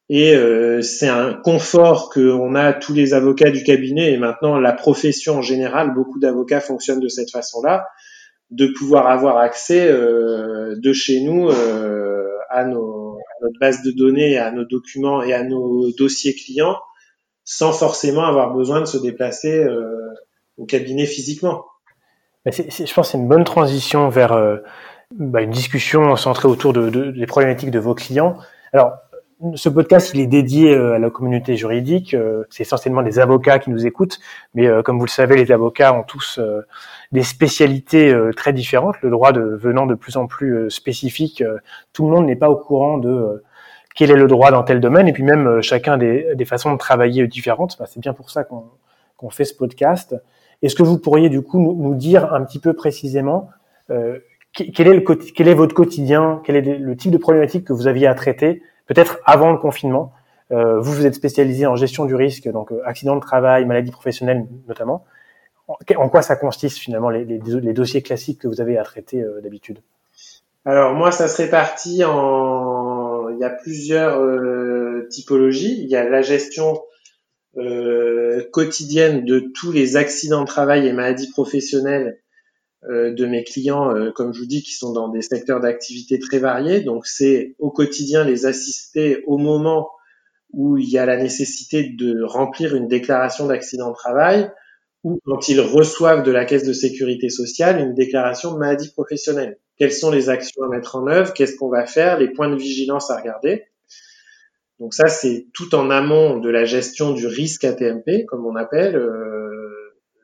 Et 0.09 0.35
euh, 0.35 0.81
c'est 0.81 1.07
un 1.07 1.33
confort 1.33 2.09
qu'on 2.09 2.55
a 2.55 2.73
tous 2.73 2.93
les 2.93 3.13
avocats 3.13 3.51
du 3.51 3.63
cabinet 3.63 4.11
et 4.11 4.17
maintenant 4.17 4.59
la 4.59 4.73
profession 4.73 5.37
en 5.37 5.41
général, 5.41 5.93
beaucoup 5.93 6.19
d'avocats 6.19 6.59
fonctionnent 6.59 6.99
de 6.99 7.07
cette 7.07 7.31
façon-là, 7.31 7.87
de 8.51 8.67
pouvoir 8.67 9.07
avoir 9.07 9.37
accès 9.37 9.87
euh, 9.87 10.75
de 10.77 10.93
chez 10.93 11.21
nous 11.21 11.49
euh, 11.49 12.27
à, 12.49 12.65
nos, 12.65 13.17
à 13.17 13.43
notre 13.43 13.59
base 13.59 13.81
de 13.81 13.91
données, 13.91 14.37
à 14.37 14.51
nos 14.51 14.65
documents 14.65 15.23
et 15.23 15.33
à 15.33 15.43
nos 15.43 15.91
dossiers 15.93 16.35
clients 16.35 16.77
sans 17.45 17.73
forcément 17.73 18.23
avoir 18.23 18.53
besoin 18.53 18.79
de 18.79 18.85
se 18.85 18.97
déplacer 18.97 19.67
au 20.57 20.65
cabinet 20.65 21.05
physiquement. 21.05 21.65
je 22.45 22.61
pense 22.93 23.07
que 23.07 23.11
c'est 23.11 23.17
une 23.17 23.27
bonne 23.27 23.43
transition 23.43 24.07
vers 24.07 24.61
bah, 25.11 25.41
une 25.41 25.51
discussion 25.51 26.15
centrée 26.15 26.47
autour 26.47 26.71
de, 26.71 26.89
de, 26.89 27.11
des 27.11 27.25
problématiques 27.25 27.69
de 27.69 27.79
vos 27.79 27.95
clients. 27.95 28.37
Alors, 28.71 28.93
ce 29.55 29.69
podcast, 29.69 30.11
il 30.13 30.21
est 30.21 30.27
dédié 30.27 30.73
euh, 30.73 30.93
à 30.93 30.99
la 30.99 31.09
communauté 31.09 31.55
juridique. 31.55 32.13
Euh, 32.13 32.43
c'est 32.49 32.63
essentiellement 32.63 33.01
des 33.01 33.19
avocats 33.19 33.59
qui 33.59 33.69
nous 33.69 33.85
écoutent, 33.85 34.19
mais 34.53 34.67
euh, 34.67 34.81
comme 34.81 34.97
vous 34.97 35.05
le 35.05 35.09
savez, 35.09 35.35
les 35.35 35.51
avocats 35.51 35.93
ont 35.93 36.03
tous 36.03 36.39
des 37.11 37.23
spécialités 37.23 38.15
très 38.35 38.53
différentes. 38.53 38.95
Le 39.01 39.09
droit 39.09 39.31
de, 39.31 39.41
venant 39.41 39.85
de 39.85 39.95
plus 39.95 40.17
en 40.17 40.27
plus 40.27 40.69
spécifique, 40.69 41.43
tout 41.91 42.05
le 42.05 42.11
monde 42.11 42.25
n'est 42.25 42.35
pas 42.35 42.49
au 42.49 42.55
courant 42.55 42.97
de 42.97 43.43
quel 43.95 44.09
est 44.09 44.15
le 44.15 44.27
droit 44.27 44.49
dans 44.49 44.63
tel 44.63 44.79
domaine, 44.79 45.07
et 45.07 45.13
puis 45.13 45.23
même 45.23 45.61
chacun 45.61 45.97
des, 45.97 46.33
des, 46.33 46.45
façons 46.45 46.71
de 46.71 46.77
travailler 46.77 47.27
différentes. 47.27 47.75
Bah, 47.77 47.85
c'est 47.87 47.99
bien 47.99 48.13
pour 48.13 48.31
ça 48.31 48.43
qu'on 48.43 49.29
fait 49.29 49.45
ce 49.45 49.53
podcast. 49.53 50.15
Est-ce 50.63 50.75
que 50.75 50.81
vous 50.81 50.97
pourriez 50.97 51.29
du 51.29 51.41
coup 51.41 51.59
nous, 51.59 51.75
nous 51.75 51.93
dire 51.93 52.33
un 52.33 52.43
petit 52.43 52.59
peu 52.59 52.73
précisément 52.73 53.49
quel 53.89 54.87
est, 54.87 54.93
le, 54.93 55.01
quel 55.01 55.47
est 55.47 55.53
votre 55.53 55.75
quotidien, 55.75 56.41
quel 56.43 56.55
est 56.55 56.61
le 56.61 56.95
type 56.95 57.11
de 57.11 57.17
problématique 57.17 57.65
que 57.65 57.73
vous 57.73 57.87
aviez 57.87 58.07
à 58.07 58.15
traiter? 58.15 58.63
Peut-être 58.85 59.19
avant 59.25 59.51
le 59.51 59.57
confinement. 59.57 60.13
Euh, 60.51 60.79
vous, 60.79 60.93
vous 60.93 61.05
êtes 61.05 61.15
spécialisé 61.15 61.65
en 61.65 61.75
gestion 61.75 62.05
du 62.05 62.15
risque, 62.15 62.47
donc 62.49 62.71
euh, 62.71 62.81
accident 62.85 63.15
de 63.15 63.21
travail, 63.21 63.65
maladie 63.65 63.91
professionnelle 63.91 64.45
notamment. 64.67 65.05
En, 65.67 66.09
quoi 66.09 66.21
ça 66.21 66.35
consiste 66.35 66.77
finalement 66.77 67.09
les, 67.09 67.23
les, 67.23 67.73
dossiers 67.73 68.01
classiques 68.01 68.41
que 68.41 68.49
vous 68.49 68.59
avez 68.59 68.77
à 68.77 68.83
traiter 68.83 69.21
euh, 69.21 69.39
d'habitude? 69.41 69.79
Alors 70.65 70.93
moi, 70.93 71.11
ça 71.11 71.27
se 71.27 71.41
répartit 71.41 72.03
en... 72.03 73.29
Il 73.29 73.39
y 73.39 73.45
a 73.45 73.49
plusieurs 73.49 74.19
typologies. 75.09 75.81
Il 75.81 75.89
y 75.89 75.95
a 75.95 76.07
la 76.07 76.21
gestion 76.21 76.81
quotidienne 78.51 79.25
de 79.25 79.39
tous 79.39 79.71
les 79.71 79.97
accidents 79.97 80.41
de 80.41 80.45
travail 80.45 80.87
et 80.87 80.93
maladies 80.93 81.31
professionnelles 81.31 82.17
euh, 82.17 82.22
de 82.89 83.25
mes 83.25 83.43
clients, 83.43 83.95
euh, 83.95 84.11
comme 84.11 84.33
je 84.33 84.39
vous 84.39 84.45
dis, 84.45 84.63
qui 84.63 84.73
sont 84.73 84.91
dans 84.91 85.07
des 85.07 85.21
secteurs 85.21 85.59
d'activité 85.59 86.19
très 86.19 86.39
variés. 86.39 86.81
Donc, 86.81 87.05
c'est 87.07 87.55
au 87.59 87.71
quotidien 87.71 88.23
les 88.23 88.45
assister 88.45 89.23
au 89.25 89.37
moment 89.37 89.89
où 90.51 90.77
il 90.77 90.89
y 90.89 90.97
a 90.97 91.05
la 91.05 91.17
nécessité 91.17 91.83
de 91.83 92.21
remplir 92.23 92.75
une 92.75 92.87
déclaration 92.87 93.47
d'accident 93.47 93.89
de 93.89 93.95
travail 93.95 94.51
ou 95.03 95.19
quand 95.25 95.49
ils 95.49 95.59
reçoivent 95.59 96.23
de 96.23 96.31
la 96.31 96.45
caisse 96.45 96.65
de 96.65 96.73
sécurité 96.73 97.29
sociale 97.29 97.79
une 97.79 97.93
déclaration 97.93 98.53
de 98.53 98.59
maladie 98.59 98.91
professionnelle. 98.91 99.57
Quelles 99.77 99.91
sont 99.91 100.11
les 100.11 100.29
actions 100.29 100.63
à 100.63 100.69
mettre 100.69 100.95
en 100.95 101.07
œuvre? 101.07 101.33
Qu'est-ce 101.33 101.55
qu'on 101.57 101.69
va 101.69 101.85
faire? 101.85 102.19
Les 102.19 102.29
points 102.29 102.49
de 102.49 102.55
vigilance 102.55 103.09
à 103.11 103.17
regarder. 103.17 103.65
Donc 104.79 104.93
ça, 104.93 105.07
c'est 105.07 105.47
tout 105.53 105.75
en 105.75 105.89
amont 105.89 106.37
de 106.37 106.49
la 106.49 106.65
gestion 106.65 107.11
du 107.13 107.27
risque 107.27 107.63
ATMP, 107.63 108.25
comme 108.27 108.45
on 108.45 108.55
appelle. 108.55 108.95
Euh, 108.95 109.42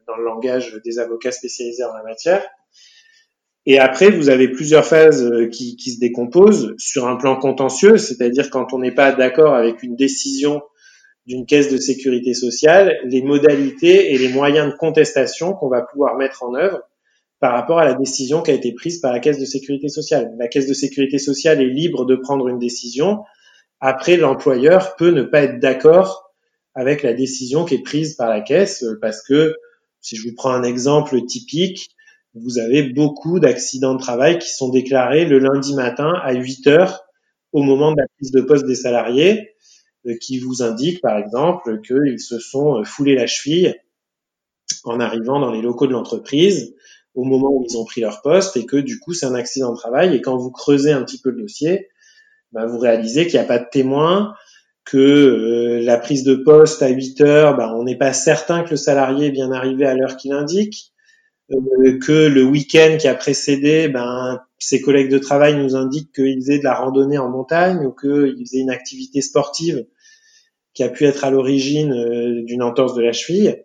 dans 0.09 0.17
le 0.17 0.25
langage 0.25 0.79
des 0.83 0.99
avocats 0.99 1.31
spécialisés 1.31 1.83
en 1.83 1.93
la 1.93 2.03
matière. 2.03 2.43
Et 3.65 3.77
après, 3.77 4.09
vous 4.09 4.29
avez 4.29 4.47
plusieurs 4.47 4.85
phases 4.85 5.23
euh, 5.23 5.47
qui, 5.47 5.75
qui 5.75 5.91
se 5.91 5.99
décomposent 5.99 6.73
sur 6.77 7.07
un 7.07 7.15
plan 7.15 7.35
contentieux, 7.35 7.97
c'est-à-dire 7.97 8.49
quand 8.49 8.73
on 8.73 8.79
n'est 8.79 8.93
pas 8.95 9.11
d'accord 9.11 9.53
avec 9.53 9.83
une 9.83 9.95
décision 9.95 10.61
d'une 11.27 11.45
caisse 11.45 11.71
de 11.71 11.77
sécurité 11.77 12.33
sociale, 12.33 12.97
les 13.03 13.21
modalités 13.21 14.13
et 14.13 14.17
les 14.17 14.29
moyens 14.29 14.71
de 14.71 14.77
contestation 14.77 15.53
qu'on 15.53 15.69
va 15.69 15.83
pouvoir 15.83 16.17
mettre 16.17 16.43
en 16.43 16.55
œuvre 16.55 16.81
par 17.39 17.53
rapport 17.53 17.79
à 17.79 17.85
la 17.85 17.93
décision 17.93 18.41
qui 18.41 18.51
a 18.51 18.55
été 18.55 18.73
prise 18.73 18.99
par 18.99 19.13
la 19.13 19.19
caisse 19.19 19.39
de 19.39 19.45
sécurité 19.45 19.89
sociale. 19.89 20.33
La 20.39 20.47
caisse 20.47 20.67
de 20.67 20.73
sécurité 20.73 21.19
sociale 21.19 21.61
est 21.61 21.69
libre 21.69 22.05
de 22.05 22.15
prendre 22.15 22.47
une 22.47 22.57
décision. 22.59 23.23
Après, 23.79 24.17
l'employeur 24.17 24.95
peut 24.95 25.11
ne 25.11 25.21
pas 25.21 25.43
être 25.43 25.59
d'accord 25.59 26.33
avec 26.73 27.03
la 27.03 27.13
décision 27.13 27.65
qui 27.65 27.75
est 27.75 27.83
prise 27.83 28.15
par 28.15 28.29
la 28.29 28.41
caisse 28.41 28.83
parce 29.01 29.21
que 29.21 29.55
si 30.01 30.15
je 30.15 30.27
vous 30.27 30.35
prends 30.35 30.51
un 30.51 30.63
exemple 30.63 31.25
typique, 31.25 31.89
vous 32.35 32.59
avez 32.59 32.83
beaucoup 32.83 33.39
d'accidents 33.39 33.95
de 33.95 33.99
travail 33.99 34.39
qui 34.39 34.49
sont 34.49 34.69
déclarés 34.69 35.25
le 35.25 35.39
lundi 35.39 35.73
matin 35.73 36.13
à 36.23 36.33
8 36.33 36.67
heures 36.67 37.03
au 37.51 37.63
moment 37.63 37.91
de 37.91 37.97
la 37.97 38.07
prise 38.15 38.31
de 38.31 38.41
poste 38.41 38.65
des 38.65 38.75
salariés, 38.75 39.55
euh, 40.05 40.15
qui 40.21 40.39
vous 40.39 40.61
indiquent 40.61 41.01
par 41.01 41.17
exemple 41.17 41.81
qu'ils 41.81 42.19
se 42.19 42.39
sont 42.39 42.79
euh, 42.79 42.83
foulés 42.83 43.15
la 43.15 43.27
cheville 43.27 43.75
en 44.83 44.99
arrivant 44.99 45.39
dans 45.39 45.51
les 45.51 45.61
locaux 45.61 45.87
de 45.87 45.91
l'entreprise 45.91 46.75
au 47.15 47.23
moment 47.23 47.49
où 47.51 47.65
ils 47.67 47.77
ont 47.77 47.85
pris 47.85 48.01
leur 48.01 48.21
poste 48.21 48.55
et 48.55 48.65
que 48.65 48.77
du 48.77 48.99
coup 48.99 49.13
c'est 49.13 49.25
un 49.25 49.35
accident 49.35 49.71
de 49.73 49.77
travail. 49.77 50.15
Et 50.15 50.21
quand 50.21 50.37
vous 50.37 50.51
creusez 50.51 50.91
un 50.91 51.03
petit 51.03 51.19
peu 51.19 51.31
le 51.31 51.41
dossier, 51.41 51.89
bah, 52.51 52.65
vous 52.65 52.79
réalisez 52.79 53.25
qu'il 53.27 53.39
n'y 53.39 53.45
a 53.45 53.47
pas 53.47 53.59
de 53.59 53.67
témoins, 53.69 54.33
que 54.91 54.97
euh, 54.97 55.81
la 55.81 55.97
prise 55.97 56.23
de 56.23 56.35
poste 56.35 56.81
à 56.81 56.89
8 56.89 57.21
heures, 57.21 57.57
ben, 57.57 57.73
on 57.75 57.83
n'est 57.83 57.97
pas 57.97 58.13
certain 58.13 58.63
que 58.63 58.71
le 58.71 58.77
salarié 58.77 59.27
est 59.27 59.31
bien 59.31 59.51
arrivé 59.51 59.85
à 59.85 59.93
l'heure 59.93 60.17
qu'il 60.17 60.31
indique, 60.31 60.93
euh, 61.51 61.99
que 61.99 62.27
le 62.27 62.43
week-end 62.43 62.97
qui 62.99 63.07
a 63.07 63.13
précédé, 63.13 63.87
ben, 63.87 64.41
ses 64.57 64.81
collègues 64.81 65.11
de 65.11 65.19
travail 65.19 65.55
nous 65.55 65.75
indiquent 65.75 66.13
qu'il 66.13 66.35
faisait 66.37 66.57
de 66.57 66.63
la 66.63 66.73
randonnée 66.73 67.19
en 67.19 67.29
montagne 67.29 67.85
ou 67.85 67.91
qu'il 67.91 68.43
faisait 68.45 68.59
une 68.59 68.71
activité 68.71 69.21
sportive 69.21 69.85
qui 70.73 70.83
a 70.83 70.89
pu 70.89 71.05
être 71.05 71.23
à 71.23 71.29
l'origine 71.29 71.93
euh, 71.93 72.43
d'une 72.43 72.63
entorse 72.63 72.95
de 72.95 73.01
la 73.01 73.13
cheville, 73.13 73.63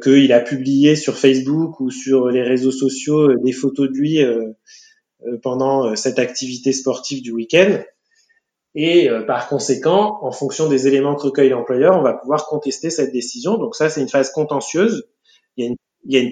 qu'il 0.00 0.32
a 0.32 0.38
publié 0.38 0.94
sur 0.94 1.18
Facebook 1.18 1.80
ou 1.80 1.90
sur 1.90 2.28
les 2.28 2.42
réseaux 2.42 2.70
sociaux 2.70 3.34
des 3.34 3.50
photos 3.50 3.88
de 3.88 3.96
lui 3.96 4.20
pendant 5.42 5.96
cette 5.96 6.20
activité 6.20 6.72
sportive 6.72 7.22
du 7.22 7.32
week-end. 7.32 7.82
Et 8.74 9.08
euh, 9.08 9.22
par 9.22 9.48
conséquent, 9.48 10.18
en 10.22 10.32
fonction 10.32 10.68
des 10.68 10.88
éléments 10.88 11.14
que 11.14 11.22
recueille 11.22 11.50
l'employeur, 11.50 11.96
on 11.96 12.02
va 12.02 12.14
pouvoir 12.14 12.46
contester 12.46 12.90
cette 12.90 13.12
décision. 13.12 13.56
Donc 13.56 13.76
ça, 13.76 13.88
c'est 13.88 14.00
une 14.00 14.08
phase 14.08 14.30
contentieuse. 14.30 15.08
Il 15.56 15.76
y 16.06 16.18
a, 16.18 16.22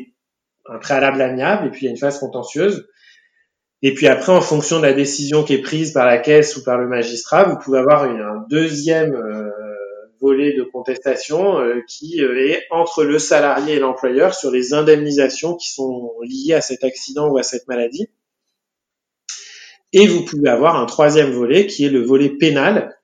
un 0.66 0.78
préalable 0.78 1.20
amiable 1.20 1.66
et 1.66 1.70
puis 1.70 1.82
il 1.82 1.84
y 1.84 1.88
a 1.88 1.90
une 1.90 1.98
phase 1.98 2.18
contentieuse. 2.18 2.88
Et 3.82 3.94
puis 3.94 4.06
après, 4.06 4.32
en 4.32 4.40
fonction 4.40 4.78
de 4.78 4.82
la 4.82 4.92
décision 4.92 5.42
qui 5.42 5.54
est 5.54 5.62
prise 5.62 5.92
par 5.92 6.06
la 6.06 6.18
caisse 6.18 6.56
ou 6.56 6.64
par 6.64 6.78
le 6.78 6.86
magistrat, 6.86 7.44
vous 7.44 7.58
pouvez 7.58 7.78
avoir 7.78 8.04
un 8.04 8.44
deuxième 8.48 9.14
euh, 9.14 9.50
volet 10.20 10.54
de 10.56 10.62
contestation 10.62 11.58
euh, 11.58 11.80
qui 11.88 12.20
est 12.20 12.62
entre 12.70 13.02
le 13.02 13.18
salarié 13.18 13.74
et 13.74 13.78
l'employeur 13.80 14.34
sur 14.34 14.52
les 14.52 14.72
indemnisations 14.72 15.56
qui 15.56 15.70
sont 15.72 16.12
liées 16.22 16.54
à 16.54 16.60
cet 16.60 16.84
accident 16.84 17.28
ou 17.28 17.38
à 17.38 17.42
cette 17.42 17.66
maladie. 17.66 18.08
Et 19.92 20.06
vous 20.06 20.24
pouvez 20.24 20.48
avoir 20.48 20.76
un 20.76 20.86
troisième 20.86 21.30
volet 21.30 21.66
qui 21.66 21.84
est 21.84 21.90
le 21.90 22.02
volet 22.02 22.30
pénal, 22.30 22.96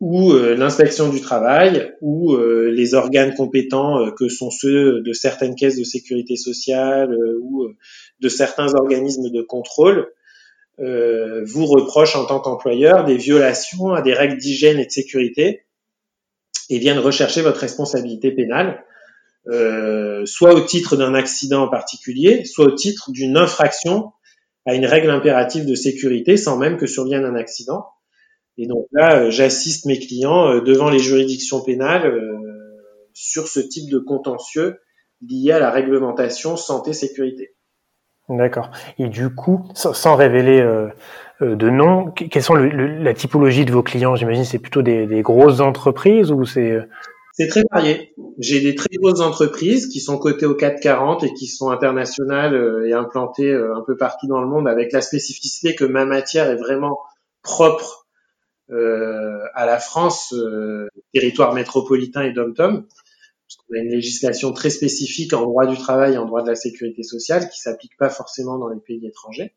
où 0.00 0.32
euh, 0.32 0.54
l'inspection 0.54 1.08
du 1.08 1.20
travail, 1.20 1.94
ou 2.00 2.34
euh, 2.34 2.70
les 2.70 2.94
organes 2.94 3.34
compétents 3.34 4.00
euh, 4.00 4.10
que 4.10 4.28
sont 4.28 4.50
ceux 4.50 5.00
de 5.00 5.12
certaines 5.12 5.54
caisses 5.54 5.78
de 5.78 5.84
sécurité 5.84 6.36
sociale 6.36 7.16
ou 7.40 7.68
de 8.20 8.28
certains 8.28 8.74
organismes 8.74 9.30
de 9.30 9.42
contrôle 9.42 10.12
vous 10.78 11.64
reprochent 11.64 12.16
en 12.16 12.26
tant 12.26 12.38
qu'employeur 12.38 13.06
des 13.06 13.16
violations 13.16 13.94
à 13.94 14.02
des 14.02 14.12
règles 14.12 14.36
d'hygiène 14.36 14.78
et 14.78 14.84
de 14.84 14.90
sécurité 14.90 15.64
et 16.68 16.78
viennent 16.78 16.98
rechercher 16.98 17.40
votre 17.40 17.60
responsabilité 17.60 18.30
pénale, 18.30 18.84
soit 20.26 20.52
au 20.52 20.60
titre 20.60 20.96
d'un 20.96 21.14
accident 21.14 21.62
en 21.62 21.68
particulier, 21.68 22.44
soit 22.44 22.66
au 22.66 22.72
titre 22.72 23.10
d'une 23.10 23.38
infraction 23.38 24.12
à 24.66 24.74
une 24.74 24.84
règle 24.84 25.10
impérative 25.10 25.64
de 25.64 25.74
sécurité 25.74 26.36
sans 26.36 26.58
même 26.58 26.76
que 26.76 26.86
survienne 26.86 27.24
un 27.24 27.36
accident. 27.36 27.86
Et 28.58 28.66
donc 28.66 28.86
là, 28.92 29.20
euh, 29.20 29.30
j'assiste 29.30 29.86
mes 29.86 29.98
clients 29.98 30.48
euh, 30.48 30.60
devant 30.60 30.90
les 30.90 30.98
juridictions 30.98 31.62
pénales 31.62 32.06
euh, 32.06 32.38
sur 33.12 33.48
ce 33.48 33.60
type 33.60 33.90
de 33.90 33.98
contentieux 33.98 34.80
lié 35.26 35.52
à 35.52 35.58
la 35.58 35.70
réglementation 35.70 36.56
santé-sécurité. 36.56 37.54
D'accord. 38.28 38.70
Et 38.98 39.08
du 39.08 39.30
coup, 39.30 39.64
sans, 39.74 40.16
révéler 40.16 40.60
de 41.40 41.70
nom, 41.70 42.10
quelles 42.10 42.42
sont 42.42 42.54
la 42.54 43.14
typologie 43.14 43.64
de 43.64 43.70
vos 43.70 43.84
clients? 43.84 44.16
J'imagine 44.16 44.44
c'est 44.44 44.58
plutôt 44.58 44.82
des, 44.82 45.22
grosses 45.22 45.60
entreprises 45.60 46.32
ou 46.32 46.44
c'est 46.44 46.76
c'est 47.36 47.48
très 47.48 47.62
varié. 47.70 48.14
J'ai 48.38 48.60
des 48.60 48.74
très 48.74 48.96
grosses 48.96 49.20
entreprises 49.20 49.88
qui 49.88 50.00
sont 50.00 50.16
cotées 50.16 50.46
au 50.46 50.54
440 50.54 51.22
et 51.22 51.34
qui 51.34 51.46
sont 51.46 51.68
internationales 51.70 52.54
euh, 52.54 52.88
et 52.88 52.94
implantées 52.94 53.50
euh, 53.50 53.76
un 53.76 53.82
peu 53.82 53.96
partout 53.96 54.26
dans 54.26 54.40
le 54.40 54.46
monde 54.46 54.66
avec 54.66 54.90
la 54.92 55.02
spécificité 55.02 55.74
que 55.74 55.84
ma 55.84 56.06
matière 56.06 56.48
est 56.50 56.56
vraiment 56.56 56.98
propre 57.42 58.06
euh, 58.70 59.38
à 59.54 59.66
la 59.66 59.78
France, 59.78 60.34
territoire 61.12 61.52
métropolitain 61.52 62.22
et 62.22 62.32
dom-tom, 62.32 62.86
parce 62.86 63.56
qu'on 63.56 63.74
a 63.76 63.78
une 63.80 63.90
législation 63.90 64.52
très 64.52 64.70
spécifique 64.70 65.34
en 65.34 65.42
droit 65.42 65.66
du 65.66 65.76
travail 65.76 66.14
et 66.14 66.18
en 66.18 66.24
droit 66.24 66.42
de 66.42 66.48
la 66.48 66.56
sécurité 66.56 67.02
sociale 67.02 67.50
qui 67.50 67.60
s'applique 67.60 67.96
pas 67.98 68.08
forcément 68.08 68.58
dans 68.58 68.68
les 68.68 68.80
pays 68.80 69.06
étrangers. 69.06 69.54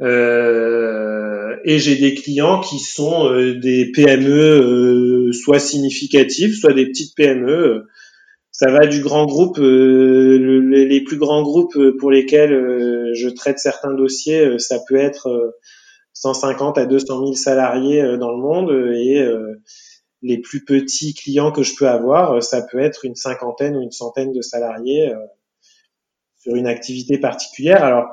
Euh, 0.00 1.56
et 1.64 1.78
j'ai 1.78 1.96
des 1.96 2.14
clients 2.14 2.60
qui 2.60 2.78
sont 2.78 3.32
euh, 3.32 3.58
des 3.58 3.90
PME 3.90 4.30
euh, 4.30 5.32
soit 5.32 5.58
significatives, 5.58 6.54
soit 6.54 6.72
des 6.72 6.86
petites 6.86 7.14
PME. 7.16 7.86
Ça 8.52 8.70
va 8.70 8.86
du 8.86 9.00
grand 9.02 9.26
groupe, 9.26 9.58
les 9.58 11.04
plus 11.04 11.16
grands 11.16 11.42
groupes 11.42 11.78
pour 12.00 12.10
lesquels 12.10 13.12
je 13.14 13.28
traite 13.28 13.60
certains 13.60 13.94
dossiers, 13.94 14.58
ça 14.58 14.80
peut 14.88 14.96
être 14.96 15.54
150 16.14 16.76
à 16.76 16.86
200 16.86 17.06
000 17.06 17.34
salariés 17.34 18.02
dans 18.18 18.32
le 18.32 18.38
monde 18.38 18.72
et 18.96 19.24
les 20.22 20.38
plus 20.38 20.64
petits 20.64 21.14
clients 21.14 21.52
que 21.52 21.62
je 21.62 21.76
peux 21.76 21.86
avoir, 21.86 22.42
ça 22.42 22.62
peut 22.62 22.80
être 22.80 23.04
une 23.04 23.14
cinquantaine 23.14 23.76
ou 23.76 23.80
une 23.80 23.92
centaine 23.92 24.32
de 24.32 24.42
salariés 24.42 25.12
sur 26.40 26.56
une 26.56 26.66
activité 26.66 27.16
particulière. 27.18 27.84
Alors, 27.84 28.08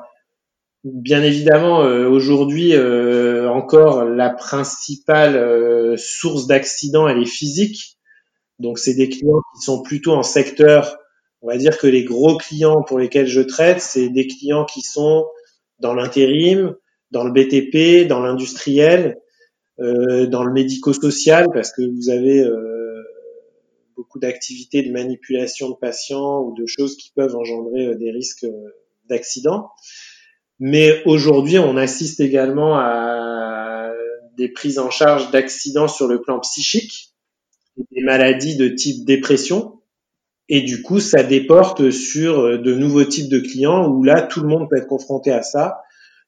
bien 0.92 1.22
évidemment, 1.22 1.80
aujourd'hui 1.80 2.74
encore, 2.76 4.04
la 4.04 4.30
principale 4.30 5.98
source 5.98 6.46
d'accidents, 6.46 7.08
elle 7.08 7.22
est 7.22 7.26
physique. 7.26 7.98
Donc, 8.58 8.78
c'est 8.78 8.94
des 8.94 9.08
clients 9.08 9.42
qui 9.54 9.62
sont 9.62 9.82
plutôt 9.82 10.12
en 10.12 10.22
secteur 10.22 10.98
on 11.42 11.48
va 11.48 11.58
dire 11.58 11.78
que 11.78 11.86
les 11.86 12.04
gros 12.04 12.36
clients 12.36 12.82
pour 12.82 12.98
lesquels 12.98 13.28
je 13.28 13.40
traite, 13.40 13.80
c'est 13.80 14.08
des 14.08 14.26
clients 14.26 14.64
qui 14.64 14.82
sont 14.82 15.26
dans 15.78 15.94
l'intérim, 15.94 16.74
dans 17.10 17.24
le 17.24 17.30
BTP, 17.30 18.08
dans 18.08 18.20
l'industriel, 18.20 19.20
euh, 19.78 20.26
dans 20.26 20.42
le 20.42 20.52
médico-social, 20.52 21.46
parce 21.52 21.70
que 21.72 21.82
vous 21.82 22.10
avez 22.10 22.40
euh, 22.40 23.02
beaucoup 23.94 24.18
d'activités 24.18 24.82
de 24.82 24.90
manipulation 24.90 25.70
de 25.70 25.76
patients 25.76 26.40
ou 26.40 26.54
de 26.54 26.66
choses 26.66 26.96
qui 26.96 27.12
peuvent 27.14 27.36
engendrer 27.36 27.86
euh, 27.86 27.94
des 27.94 28.10
risques 28.10 28.44
euh, 28.44 28.74
d'accident. 29.08 29.68
Mais 30.58 31.02
aujourd'hui, 31.04 31.58
on 31.58 31.76
assiste 31.76 32.20
également 32.20 32.78
à 32.78 33.92
des 34.36 34.48
prises 34.48 34.78
en 34.78 34.90
charge 34.90 35.30
d'accidents 35.30 35.88
sur 35.88 36.08
le 36.08 36.20
plan 36.20 36.38
psychique, 36.40 37.14
des 37.76 38.02
maladies 38.02 38.56
de 38.56 38.68
type 38.68 39.04
dépression, 39.04 39.76
et 40.48 40.60
du 40.60 40.82
coup, 40.82 41.00
ça 41.00 41.22
déporte 41.22 41.90
sur 41.90 42.40
euh, 42.40 42.58
de 42.58 42.74
nouveaux 42.74 43.04
types 43.04 43.28
de 43.28 43.40
clients 43.40 43.88
où 43.88 44.04
là, 44.04 44.22
tout 44.22 44.40
le 44.40 44.48
monde 44.48 44.68
peut 44.70 44.76
être 44.76 44.86
confronté 44.86 45.32
à 45.32 45.42
ça, 45.42 45.80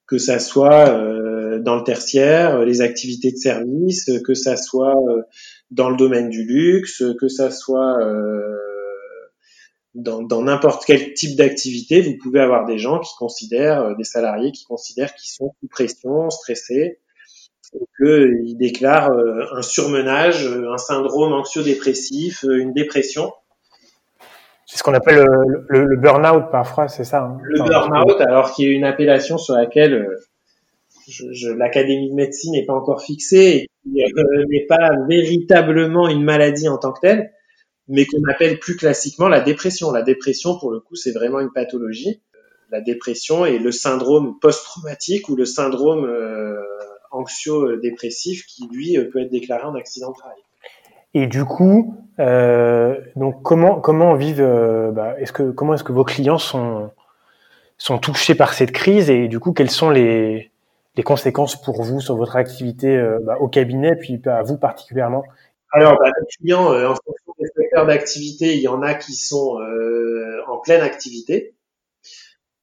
que 0.07 0.17
ça 0.17 0.39
soit 0.39 0.89
euh, 0.89 1.59
dans 1.59 1.75
le 1.75 1.83
tertiaire, 1.83 2.57
euh, 2.57 2.65
les 2.65 2.81
activités 2.81 3.31
de 3.31 3.37
service, 3.37 4.09
que 4.25 4.33
ça 4.33 4.57
soit 4.57 4.95
dans 5.71 5.89
le 5.89 5.95
domaine 5.95 6.29
du 6.29 6.43
luxe, 6.43 7.03
que 7.19 7.27
ça 7.27 7.51
soit 7.51 7.97
dans 9.95 10.41
n'importe 10.41 10.85
quel 10.85 11.13
type 11.13 11.35
d'activité, 11.37 12.01
vous 12.01 12.17
pouvez 12.21 12.39
avoir 12.39 12.65
des 12.65 12.77
gens 12.77 12.99
qui 12.99 13.11
considèrent, 13.17 13.95
des 13.95 14.03
salariés 14.03 14.51
qui 14.51 14.65
considèrent 14.65 15.13
qu'ils 15.15 15.31
sont 15.31 15.53
sous 15.59 15.67
pression, 15.67 16.29
stressés, 16.29 16.99
et 17.73 17.85
qu'ils 17.97 18.57
déclarent 18.57 19.11
un 19.51 19.61
surmenage, 19.61 20.47
un 20.47 20.77
syndrome 20.77 21.33
anxio-dépressif, 21.33 22.43
une 22.49 22.73
dépression. 22.73 23.31
C'est 24.65 24.77
ce 24.77 24.83
qu'on 24.83 24.93
appelle 24.93 25.25
le, 25.25 25.65
le, 25.67 25.85
le 25.85 25.97
burn-out 25.97 26.51
parfois, 26.51 26.87
c'est 26.87 27.03
ça 27.03 27.23
hein. 27.23 27.39
Le 27.41 27.63
burn-out, 27.63 28.21
alors 28.21 28.53
qu'il 28.53 28.67
y 28.67 28.69
a 28.69 28.71
une 28.71 28.83
appellation 28.83 29.39
sur 29.39 29.55
laquelle 29.55 29.93
euh, 29.95 30.15
je, 31.07 31.25
je, 31.31 31.49
l'Académie 31.49 32.11
de 32.11 32.15
médecine 32.15 32.51
n'est 32.51 32.65
pas 32.65 32.73
encore 32.73 33.01
fixée 33.01 33.65
et 33.65 33.67
qui 33.83 34.03
euh, 34.03 34.45
n'est 34.47 34.67
pas 34.67 34.91
véritablement 35.07 36.07
une 36.07 36.23
maladie 36.23 36.69
en 36.69 36.77
tant 36.77 36.91
que 36.91 36.99
telle, 36.99 37.31
mais 37.89 38.05
qu'on 38.05 38.23
appelle 38.29 38.59
plus 38.59 38.75
classiquement 38.75 39.27
la 39.27 39.41
dépression. 39.41 39.91
La 39.91 40.01
dépression, 40.01 40.57
pour 40.57 40.71
le 40.71 40.79
coup, 40.79 40.95
c'est 40.95 41.11
vraiment 41.11 41.39
une 41.39 41.51
pathologie. 41.51 42.21
La 42.71 42.81
dépression 42.81 43.45
est 43.45 43.57
le 43.57 43.71
syndrome 43.71 44.39
post-traumatique 44.39 45.27
ou 45.27 45.35
le 45.35 45.45
syndrome 45.45 46.05
euh, 46.05 46.61
anxio-dépressif 47.11 48.45
qui, 48.45 48.67
lui, 48.71 48.97
peut 49.11 49.21
être 49.21 49.31
déclaré 49.31 49.63
en 49.63 49.75
accident 49.75 50.11
de 50.11 50.15
travail. 50.15 50.37
Et 51.13 51.27
du 51.27 51.43
coup, 51.43 51.95
euh, 52.19 52.99
donc 53.15 53.41
comment 53.41 53.79
comment 53.79 54.13
vivent 54.13 54.41
euh, 54.41 54.91
bah, 54.91 55.15
est-ce 55.19 55.33
que 55.33 55.51
comment 55.51 55.73
est-ce 55.73 55.83
que 55.83 55.91
vos 55.91 56.03
clients 56.03 56.37
sont 56.37 56.91
sont 57.77 57.97
touchés 57.97 58.35
par 58.35 58.53
cette 58.53 58.71
crise 58.71 59.09
et 59.09 59.27
du 59.27 59.39
coup 59.39 59.53
quelles 59.53 59.71
sont 59.71 59.89
les 59.89 60.51
les 60.95 61.03
conséquences 61.03 61.59
pour 61.59 61.81
vous 61.81 61.99
sur 61.99 62.15
votre 62.15 62.35
activité 62.35 62.95
euh, 62.95 63.19
bah, 63.23 63.37
au 63.39 63.47
cabinet 63.47 63.95
puis 63.95 64.21
à 64.25 64.43
vous 64.43 64.57
particulièrement? 64.57 65.23
Alors 65.71 65.97
bah, 65.97 66.11
les 66.19 66.27
clients 66.37 66.67
en 66.67 66.95
fonction 66.95 67.28
des 67.39 67.47
secteurs 67.55 67.85
d'activité, 67.87 68.55
il 68.55 68.61
y 68.61 68.67
en 68.67 68.81
a 68.81 68.93
qui 68.93 69.13
sont 69.13 69.57
en 70.47 70.57
pleine 70.57 70.81
activité 70.81 71.55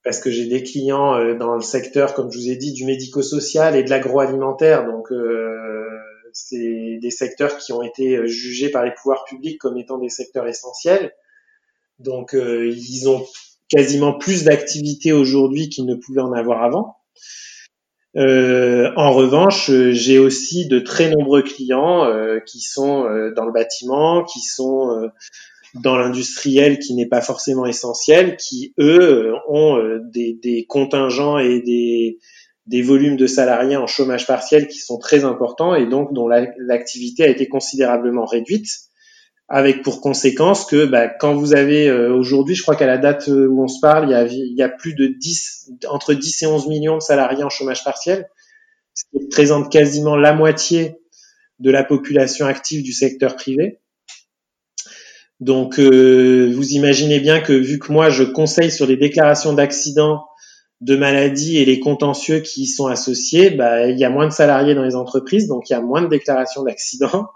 parce 0.04 0.20
que 0.20 0.30
j'ai 0.30 0.46
des 0.46 0.62
clients 0.62 1.34
dans 1.34 1.54
le 1.54 1.62
secteur 1.62 2.14
comme 2.14 2.30
je 2.30 2.38
vous 2.38 2.50
ai 2.50 2.56
dit 2.56 2.72
du 2.72 2.84
médico-social 2.84 3.74
et 3.74 3.82
de 3.82 3.90
l'agroalimentaire 3.90 4.84
donc 4.86 5.10
c'est 6.36 6.98
des 7.00 7.10
secteurs 7.10 7.56
qui 7.56 7.72
ont 7.72 7.82
été 7.82 8.16
euh, 8.16 8.26
jugés 8.26 8.68
par 8.68 8.84
les 8.84 8.92
pouvoirs 8.92 9.24
publics 9.24 9.58
comme 9.58 9.78
étant 9.78 9.96
des 9.96 10.10
secteurs 10.10 10.46
essentiels. 10.46 11.14
Donc, 11.98 12.34
euh, 12.34 12.68
ils 12.68 13.08
ont 13.08 13.26
quasiment 13.70 14.12
plus 14.18 14.44
d'activités 14.44 15.12
aujourd'hui 15.12 15.70
qu'ils 15.70 15.86
ne 15.86 15.94
pouvaient 15.94 16.20
en 16.20 16.34
avoir 16.34 16.62
avant. 16.62 16.96
Euh, 18.16 18.90
en 18.96 19.12
revanche, 19.12 19.70
j'ai 19.90 20.18
aussi 20.18 20.66
de 20.66 20.78
très 20.78 21.10
nombreux 21.10 21.42
clients 21.42 22.10
qui 22.46 22.60
sont 22.60 23.02
dans 23.34 23.44
le 23.44 23.52
bâtiment, 23.52 24.24
qui 24.24 24.40
sont 24.40 25.10
dans 25.74 25.98
l'industriel 25.98 26.78
qui 26.78 26.94
n'est 26.94 27.08
pas 27.08 27.20
forcément 27.20 27.66
essentiel, 27.66 28.36
qui 28.36 28.72
eux 28.78 29.34
ont 29.48 29.78
des, 30.12 30.38
des, 30.42 30.64
contingents 30.64 31.38
et 31.38 31.60
des, 31.60 32.18
des 32.66 32.82
volumes 32.82 33.16
de 33.16 33.26
salariés 33.26 33.76
en 33.76 33.86
chômage 33.86 34.26
partiel 34.26 34.66
qui 34.66 34.78
sont 34.78 34.98
très 34.98 35.24
importants 35.24 35.74
et 35.74 35.86
donc 35.86 36.12
dont 36.12 36.28
l'activité 36.28 37.24
a 37.24 37.28
été 37.28 37.48
considérablement 37.48 38.24
réduite, 38.24 38.66
avec 39.48 39.82
pour 39.82 40.00
conséquence 40.00 40.64
que 40.64 40.86
bah, 40.86 41.08
quand 41.08 41.34
vous 41.34 41.54
avez 41.54 41.88
euh, 41.88 42.12
aujourd'hui, 42.12 42.54
je 42.54 42.62
crois 42.62 42.74
qu'à 42.74 42.86
la 42.86 42.98
date 42.98 43.28
euh, 43.28 43.46
où 43.46 43.62
on 43.62 43.68
se 43.68 43.80
parle, 43.80 44.08
il 44.08 44.10
y, 44.10 44.14
a, 44.14 44.26
il 44.26 44.56
y 44.56 44.62
a 44.62 44.68
plus 44.68 44.94
de 44.94 45.06
10, 45.06 45.70
entre 45.88 46.14
10 46.14 46.42
et 46.42 46.46
11 46.46 46.66
millions 46.66 46.96
de 46.96 47.02
salariés 47.02 47.44
en 47.44 47.48
chômage 47.48 47.84
partiel, 47.84 48.28
ce 48.94 49.04
qui 49.10 49.24
représente 49.24 49.70
quasiment 49.70 50.16
la 50.16 50.32
moitié 50.32 50.96
de 51.60 51.70
la 51.70 51.84
population 51.84 52.46
active 52.46 52.82
du 52.82 52.92
secteur 52.92 53.36
privé. 53.36 53.78
Donc, 55.38 55.78
euh, 55.78 56.50
vous 56.54 56.72
imaginez 56.72 57.20
bien 57.20 57.40
que 57.40 57.52
vu 57.52 57.78
que 57.78 57.92
moi, 57.92 58.10
je 58.10 58.24
conseille 58.24 58.70
sur 58.70 58.86
les 58.86 58.96
déclarations 58.96 59.52
d'accidents 59.52 60.24
de 60.80 60.96
maladies 60.96 61.58
et 61.58 61.64
les 61.64 61.78
contentieux 61.78 62.40
qui 62.40 62.62
y 62.62 62.66
sont 62.66 62.86
associés, 62.86 63.50
bah, 63.50 63.86
il 63.86 63.98
y 63.98 64.04
a 64.04 64.10
moins 64.10 64.26
de 64.26 64.32
salariés 64.32 64.74
dans 64.74 64.82
les 64.82 64.96
entreprises, 64.96 65.46
donc 65.46 65.68
il 65.68 65.72
y 65.72 65.76
a 65.76 65.80
moins 65.80 66.02
de 66.02 66.08
déclarations 66.08 66.64
d'accidents, 66.64 67.28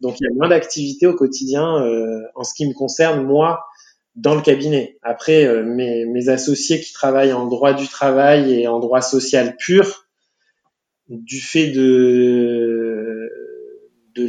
donc 0.00 0.16
il 0.20 0.24
y 0.24 0.26
a 0.26 0.34
moins 0.34 0.48
d'activités 0.48 1.06
au 1.06 1.14
quotidien 1.14 1.82
euh, 1.82 2.22
en 2.34 2.44
ce 2.44 2.54
qui 2.54 2.66
me 2.66 2.72
concerne, 2.72 3.22
moi, 3.24 3.64
dans 4.16 4.34
le 4.34 4.40
cabinet. 4.40 4.98
Après, 5.02 5.44
euh, 5.44 5.62
mes, 5.62 6.28
associés 6.28 6.80
qui 6.80 6.92
travaillent 6.92 7.32
en 7.32 7.46
droit 7.46 7.74
du 7.74 7.86
travail 7.88 8.60
et 8.60 8.66
en 8.66 8.78
droit 8.78 9.02
social 9.02 9.56
pur, 9.56 10.06
du 11.08 11.40
fait 11.40 11.68
de, 11.68 13.30
de, 14.14 14.28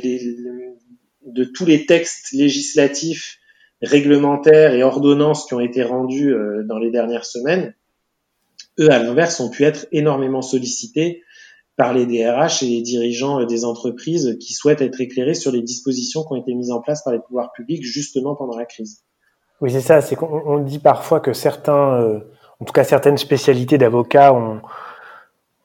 de 1.25 1.43
tous 1.43 1.65
les 1.65 1.85
textes 1.85 2.31
législatifs, 2.31 3.37
réglementaires 3.81 4.73
et 4.73 4.83
ordonnances 4.83 5.45
qui 5.45 5.53
ont 5.53 5.59
été 5.59 5.83
rendus 5.83 6.33
euh, 6.33 6.63
dans 6.63 6.77
les 6.77 6.91
dernières 6.91 7.25
semaines, 7.25 7.73
eux, 8.79 8.91
à 8.91 8.99
l'inverse, 8.99 9.39
ont 9.39 9.49
pu 9.49 9.63
être 9.63 9.87
énormément 9.91 10.41
sollicités 10.41 11.23
par 11.81 11.93
les 11.93 12.05
DRH 12.05 12.61
et 12.61 12.67
les 12.67 12.81
dirigeants 12.83 13.43
des 13.43 13.65
entreprises 13.65 14.37
qui 14.39 14.53
souhaitent 14.53 14.83
être 14.83 15.01
éclairés 15.01 15.33
sur 15.33 15.51
les 15.51 15.63
dispositions 15.63 16.23
qui 16.23 16.33
ont 16.33 16.35
été 16.35 16.53
mises 16.53 16.69
en 16.69 16.79
place 16.79 17.03
par 17.03 17.11
les 17.11 17.17
pouvoirs 17.17 17.51
publics 17.53 17.83
justement 17.83 18.35
pendant 18.35 18.55
la 18.55 18.65
crise. 18.65 19.03
Oui, 19.61 19.71
c'est 19.71 19.81
ça. 19.81 19.99
C'est 20.01 20.15
qu'on 20.15 20.59
dit 20.59 20.77
parfois 20.77 21.19
que 21.19 21.33
certains, 21.33 21.99
euh, 21.99 22.19
en 22.59 22.65
tout 22.65 22.73
cas 22.73 22.83
certaines 22.83 23.17
spécialités 23.17 23.79
d'avocats 23.79 24.31
ont, 24.31 24.61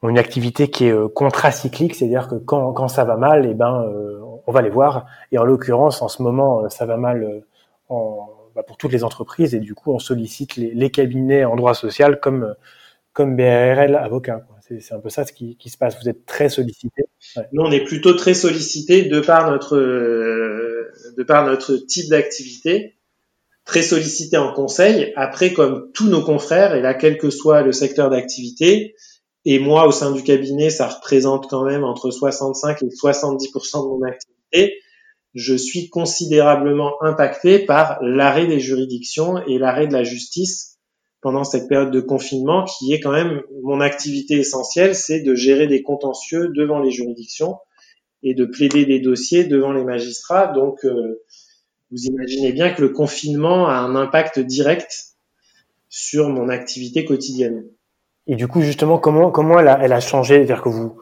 une 0.01 0.17
activité 0.17 0.71
qui 0.71 0.85
est 0.85 0.91
euh, 0.91 1.07
contracyclique, 1.07 1.93
c'est-à-dire 1.93 2.27
que 2.27 2.35
quand, 2.35 2.87
ça 2.87 3.03
va 3.03 3.15
mal, 3.15 3.45
eh 3.45 3.53
ben, 3.53 3.83
euh, 3.83 4.19
on 4.47 4.51
va 4.51 4.63
les 4.63 4.71
voir. 4.71 5.05
Et 5.31 5.37
en 5.37 5.43
l'occurrence, 5.43 6.01
en 6.01 6.07
ce 6.07 6.23
moment, 6.23 6.67
ça 6.69 6.87
va 6.87 6.97
mal 6.97 7.43
bah, 7.91 8.63
pour 8.65 8.77
toutes 8.77 8.91
les 8.91 9.03
entreprises 9.03 9.53
et 9.53 9.59
du 9.59 9.75
coup, 9.75 9.91
on 9.93 9.99
sollicite 9.99 10.55
les, 10.55 10.73
les 10.73 10.89
cabinets 10.89 11.45
en 11.45 11.55
droit 11.55 11.75
social 11.75 12.19
comme 12.19 12.55
comme 13.13 13.35
BRL 13.35 13.95
avocat. 13.95 14.41
C'est 14.69 14.93
un 14.93 14.99
peu 14.99 15.09
ça 15.09 15.25
ce 15.25 15.31
qui, 15.31 15.57
se 15.69 15.77
passe. 15.77 15.97
Vous 16.01 16.09
êtes 16.09 16.25
très 16.25 16.49
sollicité. 16.49 17.03
Nous, 17.53 17.61
on 17.61 17.71
est 17.71 17.83
plutôt 17.83 18.13
très 18.13 18.33
sollicité 18.33 19.03
de 19.03 19.19
par 19.19 19.49
notre 19.49 19.77
de 19.77 21.23
par 21.23 21.45
notre 21.45 21.75
type 21.75 22.09
d'activité, 22.09 22.97
très 23.65 23.81
sollicité 23.81 24.37
en 24.37 24.53
conseil. 24.53 25.13
Après, 25.15 25.53
comme 25.53 25.91
tous 25.93 26.07
nos 26.07 26.21
confrères, 26.21 26.75
et 26.75 26.81
là, 26.81 26.93
quel 26.93 27.17
que 27.17 27.29
soit 27.29 27.61
le 27.61 27.71
secteur 27.71 28.09
d'activité, 28.09 28.95
et 29.45 29.59
moi, 29.59 29.87
au 29.87 29.91
sein 29.91 30.11
du 30.11 30.23
cabinet, 30.23 30.69
ça 30.69 30.87
représente 30.87 31.49
quand 31.49 31.63
même 31.63 31.85
entre 31.85 32.11
65 32.11 32.83
et 32.83 32.87
70% 32.87 33.83
de 33.83 33.87
mon 33.87 34.03
activité. 34.05 34.81
Je 35.33 35.55
suis 35.55 35.89
considérablement 35.89 37.01
impacté 37.01 37.59
par 37.59 37.99
l'arrêt 38.01 38.47
des 38.47 38.59
juridictions 38.59 39.37
et 39.45 39.57
l'arrêt 39.57 39.87
de 39.87 39.93
la 39.93 40.03
justice 40.03 40.66
pendant 41.21 41.43
cette 41.43 41.67
période 41.67 41.91
de 41.91 41.99
confinement 41.99 42.65
qui 42.65 42.93
est 42.93 42.99
quand 42.99 43.11
même 43.11 43.41
mon 43.63 43.81
activité 43.81 44.35
essentielle, 44.35 44.95
c'est 44.95 45.21
de 45.21 45.35
gérer 45.35 45.67
des 45.67 45.81
contentieux 45.81 46.49
devant 46.49 46.79
les 46.79 46.91
juridictions 46.91 47.57
et 48.23 48.33
de 48.33 48.45
plaider 48.45 48.85
des 48.85 48.99
dossiers 48.99 49.43
devant 49.43 49.71
les 49.71 49.83
magistrats. 49.83 50.47
Donc, 50.47 50.85
euh, 50.85 51.23
vous 51.91 52.05
imaginez 52.05 52.51
bien 52.51 52.71
que 52.73 52.81
le 52.81 52.89
confinement 52.89 53.67
a 53.67 53.73
un 53.73 53.95
impact 53.95 54.39
direct 54.39 55.15
sur 55.89 56.29
mon 56.29 56.49
activité 56.49 57.05
quotidienne. 57.05 57.65
Et 58.27 58.35
du 58.35 58.47
coup, 58.47 58.61
justement, 58.61 58.99
comment 58.99 59.59
elle 59.59 59.67
a, 59.67 59.79
elle 59.81 59.93
a 59.93 59.99
changé? 59.99 60.35
C'est-à-dire 60.35 60.61
que 60.61 60.69
vous 60.69 60.99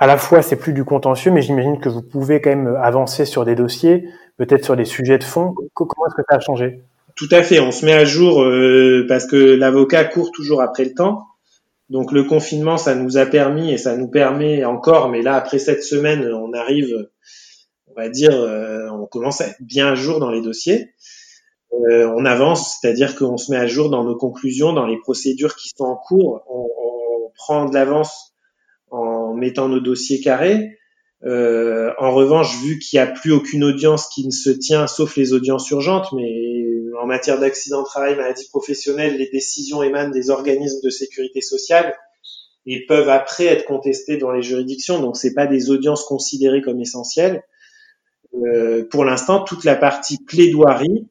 à 0.00 0.06
la 0.06 0.16
fois 0.16 0.40
c'est 0.42 0.56
plus 0.56 0.72
du 0.72 0.84
contentieux, 0.84 1.30
mais 1.30 1.42
j'imagine 1.42 1.78
que 1.78 1.90
vous 1.90 2.02
pouvez 2.02 2.40
quand 2.40 2.50
même 2.50 2.74
avancer 2.80 3.26
sur 3.26 3.44
des 3.44 3.54
dossiers, 3.54 4.08
peut-être 4.38 4.64
sur 4.64 4.74
des 4.74 4.86
sujets 4.86 5.18
de 5.18 5.24
fond. 5.24 5.54
Comment 5.74 6.06
est-ce 6.08 6.14
que 6.16 6.22
ça 6.28 6.36
a 6.36 6.40
changé? 6.40 6.82
Tout 7.16 7.28
à 7.30 7.42
fait, 7.42 7.60
on 7.60 7.72
se 7.72 7.84
met 7.84 7.92
à 7.92 8.04
jour 8.04 8.42
euh, 8.42 9.06
parce 9.08 9.26
que 9.26 9.36
l'avocat 9.36 10.04
court 10.04 10.30
toujours 10.32 10.62
après 10.62 10.84
le 10.84 10.94
temps. 10.94 11.26
Donc 11.88 12.12
le 12.12 12.24
confinement, 12.24 12.76
ça 12.76 12.94
nous 12.94 13.16
a 13.16 13.26
permis 13.26 13.72
et 13.72 13.78
ça 13.78 13.96
nous 13.96 14.08
permet 14.08 14.64
encore, 14.64 15.08
mais 15.08 15.22
là 15.22 15.34
après 15.34 15.58
cette 15.58 15.82
semaine, 15.82 16.32
on 16.32 16.52
arrive, 16.52 17.08
on 17.88 17.94
va 17.94 18.08
dire, 18.08 18.32
euh, 18.32 18.88
on 18.90 19.06
commence 19.06 19.40
à 19.40 19.48
être 19.48 19.60
bien 19.60 19.88
à 19.88 19.94
jour 19.94 20.20
dans 20.20 20.30
les 20.30 20.40
dossiers. 20.40 20.90
Euh, 21.72 22.12
on 22.16 22.24
avance, 22.24 22.78
c'est-à-dire 22.80 23.16
qu'on 23.16 23.36
se 23.36 23.50
met 23.50 23.56
à 23.56 23.66
jour 23.66 23.90
dans 23.90 24.04
nos 24.04 24.16
conclusions, 24.16 24.72
dans 24.72 24.86
les 24.86 24.98
procédures 24.98 25.56
qui 25.56 25.70
sont 25.76 25.84
en 25.84 25.96
cours. 25.96 26.42
On, 26.48 26.68
prend 27.36 27.64
de 27.64 27.72
l'avance 27.72 28.34
en 28.90 29.32
mettant 29.32 29.66
nos 29.66 29.80
dossiers 29.80 30.20
carrés. 30.20 30.76
En 31.24 32.10
revanche, 32.12 32.60
vu 32.62 32.78
qu'il 32.78 32.98
n'y 32.98 33.02
a 33.02 33.06
plus 33.06 33.32
aucune 33.32 33.64
audience 33.64 34.08
qui 34.08 34.26
ne 34.26 34.30
se 34.30 34.50
tient, 34.50 34.86
sauf 34.86 35.16
les 35.16 35.32
audiences 35.32 35.70
urgentes, 35.70 36.12
mais 36.12 36.69
en 36.98 37.06
matière 37.06 37.38
d'accident 37.38 37.82
de 37.82 37.86
travail, 37.86 38.16
maladie 38.16 38.48
professionnelle, 38.48 39.16
les 39.16 39.28
décisions 39.28 39.82
émanent 39.82 40.10
des 40.10 40.30
organismes 40.30 40.80
de 40.82 40.90
sécurité 40.90 41.40
sociale 41.40 41.94
et 42.66 42.84
peuvent 42.86 43.08
après 43.08 43.46
être 43.46 43.64
contestées 43.64 44.16
dans 44.16 44.32
les 44.32 44.42
juridictions. 44.42 45.00
Donc, 45.00 45.16
c'est 45.16 45.34
pas 45.34 45.46
des 45.46 45.70
audiences 45.70 46.04
considérées 46.04 46.62
comme 46.62 46.80
essentielles. 46.80 47.42
Euh, 48.34 48.86
pour 48.90 49.04
l'instant, 49.04 49.42
toute 49.42 49.64
la 49.64 49.76
partie 49.76 50.18
plaidoirie 50.24 51.08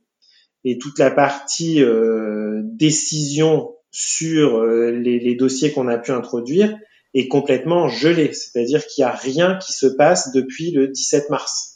et 0.63 0.77
toute 0.77 0.99
la 0.99 1.11
partie 1.11 1.81
euh, 1.81 2.61
décision 2.63 3.75
sur 3.91 4.57
euh, 4.57 4.91
les, 4.91 5.19
les, 5.19 5.35
dossiers 5.35 5.71
qu'on 5.71 5.87
a 5.87 5.97
pu 5.97 6.11
introduire 6.11 6.77
est 7.13 7.27
complètement 7.27 7.89
gelée. 7.89 8.33
C'est-à-dire 8.33 8.85
qu'il 8.85 9.03
n'y 9.03 9.09
a 9.09 9.13
rien 9.13 9.57
qui 9.57 9.73
se 9.73 9.87
passe 9.87 10.31
depuis 10.31 10.71
le 10.71 10.87
17 10.87 11.29
mars. 11.29 11.68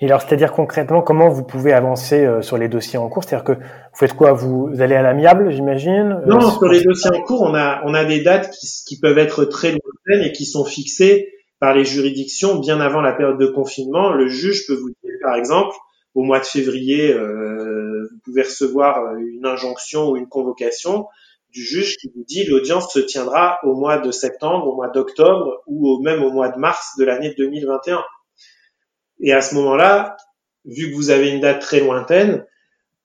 Et 0.00 0.06
alors, 0.06 0.22
c'est-à-dire 0.22 0.52
concrètement, 0.52 1.02
comment 1.02 1.28
vous 1.28 1.42
pouvez 1.42 1.72
avancer 1.72 2.24
euh, 2.24 2.40
sur 2.40 2.56
les 2.56 2.68
dossiers 2.68 2.98
en 2.98 3.08
cours? 3.08 3.24
C'est-à-dire 3.24 3.44
que 3.44 3.52
vous 3.52 3.98
faites 3.98 4.14
quoi? 4.14 4.32
Vous, 4.32 4.70
allez 4.78 4.94
à 4.94 5.02
l'amiable, 5.02 5.50
j'imagine? 5.50 6.20
Non, 6.26 6.40
sur 6.40 6.68
les 6.68 6.82
dossiers 6.82 7.10
en 7.12 7.22
cours, 7.22 7.42
on 7.42 7.54
a, 7.54 7.82
on 7.84 7.94
a 7.94 8.04
des 8.04 8.20
dates 8.20 8.50
qui, 8.50 8.68
qui 8.86 9.00
peuvent 9.00 9.18
être 9.18 9.44
très 9.44 9.70
lointaines 9.70 10.28
et 10.28 10.32
qui 10.32 10.44
sont 10.44 10.64
fixées 10.64 11.32
par 11.58 11.74
les 11.74 11.84
juridictions 11.84 12.58
bien 12.58 12.80
avant 12.80 13.00
la 13.00 13.12
période 13.12 13.38
de 13.38 13.46
confinement. 13.46 14.12
Le 14.12 14.28
juge 14.28 14.66
peut 14.66 14.74
vous 14.74 14.90
dire, 14.90 15.14
par 15.22 15.34
exemple, 15.34 15.74
au 16.14 16.22
mois 16.22 16.38
de 16.38 16.44
février, 16.44 17.12
euh, 17.12 18.08
vous 18.10 18.18
pouvez 18.24 18.42
recevoir 18.42 19.16
une 19.16 19.46
injonction 19.46 20.10
ou 20.10 20.16
une 20.16 20.28
convocation 20.28 21.06
du 21.50 21.62
juge 21.62 21.96
qui 21.98 22.10
vous 22.14 22.24
dit 22.24 22.44
l'audience 22.44 22.92
se 22.92 22.98
tiendra 22.98 23.58
au 23.62 23.74
mois 23.74 23.98
de 23.98 24.10
septembre, 24.10 24.66
au 24.68 24.74
mois 24.74 24.88
d'octobre 24.88 25.62
ou 25.66 26.00
même 26.02 26.22
au 26.22 26.30
mois 26.30 26.48
de 26.48 26.58
mars 26.58 26.92
de 26.98 27.04
l'année 27.04 27.34
2021. 27.36 28.02
Et 29.22 29.32
à 29.32 29.40
ce 29.40 29.54
moment-là, 29.54 30.16
vu 30.64 30.90
que 30.90 30.96
vous 30.96 31.10
avez 31.10 31.30
une 31.30 31.40
date 31.40 31.60
très 31.60 31.80
lointaine, 31.80 32.44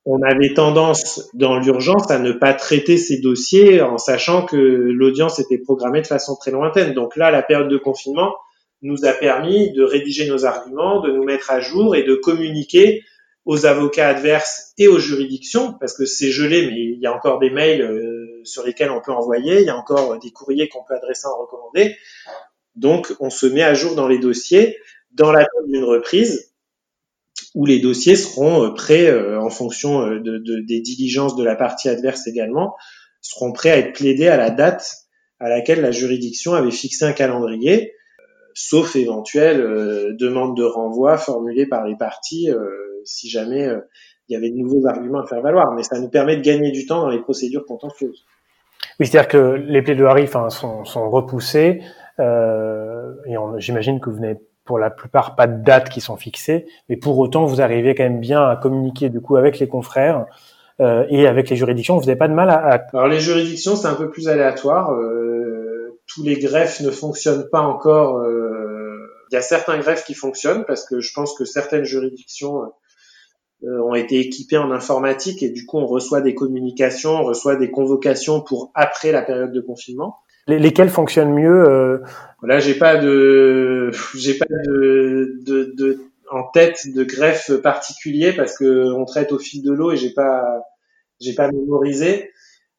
on 0.05 0.21
avait 0.21 0.53
tendance 0.53 1.29
dans 1.33 1.59
l'urgence 1.59 2.09
à 2.09 2.19
ne 2.19 2.31
pas 2.31 2.53
traiter 2.53 2.97
ces 2.97 3.19
dossiers 3.19 3.81
en 3.81 3.97
sachant 3.97 4.45
que 4.45 4.55
l'audience 4.55 5.39
était 5.39 5.57
programmée 5.57 6.01
de 6.01 6.07
façon 6.07 6.35
très 6.35 6.51
lointaine. 6.51 6.93
Donc 6.93 7.15
là, 7.15 7.29
la 7.29 7.41
période 7.41 7.69
de 7.69 7.77
confinement, 7.77 8.33
nous 8.81 9.05
a 9.05 9.13
permis 9.13 9.71
de 9.73 9.83
rédiger 9.83 10.27
nos 10.27 10.45
arguments, 10.45 11.01
de 11.01 11.11
nous 11.11 11.23
mettre 11.23 11.51
à 11.51 11.59
jour 11.59 11.95
et 11.95 12.03
de 12.03 12.15
communiquer 12.15 13.03
aux 13.45 13.65
avocats 13.65 14.09
adverses 14.09 14.73
et 14.77 14.87
aux 14.87 14.99
juridictions, 14.99 15.73
parce 15.79 15.97
que 15.97 16.05
c'est 16.05 16.31
gelé, 16.31 16.67
mais 16.67 16.75
il 16.75 16.99
y 16.99 17.07
a 17.07 17.15
encore 17.15 17.39
des 17.39 17.49
mails 17.49 17.81
euh, 17.81 18.41
sur 18.43 18.65
lesquels 18.65 18.91
on 18.91 19.01
peut 19.01 19.11
envoyer, 19.11 19.61
il 19.61 19.65
y 19.65 19.69
a 19.69 19.77
encore 19.77 20.19
des 20.19 20.31
courriers 20.31 20.67
qu'on 20.67 20.83
peut 20.83 20.95
adresser 20.95 21.27
en 21.27 21.37
recommandé. 21.39 21.95
Donc, 22.75 23.13
on 23.19 23.29
se 23.29 23.47
met 23.47 23.63
à 23.63 23.73
jour 23.73 23.95
dans 23.95 24.07
les 24.07 24.19
dossiers 24.19 24.77
dans 25.17 25.31
l'attente 25.31 25.67
d'une 25.67 25.83
reprise 25.83 26.53
où 27.55 27.65
les 27.65 27.79
dossiers 27.79 28.15
seront 28.15 28.65
euh, 28.65 28.69
prêts 28.73 29.07
euh, 29.07 29.39
en 29.41 29.49
fonction 29.49 30.07
de, 30.07 30.37
des 30.67 30.81
diligences 30.81 31.35
de 31.35 31.43
la 31.43 31.55
partie 31.55 31.89
adverse 31.89 32.27
également, 32.27 32.75
seront 33.21 33.51
prêts 33.51 33.71
à 33.71 33.77
être 33.77 33.93
plaidés 33.93 34.27
à 34.27 34.37
la 34.37 34.49
date 34.49 34.93
à 35.39 35.49
laquelle 35.49 35.81
la 35.81 35.91
juridiction 35.91 36.53
avait 36.53 36.71
fixé 36.71 37.05
un 37.05 37.13
calendrier 37.13 37.93
sauf 38.57 38.95
éventuelle 38.95 39.61
euh, 39.61 40.15
demande 40.17 40.57
de 40.57 40.63
renvoi 40.63 41.17
formulée 41.17 41.67
par 41.67 41.85
les 41.85 41.95
parties 41.95 42.49
euh, 42.49 42.67
si 43.05 43.29
jamais 43.29 43.67
euh, 43.67 43.81
il 44.27 44.33
y 44.33 44.35
avait 44.35 44.49
de 44.49 44.55
nouveaux 44.55 44.87
arguments 44.87 45.19
à 45.19 45.27
faire 45.27 45.41
valoir. 45.41 45.71
Mais 45.73 45.83
ça 45.83 45.99
nous 45.99 46.09
permet 46.09 46.37
de 46.37 46.41
gagner 46.41 46.71
du 46.71 46.87
temps 46.87 47.01
dans 47.01 47.09
les 47.09 47.21
procédures 47.21 47.65
contentieuses. 47.65 48.25
Oui, 48.99 49.05
c'est-à-dire 49.05 49.27
que 49.27 49.37
les 49.37 49.83
plaidoiries 49.83 50.27
sont, 50.27 50.85
sont 50.85 51.09
repoussées 51.11 51.81
euh, 52.19 53.13
et 53.27 53.35
j'imagine 53.59 53.99
que 53.99 54.09
vous 54.09 54.19
n'avez 54.19 54.39
pour 54.67 54.77
la 54.77 54.91
plupart 54.91 55.35
pas 55.35 55.47
de 55.47 55.63
dates 55.63 55.89
qui 55.89 56.01
sont 56.01 56.17
fixées, 56.17 56.67
mais 56.89 56.97
pour 56.97 57.17
autant 57.17 57.45
vous 57.45 57.61
arrivez 57.61 57.95
quand 57.95 58.03
même 58.03 58.19
bien 58.19 58.47
à 58.47 58.55
communiquer 58.55 59.09
du 59.09 59.21
coup 59.21 59.35
avec 59.37 59.57
les 59.57 59.67
confrères 59.67 60.25
euh, 60.79 61.05
et 61.09 61.25
avec 61.25 61.49
les 61.49 61.55
juridictions. 61.55 61.97
Vous 61.97 62.05
n'avez 62.05 62.17
pas 62.17 62.27
de 62.27 62.33
mal 62.33 62.49
à. 62.49 62.85
Alors 62.93 63.07
les 63.07 63.19
juridictions 63.19 63.75
c'est 63.75 63.87
un 63.87 63.95
peu 63.95 64.11
plus 64.11 64.27
aléatoire. 64.27 64.91
Euh, 64.91 65.99
tous 66.05 66.23
les 66.23 66.37
greffes 66.37 66.81
ne 66.81 66.91
fonctionnent 66.91 67.49
pas 67.49 67.61
encore. 67.61 68.19
Euh, 68.19 68.37
il 69.31 69.33
y 69.33 69.37
a 69.37 69.41
certains 69.41 69.77
greffes 69.79 70.05
qui 70.05 70.13
fonctionnent 70.13 70.63
parce 70.65 70.85
que 70.85 70.99
je 71.01 71.11
pense 71.13 71.35
que 71.35 71.45
certaines 71.45 71.83
juridictions 71.83 72.61
euh, 73.63 73.81
ont 73.81 73.95
été 73.95 74.19
équipées 74.19 74.57
en 74.57 74.71
informatique 74.71 75.41
et 75.41 75.49
du 75.49 75.65
coup 75.65 75.79
on 75.79 75.87
reçoit 75.87 76.21
des 76.21 76.35
communications, 76.35 77.11
on 77.11 77.23
reçoit 77.23 77.55
des 77.55 77.71
convocations 77.71 78.39
pour 78.39 78.71
après 78.75 79.11
la 79.11 79.23
période 79.23 79.51
de 79.51 79.61
confinement. 79.61 80.19
Lesquelles 80.47 80.89
fonctionnent 80.89 81.33
mieux 81.33 81.69
euh... 81.69 81.97
Là, 82.43 82.59
j'ai 82.59 82.75
pas 82.75 82.97
de, 82.97 83.91
j'ai 84.15 84.37
pas 84.37 84.45
de, 84.47 85.97
en 86.29 86.43
tête 86.43 86.93
de 86.93 87.03
greffe 87.03 87.51
particulier 87.61 88.31
parce 88.31 88.57
que 88.57 88.91
on 88.93 89.05
traite 89.05 89.31
au 89.31 89.39
fil 89.39 89.63
de 89.63 89.71
l'eau 89.71 89.91
et 89.91 89.97
j'ai 89.97 90.13
pas, 90.13 90.61
j'ai 91.19 91.33
pas 91.33 91.51
mémorisé. 91.51 92.31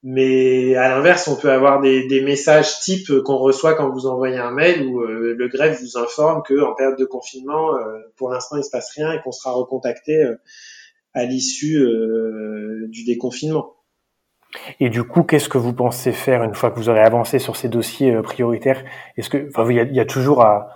Mais 0.04 0.76
à 0.76 0.88
l'inverse, 0.90 1.26
on 1.26 1.34
peut 1.34 1.50
avoir 1.50 1.80
des, 1.80 2.22
messages 2.24 2.78
type 2.80 3.10
qu'on 3.24 3.36
reçoit 3.36 3.74
quand 3.74 3.90
vous 3.90 4.06
envoyez 4.06 4.36
un 4.36 4.52
mail 4.52 4.86
où 4.86 5.00
euh, 5.00 5.34
le 5.36 5.48
greffe 5.48 5.82
vous 5.82 5.98
informe 5.98 6.42
que 6.44 6.60
en 6.62 6.72
période 6.74 6.98
de 6.98 7.04
confinement, 7.04 7.74
euh, 7.74 7.98
pour 8.16 8.30
l'instant, 8.30 8.56
il 8.56 8.64
se 8.64 8.70
passe 8.70 8.92
rien 8.94 9.12
et 9.12 9.20
qu'on 9.22 9.32
sera 9.32 9.50
recontacté 9.50 10.24
à 11.14 11.24
l'issue 11.24 11.84
du 12.88 13.04
déconfinement. 13.04 13.74
Et 14.80 14.88
du 14.88 15.04
coup, 15.04 15.22
qu'est-ce 15.22 15.48
que 15.48 15.58
vous 15.58 15.72
pensez 15.72 16.12
faire 16.12 16.42
une 16.42 16.54
fois 16.54 16.70
que 16.70 16.76
vous 16.76 16.88
aurez 16.88 17.02
avancé 17.02 17.38
sur 17.38 17.56
ces 17.56 17.68
dossiers 17.68 18.20
prioritaires? 18.22 18.82
Est-ce 19.16 19.28
que, 19.28 19.48
enfin, 19.48 19.70
il 19.70 19.94
y 19.94 20.00
a, 20.00 20.04
toujours 20.06 20.42
à 20.42 20.70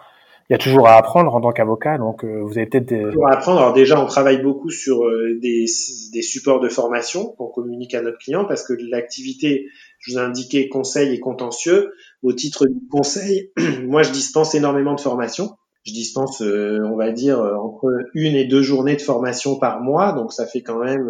il 0.53 0.53
y 0.53 0.57
a 0.57 0.59
toujours 0.59 0.87
à 0.87 0.97
apprendre 0.97 1.35
en 1.35 1.41
tant 1.41 1.53
qu'avocat, 1.53 1.97
donc 1.97 2.25
euh, 2.25 2.43
vous 2.43 2.59
avez 2.59 2.67
peut-être 2.67 2.85
des... 2.85 3.03
À 3.03 3.35
apprendre. 3.35 3.61
Alors 3.61 3.73
déjà, 3.73 3.99
on 3.99 4.07
travaille 4.07 4.43
beaucoup 4.43 4.71
sur 4.71 5.05
euh, 5.05 5.39
des, 5.41 5.65
des, 6.13 6.23
supports 6.23 6.61
de 6.61 6.69
formation 6.69 7.29
qu'on 7.39 7.47
communique 7.47 7.95
à 7.95 8.03
notre 8.03 8.19
client 8.19 8.45
parce 8.45 8.63
que 8.63 8.75
l'activité, 8.91 9.69
je 10.01 10.13
vous 10.13 10.19
ai 10.19 10.21
indiqué, 10.21 10.69
conseil 10.69 11.15
et 11.15 11.21
contentieux. 11.21 11.95
Au 12.23 12.35
titre 12.35 12.67
du 12.67 12.87
conseil, 12.91 13.51
moi, 13.87 14.03
je 14.03 14.11
dispense 14.11 14.55
énormément 14.55 14.95
de 14.95 15.01
formations. 15.01 15.53
Je 15.87 15.93
dispense, 15.93 16.43
euh, 16.43 16.81
on 16.85 16.97
va 16.97 17.13
dire, 17.13 17.39
entre 17.41 17.87
une 18.13 18.35
et 18.35 18.45
deux 18.45 18.63
journées 18.63 18.97
de 18.97 19.03
formation 19.03 19.59
par 19.59 19.81
mois, 19.81 20.13
donc 20.13 20.35
ça 20.35 20.47
fait 20.47 20.61
quand 20.61 20.79
même 20.79 21.09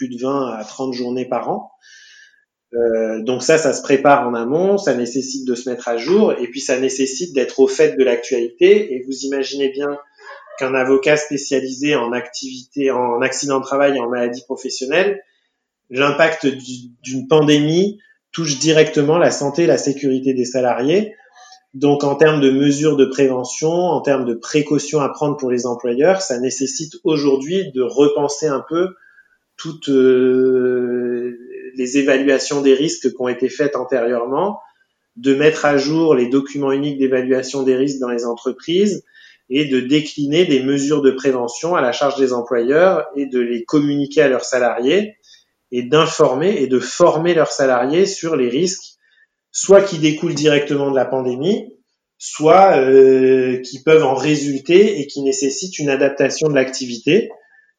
plus 0.00 0.08
de 0.08 0.18
20 0.18 0.54
à 0.54 0.64
30 0.64 0.94
journées 0.94 1.26
par 1.26 1.50
an. 1.50 1.72
Euh, 2.72 3.22
donc 3.22 3.42
ça, 3.42 3.58
ça 3.58 3.74
se 3.74 3.82
prépare 3.82 4.26
en 4.26 4.32
amont, 4.32 4.78
ça 4.78 4.94
nécessite 4.94 5.46
de 5.46 5.54
se 5.54 5.68
mettre 5.68 5.88
à 5.88 5.98
jour, 5.98 6.32
et 6.32 6.46
puis 6.48 6.60
ça 6.60 6.80
nécessite 6.80 7.34
d'être 7.34 7.60
au 7.60 7.66
fait 7.66 7.98
de 7.98 8.02
l'actualité. 8.02 8.94
Et 8.94 9.02
vous 9.04 9.26
imaginez 9.26 9.68
bien 9.68 9.98
qu'un 10.58 10.74
avocat 10.74 11.18
spécialisé 11.18 11.96
en 11.96 12.12
activité, 12.12 12.90
en 12.90 13.20
accident 13.20 13.60
de 13.60 13.64
travail 13.64 13.96
et 13.96 14.00
en 14.00 14.08
maladie 14.08 14.42
professionnelle, 14.44 15.22
l'impact 15.90 16.46
d'une 16.46 17.28
pandémie 17.28 17.98
touche 18.32 18.58
directement 18.58 19.18
la 19.18 19.30
santé 19.30 19.64
et 19.64 19.66
la 19.66 19.76
sécurité 19.78 20.32
des 20.32 20.46
salariés. 20.46 21.14
Donc 21.74 22.04
en 22.04 22.14
termes 22.14 22.40
de 22.40 22.50
mesures 22.50 22.96
de 22.96 23.04
prévention, 23.04 23.70
en 23.70 24.00
termes 24.00 24.24
de 24.24 24.34
précautions 24.34 25.00
à 25.00 25.10
prendre 25.10 25.36
pour 25.36 25.50
les 25.50 25.66
employeurs, 25.66 26.22
ça 26.22 26.38
nécessite 26.40 26.94
aujourd'hui 27.04 27.70
de 27.72 27.82
repenser 27.82 28.46
un 28.46 28.64
peu 28.66 28.94
toutes 29.60 29.90
euh, 29.90 31.38
les 31.76 31.98
évaluations 31.98 32.62
des 32.62 32.74
risques 32.74 33.10
qui 33.10 33.20
ont 33.20 33.28
été 33.28 33.48
faites 33.50 33.76
antérieurement, 33.76 34.58
de 35.16 35.34
mettre 35.34 35.66
à 35.66 35.76
jour 35.76 36.14
les 36.14 36.28
documents 36.28 36.72
uniques 36.72 36.98
d'évaluation 36.98 37.62
des 37.62 37.76
risques 37.76 38.00
dans 38.00 38.08
les 38.08 38.24
entreprises 38.24 39.04
et 39.50 39.66
de 39.66 39.80
décliner 39.80 40.46
des 40.46 40.62
mesures 40.62 41.02
de 41.02 41.10
prévention 41.10 41.74
à 41.74 41.82
la 41.82 41.92
charge 41.92 42.18
des 42.18 42.32
employeurs 42.32 43.06
et 43.16 43.26
de 43.26 43.38
les 43.38 43.64
communiquer 43.64 44.22
à 44.22 44.28
leurs 44.28 44.44
salariés 44.44 45.16
et 45.72 45.82
d'informer 45.82 46.62
et 46.62 46.66
de 46.66 46.78
former 46.78 47.34
leurs 47.34 47.52
salariés 47.52 48.06
sur 48.06 48.36
les 48.36 48.48
risques, 48.48 48.94
soit 49.52 49.82
qui 49.82 49.98
découlent 49.98 50.34
directement 50.34 50.90
de 50.90 50.96
la 50.96 51.04
pandémie, 51.04 51.74
soit 52.16 52.78
euh, 52.78 53.60
qui 53.60 53.82
peuvent 53.82 54.04
en 54.04 54.14
résulter 54.14 55.00
et 55.00 55.06
qui 55.06 55.20
nécessitent 55.22 55.78
une 55.78 55.90
adaptation 55.90 56.48
de 56.48 56.54
l'activité 56.54 57.28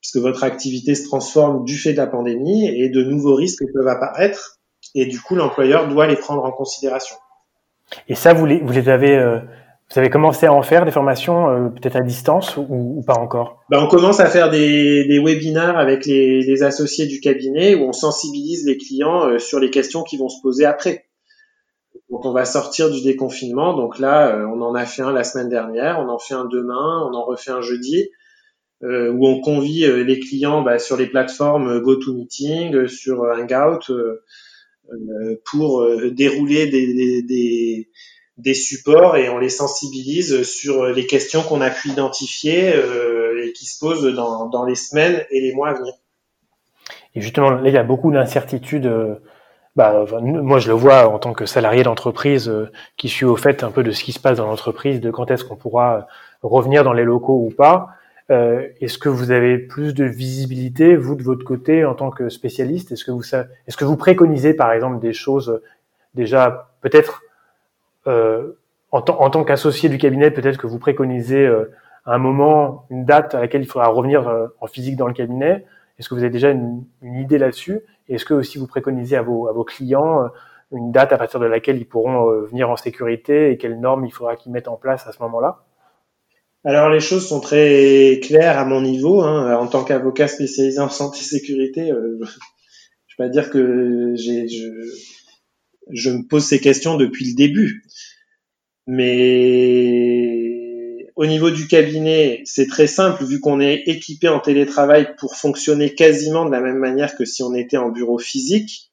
puisque 0.02 0.18
votre 0.18 0.44
activité 0.44 0.96
se 0.96 1.08
transforme 1.08 1.64
du 1.64 1.78
fait 1.78 1.94
de 1.94 1.98
la 1.98 2.08
pandémie 2.08 2.68
et 2.68 2.90
de 2.90 3.04
nouveaux 3.04 3.36
risques 3.36 3.64
peuvent 3.72 3.88
apparaître 3.88 4.58
et 4.96 5.06
du 5.06 5.22
coup 5.22 5.36
l'employeur 5.36 5.88
doit 5.88 6.08
les 6.08 6.16
prendre 6.16 6.44
en 6.44 6.52
considération. 6.52 7.16
Et 8.08 8.16
ça, 8.16 8.34
vous 8.34 8.46
les, 8.46 8.60
vous 8.60 8.72
les 8.72 8.90
avez, 8.90 9.16
euh, 9.16 9.40
vous 9.92 10.00
avez 10.00 10.10
commencé 10.10 10.46
à 10.48 10.54
en 10.54 10.62
faire 10.62 10.86
des 10.86 10.92
formations, 10.92 11.50
euh, 11.50 11.70
peut-être 11.70 11.98
à 11.98 12.02
distance 12.02 12.58
ou, 12.58 12.66
ou 12.70 13.04
pas 13.06 13.18
encore? 13.18 13.62
Ben, 13.70 13.80
On 13.80 13.88
commence 13.88 14.20
à 14.20 14.28
faire 14.28 14.50
des, 14.50 15.06
des 15.06 15.20
webinaires 15.20 15.78
avec 15.78 16.06
les, 16.06 16.42
les, 16.42 16.64
associés 16.64 17.06
du 17.06 17.20
cabinet 17.20 17.76
où 17.76 17.84
on 17.84 17.94
sensibilise 17.94 18.66
les 18.66 18.78
clients 18.78 19.28
euh, 19.28 19.40
sur 19.40 19.60
les 19.60 19.70
questions 19.70 20.04
qui 20.04 20.18
vont 20.18 20.30
se 20.30 20.42
poser 20.42 20.66
après. 20.66 21.06
Donc 22.10 22.26
on 22.26 22.32
va 22.32 22.46
sortir 22.46 22.90
du 22.90 23.02
déconfinement. 23.02 23.74
Donc 23.74 24.00
là, 24.00 24.46
on 24.54 24.62
en 24.62 24.76
a 24.76 24.86
fait 24.86 25.02
un 25.02 25.14
la 25.14 25.24
semaine 25.24 25.48
dernière, 25.48 26.00
on 26.00 26.10
en 26.10 26.20
fait 26.20 26.34
un 26.34 26.44
demain, 26.46 27.08
on 27.10 27.14
en 27.16 27.24
refait 27.24 27.52
un 27.52 27.62
jeudi. 27.62 28.10
Euh, 28.84 29.12
où 29.12 29.28
on 29.28 29.42
convie 29.42 29.86
les 30.04 30.20
clients 30.20 30.64
bah, 30.64 30.80
sur 30.80 30.98
les 30.98 31.06
plateformes 31.06 31.82
GoToMeeting, 31.82 32.88
sur 32.88 33.22
Hangout, 33.22 33.92
euh, 34.92 35.42
pour 35.50 35.82
euh, 35.82 36.12
dérouler 36.12 36.68
des, 36.68 37.24
des, 37.24 37.90
des, 38.38 38.54
supports 38.54 39.16
et 39.16 39.30
on 39.30 39.38
les 39.38 39.50
sensibilise 39.50 40.44
sur 40.44 40.86
les 40.86 41.06
questions 41.06 41.44
qu'on 41.44 41.62
a 41.62 41.70
pu 41.70 41.90
identifier 41.90 42.74
euh, 42.76 43.46
et 43.46 43.54
qui 43.54 43.66
se 43.66 43.80
posent 43.80 44.14
dans, 44.14 44.50
dans 44.50 44.66
les 44.66 44.76
semaines 44.76 45.24
et 45.32 45.40
les 45.40 45.54
mois 45.54 45.70
à 45.70 45.74
venir. 45.76 45.94
Et 47.16 47.22
justement, 47.22 47.52
là, 47.52 47.70
il 47.70 47.74
y 47.74 47.78
a 47.78 47.84
beaucoup 47.84 48.12
d'incertitudes. 48.12 48.92
Bah, 49.78 50.06
moi, 50.22 50.60
je 50.60 50.68
le 50.68 50.74
vois 50.74 51.08
en 51.08 51.20
tant 51.20 51.34
que 51.34 51.46
salarié 51.46 51.84
d'entreprise 51.84 52.52
qui 52.98 53.08
suis 53.08 53.26
au 53.26 53.38
fait 53.38 53.64
un 53.64 53.72
peu 53.72 53.84
de 53.84 53.92
ce 53.92 54.04
qui 54.04 54.12
se 54.12 54.20
passe 54.20 54.38
dans 54.38 54.48
l'entreprise, 54.48 55.00
de 55.00 55.12
quand 55.12 55.32
est-ce 55.32 55.46
qu'on 55.46 55.56
pourra 55.56 56.08
revenir 56.42 56.84
dans 56.84 56.94
les 56.94 57.06
locaux 57.06 57.46
ou 57.46 57.50
pas. 57.50 57.90
Euh, 58.30 58.68
est-ce 58.80 58.98
que 58.98 59.10
vous 59.10 59.32
avez 59.32 59.58
plus 59.58 59.94
de 59.94 60.06
visibilité, 60.06 60.96
vous, 60.96 61.16
de 61.16 61.24
votre 61.24 61.44
côté, 61.44 61.86
en 61.86 61.96
tant 61.96 62.12
que 62.12 62.30
spécialiste? 62.30 62.92
Est-ce 62.92 63.04
que 63.04 63.12
vous 63.12 63.24
est-ce 63.24 63.78
que 63.78 63.86
vous 63.86 63.98
préconisez, 63.98 64.54
par 64.54 64.72
exemple, 64.72 65.00
des 65.00 65.14
choses 65.14 65.50
euh, 65.50 65.64
déjà 66.14 66.72
peut-être 66.82 67.24
euh, 68.08 68.54
en, 68.92 69.02
tant 69.02 69.44
qu'associé 69.44 69.90
du 69.90 69.98
cabinet, 69.98 70.32
peut-être 70.32 70.58
que 70.58 70.68
vous 70.68 70.80
préconisez 70.80 71.50
un 72.06 72.18
moment, 72.18 72.86
une 72.90 73.06
date 73.06 73.34
à 73.36 73.40
laquelle 73.40 73.62
il 73.62 73.66
faudra 73.66 73.88
revenir 73.88 74.50
en 74.60 74.68
physique 74.68 74.98
dans 74.98 75.08
le 75.08 75.14
cabinet? 75.14 75.66
Est-ce 75.98 76.10
que 76.10 76.16
vous 76.16 76.22
avez 76.22 76.30
déjà 76.30 76.50
une, 76.50 76.84
une 77.02 77.16
idée 77.16 77.38
là-dessus? 77.38 77.80
Est-ce 78.10 78.26
que 78.26 78.34
aussi 78.34 78.58
vous 78.58 78.68
préconisez 78.68 79.16
à 79.16 79.22
vos, 79.22 79.48
à 79.48 79.54
vos 79.54 79.64
clients 79.64 80.30
une 80.74 80.92
date 80.92 81.14
à 81.14 81.18
partir 81.18 81.40
de 81.40 81.46
laquelle 81.46 81.78
ils 81.78 81.88
pourront 81.88 82.26
venir 82.42 82.70
en 82.70 82.76
sécurité 82.76 83.52
et 83.52 83.58
quelles 83.58 83.80
normes 83.80 84.04
il 84.04 84.12
faudra 84.12 84.36
qu'ils 84.36 84.52
mettent 84.52 84.68
en 84.68 84.76
place 84.76 85.08
à 85.08 85.14
ce 85.14 85.22
moment-là? 85.24 85.64
Alors 86.64 86.90
les 86.90 87.00
choses 87.00 87.28
sont 87.28 87.40
très 87.40 88.20
claires 88.22 88.60
à 88.60 88.66
mon 88.66 88.82
niveau. 88.82 89.22
Hein. 89.22 89.56
En 89.56 89.68
tant 89.68 89.84
qu'avocat 89.84 90.28
spécialisé 90.28 90.80
en 90.80 90.90
santé 90.90 91.20
et 91.20 91.24
sécurité, 91.24 91.92
euh, 91.92 92.20
je 93.08 93.16
vais 93.18 93.28
pas 93.28 93.30
dire 93.30 93.50
que 93.50 94.14
je, 94.16 96.10
me 96.10 96.28
pose 96.28 96.44
ces 96.44 96.60
questions 96.60 96.98
depuis 96.98 97.30
le 97.30 97.36
début. 97.36 97.84
Mais 98.88 100.52
au 101.16 101.26
niveau 101.26 101.50
du 101.50 101.68
cabinet, 101.68 102.42
c'est 102.46 102.68
très 102.68 102.88
simple 102.88 103.24
vu 103.24 103.40
qu'on 103.40 103.60
est 103.60 103.84
équipé 103.88 104.28
en 104.28 104.40
télétravail 104.40 105.16
pour 105.18 105.36
fonctionner 105.36 105.96
quasiment 105.96 106.46
de 106.46 106.52
la 106.52 106.62
même 106.62 106.78
manière 106.78 107.16
que 107.16 107.26
si 107.26 107.42
on 107.44 107.56
était 107.56 107.78
en 107.78 107.90
bureau 107.90 108.20
physique 108.20 108.91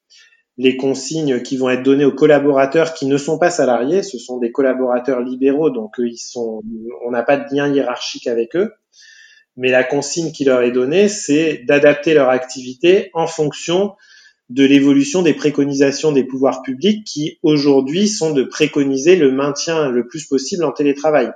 les 0.58 0.76
consignes 0.76 1.40
qui 1.42 1.56
vont 1.56 1.70
être 1.70 1.84
données 1.84 2.04
aux 2.04 2.14
collaborateurs 2.14 2.92
qui 2.92 3.06
ne 3.06 3.16
sont 3.16 3.38
pas 3.38 3.48
salariés, 3.48 4.02
ce 4.02 4.18
sont 4.18 4.38
des 4.38 4.50
collaborateurs 4.50 5.20
libéraux, 5.20 5.70
donc 5.70 5.94
ils 5.98 6.18
sont, 6.18 6.62
on 7.06 7.12
n'a 7.12 7.22
pas 7.22 7.36
de 7.36 7.54
lien 7.54 7.72
hiérarchique 7.72 8.26
avec 8.26 8.56
eux. 8.56 8.72
Mais 9.56 9.70
la 9.70 9.84
consigne 9.84 10.32
qui 10.32 10.44
leur 10.44 10.62
est 10.62 10.72
donnée, 10.72 11.08
c'est 11.08 11.62
d'adapter 11.66 12.12
leur 12.12 12.28
activité 12.28 13.10
en 13.14 13.28
fonction 13.28 13.94
de 14.50 14.64
l'évolution 14.64 15.22
des 15.22 15.34
préconisations 15.34 16.10
des 16.10 16.24
pouvoirs 16.24 16.62
publics 16.62 17.06
qui 17.06 17.38
aujourd'hui 17.42 18.08
sont 18.08 18.32
de 18.32 18.42
préconiser 18.42 19.14
le 19.14 19.30
maintien 19.30 19.90
le 19.90 20.08
plus 20.08 20.26
possible 20.26 20.64
en 20.64 20.72
télétravail. 20.72 21.30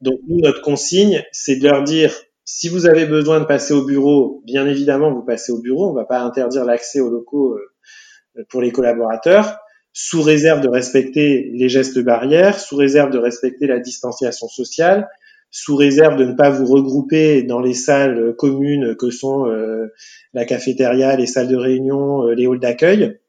Donc 0.00 0.20
nous, 0.28 0.40
notre 0.40 0.62
consigne, 0.62 1.24
c'est 1.32 1.56
de 1.56 1.68
leur 1.68 1.82
dire 1.82 2.14
si 2.44 2.68
vous 2.68 2.86
avez 2.86 3.06
besoin 3.06 3.40
de 3.40 3.46
passer 3.46 3.72
au 3.72 3.84
bureau, 3.84 4.42
bien 4.44 4.66
évidemment, 4.66 5.12
vous 5.12 5.24
passez 5.24 5.50
au 5.50 5.60
bureau. 5.60 5.88
On 5.88 5.92
ne 5.92 5.96
va 5.96 6.04
pas 6.04 6.20
interdire 6.20 6.64
l'accès 6.64 7.00
aux 7.00 7.08
locaux 7.08 7.54
euh, 7.54 7.73
pour 8.48 8.62
les 8.62 8.72
collaborateurs, 8.72 9.58
sous 9.92 10.22
réserve 10.22 10.60
de 10.60 10.68
respecter 10.68 11.50
les 11.54 11.68
gestes 11.68 12.00
barrières, 12.00 12.58
sous 12.58 12.76
réserve 12.76 13.10
de 13.10 13.18
respecter 13.18 13.66
la 13.66 13.78
distanciation 13.78 14.48
sociale, 14.48 15.08
sous 15.52 15.76
réserve 15.76 16.16
de 16.16 16.24
ne 16.24 16.32
pas 16.32 16.50
vous 16.50 16.66
regrouper 16.66 17.44
dans 17.44 17.60
les 17.60 17.74
salles 17.74 18.34
communes 18.36 18.96
que 18.96 19.10
sont 19.10 19.46
euh, 19.46 19.92
la 20.32 20.44
cafétéria, 20.44 21.14
les 21.14 21.26
salles 21.26 21.46
de 21.46 21.56
réunion, 21.56 22.26
euh, 22.26 22.34
les 22.34 22.46
halls 22.46 22.58
d'accueil. 22.58 23.20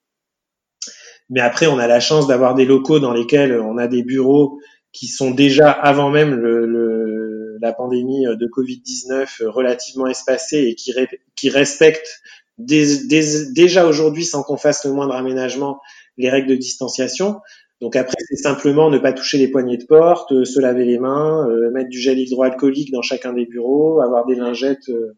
Mais 1.29 1.39
après, 1.39 1.67
on 1.67 1.77
a 1.77 1.85
la 1.85 1.99
chance 1.99 2.27
d'avoir 2.27 2.55
des 2.55 2.65
locaux 2.65 2.99
dans 2.99 3.13
lesquels 3.13 3.59
on 3.59 3.77
a 3.77 3.87
des 3.87 4.01
bureaux 4.01 4.59
qui 4.91 5.07
sont 5.07 5.29
déjà 5.31 5.69
avant 5.69 6.09
même 6.09 6.33
le, 6.33 7.57
la 7.61 7.73
pandémie 7.73 8.25
de 8.25 8.47
Covid-19 8.47 9.45
relativement 9.45 10.07
espacés 10.07 10.63
et 10.63 10.75
qui, 10.75 10.93
qui 11.35 11.49
respectent 11.49 12.21
déjà 12.57 13.85
aujourd'hui, 13.85 14.25
sans 14.25 14.43
qu'on 14.43 14.57
fasse 14.57 14.85
le 14.85 14.91
moindre 14.91 15.15
aménagement, 15.15 15.79
les 16.17 16.29
règles 16.29 16.49
de 16.49 16.55
distanciation. 16.55 17.41
Donc 17.81 17.95
après, 17.95 18.15
c'est 18.29 18.37
simplement 18.37 18.89
ne 18.89 18.97
pas 18.97 19.11
toucher 19.11 19.37
les 19.37 19.49
poignées 19.49 19.77
de 19.77 19.85
porte, 19.85 20.31
euh, 20.31 20.45
se 20.45 20.59
laver 20.59 20.85
les 20.85 20.97
mains, 20.97 21.47
euh, 21.49 21.71
mettre 21.71 21.89
du 21.89 21.99
gel 21.99 22.17
hydroalcoolique 22.17 22.91
dans 22.91 23.01
chacun 23.01 23.33
des 23.33 23.45
bureaux, 23.45 24.01
avoir 24.01 24.25
des 24.25 24.35
lingettes 24.35 24.89
euh, 24.89 25.13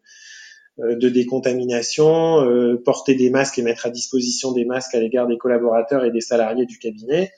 de 0.80 1.08
décontamination, 1.08 2.46
porter 2.84 3.16
des 3.16 3.30
masques 3.30 3.58
et 3.58 3.62
mettre 3.62 3.86
à 3.86 3.90
disposition 3.90 4.52
des 4.52 4.64
masques 4.64 4.94
à 4.94 5.00
l'égard 5.00 5.26
des 5.26 5.36
collaborateurs 5.36 6.04
et 6.04 6.12
des 6.12 6.20
salariés 6.20 6.66
du 6.66 6.78
cabinet, 6.78 7.32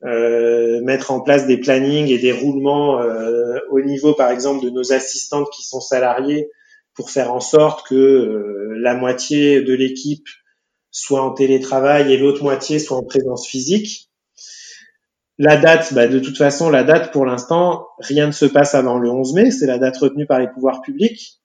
mettre 0.00 1.10
en 1.10 1.20
place 1.20 1.46
des 1.46 1.58
plannings 1.58 2.08
et 2.08 2.16
des 2.16 2.32
roulements 2.32 3.02
au 3.70 3.80
niveau, 3.82 4.14
par 4.14 4.30
exemple, 4.30 4.64
de 4.64 4.70
nos 4.70 4.94
assistantes 4.94 5.50
qui 5.54 5.62
sont 5.62 5.82
salariées 5.82 6.48
pour 6.94 7.10
faire 7.10 7.32
en 7.32 7.40
sorte 7.40 7.86
que 7.86 7.94
euh, 7.94 8.74
la 8.80 8.94
moitié 8.94 9.62
de 9.62 9.74
l'équipe 9.74 10.28
soit 10.90 11.22
en 11.22 11.32
télétravail 11.32 12.12
et 12.12 12.16
l'autre 12.16 12.42
moitié 12.42 12.78
soit 12.78 12.96
en 12.96 13.02
présence 13.02 13.46
physique. 13.46 14.10
La 15.38 15.56
date, 15.56 15.92
bah, 15.92 16.06
de 16.06 16.20
toute 16.20 16.38
façon, 16.38 16.70
la 16.70 16.84
date 16.84 17.12
pour 17.12 17.26
l'instant, 17.26 17.88
rien 17.98 18.28
ne 18.28 18.32
se 18.32 18.44
passe 18.44 18.76
avant 18.76 18.98
le 18.98 19.10
11 19.10 19.34
mai, 19.34 19.50
c'est 19.50 19.66
la 19.66 19.78
date 19.78 19.96
retenue 19.96 20.26
par 20.26 20.38
les 20.38 20.46
pouvoirs 20.48 20.80
publics. 20.80 21.40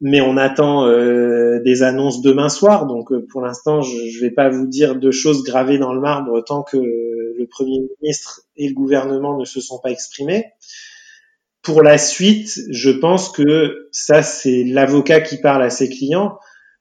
Mais 0.00 0.20
on 0.22 0.36
attend 0.38 0.86
euh, 0.86 1.60
des 1.62 1.82
annonces 1.82 2.22
demain 2.22 2.48
soir, 2.48 2.86
donc 2.86 3.12
euh, 3.12 3.26
pour 3.30 3.42
l'instant, 3.42 3.82
je 3.82 3.96
ne 3.96 4.20
vais 4.20 4.30
pas 4.30 4.48
vous 4.48 4.66
dire 4.66 4.96
de 4.96 5.10
choses 5.10 5.44
gravées 5.44 5.78
dans 5.78 5.92
le 5.92 6.00
marbre 6.00 6.42
tant 6.42 6.62
que 6.62 6.78
le 6.78 7.46
Premier 7.46 7.80
ministre 8.00 8.42
et 8.56 8.68
le 8.68 8.74
gouvernement 8.74 9.38
ne 9.38 9.44
se 9.44 9.60
sont 9.60 9.78
pas 9.78 9.90
exprimés 9.90 10.46
pour 11.64 11.82
la 11.82 11.96
suite, 11.96 12.60
je 12.70 12.90
pense 12.90 13.30
que 13.30 13.88
ça, 13.90 14.22
c'est 14.22 14.64
l'avocat 14.64 15.22
qui 15.22 15.38
parle 15.38 15.62
à 15.62 15.70
ses 15.70 15.88
clients. 15.88 16.38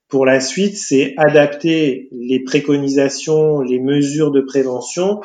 Pour 0.09 0.25
la 0.25 0.41
suite, 0.41 0.77
c'est 0.77 1.13
adapter 1.17 2.09
les 2.11 2.43
préconisations, 2.43 3.61
les 3.61 3.79
mesures 3.79 4.29
de 4.29 4.41
prévention 4.41 5.21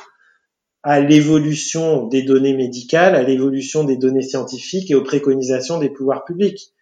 à 0.84 1.00
l'évolution 1.00 2.06
des 2.06 2.22
données 2.22 2.54
médicales, 2.54 3.16
à 3.16 3.24
l'évolution 3.24 3.82
des 3.82 3.96
données 3.96 4.22
scientifiques 4.22 4.92
et 4.92 4.94
aux 4.94 5.02
préconisations 5.02 5.78
des 5.78 5.90
pouvoirs 5.90 6.24
publics. 6.24 6.72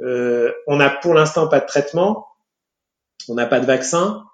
Euh, 0.00 0.52
on 0.66 0.76
n'a 0.76 0.90
pour 0.90 1.14
l'instant 1.14 1.48
pas 1.48 1.60
de 1.60 1.66
traitement, 1.66 2.26
on 3.28 3.34
n'a 3.34 3.46
pas 3.46 3.60
de 3.60 3.66
vaccin, 3.66 4.24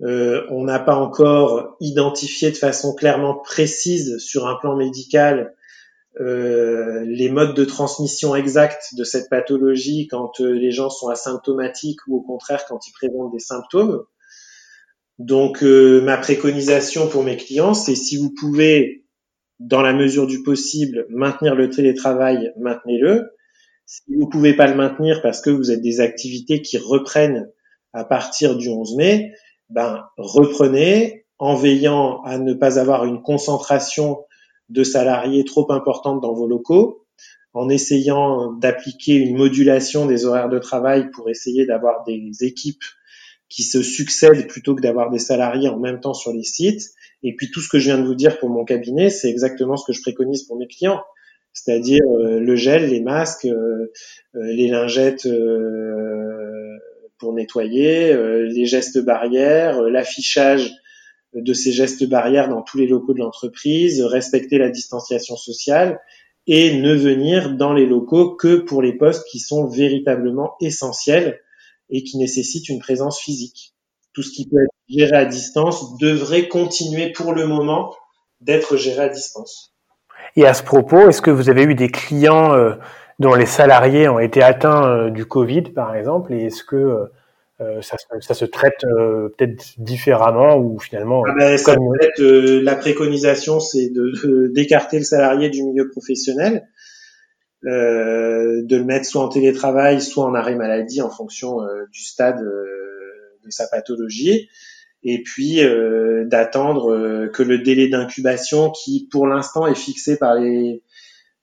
euh, 0.00 0.46
on 0.50 0.64
n'a 0.64 0.78
pas 0.78 0.96
encore 0.96 1.76
identifié 1.80 2.50
de 2.50 2.56
façon 2.56 2.94
clairement 2.94 3.34
précise 3.34 4.16
sur 4.18 4.48
un 4.48 4.54
plan 4.56 4.76
médical 4.76 5.54
euh, 6.20 7.04
les 7.06 7.30
modes 7.30 7.54
de 7.54 7.64
transmission 7.64 8.34
exacts 8.34 8.94
de 8.96 9.04
cette 9.04 9.30
pathologie 9.30 10.08
quand 10.08 10.40
euh, 10.40 10.52
les 10.52 10.70
gens 10.70 10.90
sont 10.90 11.08
asymptomatiques 11.08 12.00
ou 12.06 12.16
au 12.16 12.20
contraire 12.20 12.66
quand 12.66 12.86
ils 12.86 12.92
présentent 12.92 13.32
des 13.32 13.38
symptômes. 13.38 14.04
Donc 15.18 15.62
euh, 15.62 16.02
ma 16.02 16.18
préconisation 16.18 17.08
pour 17.08 17.22
mes 17.22 17.36
clients, 17.36 17.72
c'est 17.72 17.94
si 17.94 18.16
vous 18.18 18.32
pouvez, 18.38 19.06
dans 19.58 19.80
la 19.80 19.94
mesure 19.94 20.26
du 20.26 20.42
possible, 20.42 21.06
maintenir 21.08 21.54
le 21.54 21.70
télétravail, 21.70 22.52
maintenez-le. 22.58 23.30
Si 23.86 24.02
vous 24.14 24.28
pouvez 24.28 24.54
pas 24.54 24.66
le 24.66 24.74
maintenir 24.74 25.22
parce 25.22 25.40
que 25.40 25.50
vous 25.50 25.70
êtes 25.70 25.82
des 25.82 26.00
activités 26.00 26.60
qui 26.60 26.76
reprennent 26.76 27.48
à 27.94 28.04
partir 28.04 28.56
du 28.56 28.68
11 28.68 28.96
mai, 28.96 29.32
ben 29.70 30.04
reprenez 30.18 31.24
en 31.38 31.56
veillant 31.56 32.22
à 32.22 32.38
ne 32.38 32.52
pas 32.52 32.78
avoir 32.78 33.04
une 33.04 33.22
concentration 33.22 34.24
de 34.68 34.84
salariés 34.84 35.44
trop 35.44 35.70
importantes 35.72 36.20
dans 36.20 36.32
vos 36.32 36.46
locaux, 36.46 37.04
en 37.54 37.68
essayant 37.68 38.52
d'appliquer 38.52 39.14
une 39.14 39.36
modulation 39.36 40.06
des 40.06 40.24
horaires 40.24 40.48
de 40.48 40.58
travail 40.58 41.10
pour 41.10 41.28
essayer 41.28 41.66
d'avoir 41.66 42.04
des 42.04 42.30
équipes 42.40 42.84
qui 43.48 43.64
se 43.64 43.82
succèdent 43.82 44.46
plutôt 44.46 44.74
que 44.74 44.80
d'avoir 44.80 45.10
des 45.10 45.18
salariés 45.18 45.68
en 45.68 45.78
même 45.78 46.00
temps 46.00 46.14
sur 46.14 46.32
les 46.32 46.42
sites. 46.42 46.90
Et 47.22 47.36
puis 47.36 47.50
tout 47.50 47.60
ce 47.60 47.68
que 47.68 47.78
je 47.78 47.84
viens 47.84 47.98
de 47.98 48.06
vous 48.06 48.14
dire 48.14 48.38
pour 48.38 48.48
mon 48.48 48.64
cabinet, 48.64 49.10
c'est 49.10 49.28
exactement 49.28 49.76
ce 49.76 49.84
que 49.84 49.92
je 49.92 50.00
préconise 50.00 50.44
pour 50.44 50.56
mes 50.58 50.66
clients, 50.66 51.02
c'est-à-dire 51.52 52.02
euh, 52.02 52.40
le 52.40 52.56
gel, 52.56 52.88
les 52.88 53.00
masques, 53.00 53.44
euh, 53.44 53.92
euh, 54.34 54.42
les 54.54 54.68
lingettes 54.68 55.28
pour 57.18 57.34
nettoyer, 57.34 58.16
les 58.48 58.66
gestes 58.66 58.98
barrières, 58.98 59.80
l'affichage 59.82 60.72
de 61.34 61.52
ces 61.54 61.72
gestes 61.72 62.08
barrières 62.08 62.48
dans 62.48 62.62
tous 62.62 62.78
les 62.78 62.86
locaux 62.86 63.14
de 63.14 63.20
l'entreprise, 63.20 64.02
respecter 64.02 64.58
la 64.58 64.70
distanciation 64.70 65.36
sociale 65.36 66.00
et 66.46 66.80
ne 66.80 66.94
venir 66.94 67.56
dans 67.56 67.72
les 67.72 67.86
locaux 67.86 68.34
que 68.34 68.56
pour 68.56 68.82
les 68.82 68.92
postes 68.92 69.24
qui 69.30 69.38
sont 69.38 69.66
véritablement 69.66 70.54
essentiels 70.60 71.40
et 71.88 72.02
qui 72.02 72.18
nécessitent 72.18 72.68
une 72.68 72.80
présence 72.80 73.20
physique. 73.20 73.74
Tout 74.12 74.22
ce 74.22 74.30
qui 74.30 74.48
peut 74.48 74.62
être 74.62 74.74
géré 74.88 75.16
à 75.16 75.24
distance 75.24 75.96
devrait 75.98 76.48
continuer 76.48 77.12
pour 77.12 77.32
le 77.32 77.46
moment 77.46 77.94
d'être 78.40 78.76
géré 78.76 79.04
à 79.04 79.08
distance. 79.08 79.74
Et 80.36 80.46
à 80.46 80.54
ce 80.54 80.62
propos, 80.62 81.08
est-ce 81.08 81.22
que 81.22 81.30
vous 81.30 81.48
avez 81.48 81.62
eu 81.62 81.74
des 81.74 81.88
clients 81.88 82.52
euh, 82.52 82.74
dont 83.18 83.34
les 83.34 83.46
salariés 83.46 84.08
ont 84.08 84.18
été 84.18 84.42
atteints 84.42 84.86
euh, 84.86 85.10
du 85.10 85.26
Covid, 85.26 85.62
par 85.62 85.94
exemple, 85.94 86.32
et 86.32 86.46
est-ce 86.46 86.64
que 86.64 86.76
euh, 86.76 87.06
ça, 87.80 87.96
ça, 88.20 88.34
se 88.34 88.44
traite 88.44 88.84
euh, 88.84 89.28
peut-être 89.36 89.74
différemment 89.78 90.56
ou 90.56 90.78
finalement 90.78 91.22
ah 91.28 91.34
ben, 91.38 91.58
ça 91.58 91.74
peut 91.74 92.04
être, 92.04 92.20
euh, 92.20 92.62
la 92.62 92.76
préconisation 92.76 93.60
c'est 93.60 93.90
de 93.90 94.48
d'écarter 94.48 94.98
le 94.98 95.04
salarié 95.04 95.50
du 95.50 95.62
milieu 95.62 95.88
professionnel 95.88 96.66
de 97.64 98.76
le 98.76 98.84
mettre 98.84 99.06
soit 99.06 99.22
en 99.22 99.28
télétravail 99.28 100.00
soit 100.00 100.24
en 100.24 100.34
arrêt 100.34 100.56
maladie 100.56 101.00
en 101.00 101.10
fonction 101.10 101.58
du 101.92 102.02
stade 102.02 102.40
de 102.40 103.50
sa 103.50 103.68
pathologie. 103.68 104.48
Et 105.04 105.22
puis 105.22 105.60
d'attendre 106.26 107.28
que 107.28 107.44
le 107.44 107.58
délai 107.58 107.86
d'incubation 107.86 108.72
qui 108.72 109.06
pour 109.12 109.28
l'instant 109.28 109.68
est 109.68 109.76
fixé 109.76 110.16
par 110.16 110.34
les 110.34 110.82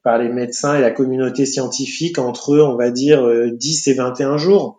par 0.03 0.17
les 0.17 0.27
médecins 0.27 0.75
et 0.75 0.81
la 0.81 0.91
communauté 0.91 1.45
scientifique 1.45 2.19
entre 2.19 2.57
on 2.57 2.75
va 2.75 2.91
dire 2.91 3.25
10 3.53 3.87
et 3.87 3.93
21 3.93 4.35
jours. 4.35 4.78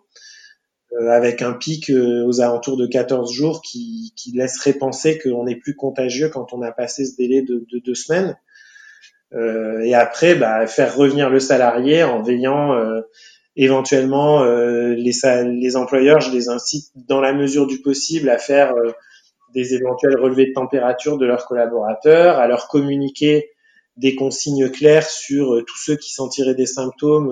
avec 0.99 1.41
un 1.41 1.53
pic 1.53 1.89
euh, 1.89 2.25
aux 2.25 2.41
alentours 2.41 2.77
de 2.77 2.85
14 2.85 3.31
jours 3.31 3.61
qui, 3.61 4.13
qui 4.15 4.31
laisserait 4.31 4.73
penser 4.73 5.17
qu'on 5.17 5.47
est 5.47 5.55
plus 5.55 5.75
contagieux 5.75 6.29
quand 6.29 6.53
on 6.53 6.61
a 6.61 6.71
passé 6.71 7.05
ce 7.05 7.15
délai 7.15 7.41
de, 7.41 7.65
de 7.71 7.79
deux 7.79 7.95
semaines. 7.95 8.37
Euh, 9.33 9.79
et 9.81 9.93
après, 9.93 10.35
bah, 10.35 10.67
faire 10.67 10.95
revenir 10.95 11.29
le 11.29 11.39
salarié 11.39 12.03
en 12.03 12.21
veillant 12.21 12.77
éventuellement 13.55 14.43
les, 14.43 15.11
les 15.45 15.75
employeurs, 15.75 16.19
je 16.19 16.31
les 16.31 16.49
incite 16.49 16.87
dans 16.95 17.21
la 17.21 17.33
mesure 17.33 17.67
du 17.67 17.81
possible 17.81 18.29
à 18.29 18.37
faire 18.37 18.73
des 19.53 19.73
éventuels 19.73 20.17
relevés 20.17 20.47
de 20.47 20.53
température 20.53 21.17
de 21.17 21.25
leurs 21.25 21.45
collaborateurs, 21.45 22.37
à 22.37 22.47
leur 22.47 22.67
communiquer 22.67 23.51
des 23.97 24.15
consignes 24.15 24.69
claires 24.69 25.09
sur 25.09 25.63
tous 25.65 25.77
ceux 25.77 25.95
qui 25.95 26.13
sentiraient 26.13 26.55
des 26.55 26.65
symptômes 26.65 27.29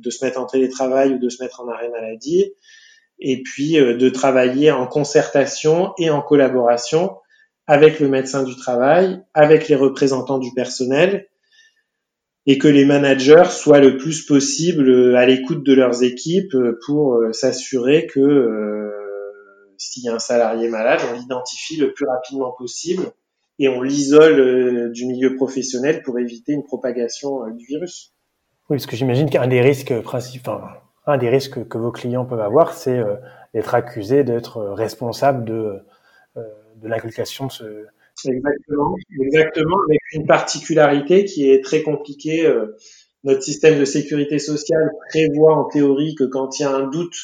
de 0.00 0.10
se 0.10 0.24
mettre 0.24 0.40
en 0.40 0.46
télétravail 0.46 1.14
ou 1.14 1.18
de 1.18 1.28
se 1.28 1.42
mettre 1.42 1.60
en 1.60 1.68
arrêt 1.68 1.90
maladie, 1.90 2.52
et 3.20 3.42
puis 3.42 3.78
euh, 3.78 3.96
de 3.96 4.08
travailler 4.08 4.70
en 4.70 4.86
concertation 4.86 5.92
et 5.98 6.10
en 6.10 6.22
collaboration 6.22 7.16
avec 7.66 8.00
le 8.00 8.08
médecin 8.08 8.42
du 8.42 8.56
travail, 8.56 9.22
avec 9.34 9.68
les 9.68 9.76
représentants 9.76 10.38
du 10.38 10.52
personnel, 10.54 11.28
et 12.46 12.58
que 12.58 12.66
les 12.66 12.84
managers 12.84 13.50
soient 13.50 13.80
le 13.80 13.96
plus 13.96 14.24
possible 14.24 14.88
euh, 14.88 15.16
à 15.16 15.26
l'écoute 15.26 15.64
de 15.64 15.74
leurs 15.74 16.02
équipes 16.02 16.54
euh, 16.54 16.78
pour 16.86 17.22
s'assurer 17.32 18.06
que 18.06 18.90
s'il 19.76 20.04
y 20.04 20.08
a 20.08 20.14
un 20.14 20.18
salarié 20.18 20.68
malade, 20.68 21.00
on 21.10 21.18
l'identifie 21.18 21.76
le 21.76 21.92
plus 21.92 22.06
rapidement 22.06 22.52
possible 22.52 23.12
et 23.58 23.68
on 23.68 23.80
l'isole 23.80 24.92
du 24.92 25.06
milieu 25.06 25.36
professionnel 25.36 26.02
pour 26.02 26.18
éviter 26.18 26.52
une 26.52 26.64
propagation 26.64 27.48
du 27.48 27.64
virus. 27.64 28.12
Oui, 28.70 28.76
parce 28.76 28.86
que 28.86 28.94
j'imagine 28.94 29.28
qu'un 29.28 29.48
des 29.48 29.60
risques 29.60 30.00
principaux, 30.02 30.60
un 31.04 31.18
des 31.18 31.28
risques 31.28 31.66
que 31.66 31.76
vos 31.76 31.90
clients 31.90 32.24
peuvent 32.24 32.40
avoir, 32.40 32.72
c'est 32.72 32.96
euh, 32.96 33.16
d'être 33.52 33.74
accusés 33.74 34.22
d'être 34.22 34.58
euh, 34.58 34.74
responsable 34.74 35.44
de, 35.44 35.80
euh, 36.36 36.42
de 36.76 36.88
de 36.88 37.24
ce. 37.24 37.84
Exactement, 38.28 38.94
exactement, 39.20 39.76
avec 39.88 40.00
une 40.12 40.26
particularité 40.26 41.24
qui 41.24 41.50
est 41.50 41.64
très 41.64 41.82
compliquée. 41.82 42.48
notre 43.24 43.42
système 43.42 43.78
de 43.78 43.84
sécurité 43.84 44.38
sociale 44.38 44.90
prévoit 45.08 45.56
en 45.56 45.64
théorie 45.64 46.14
que 46.14 46.24
quand 46.24 46.58
il 46.58 46.62
y 46.62 46.64
a 46.64 46.70
un 46.70 46.86
doute 46.86 47.16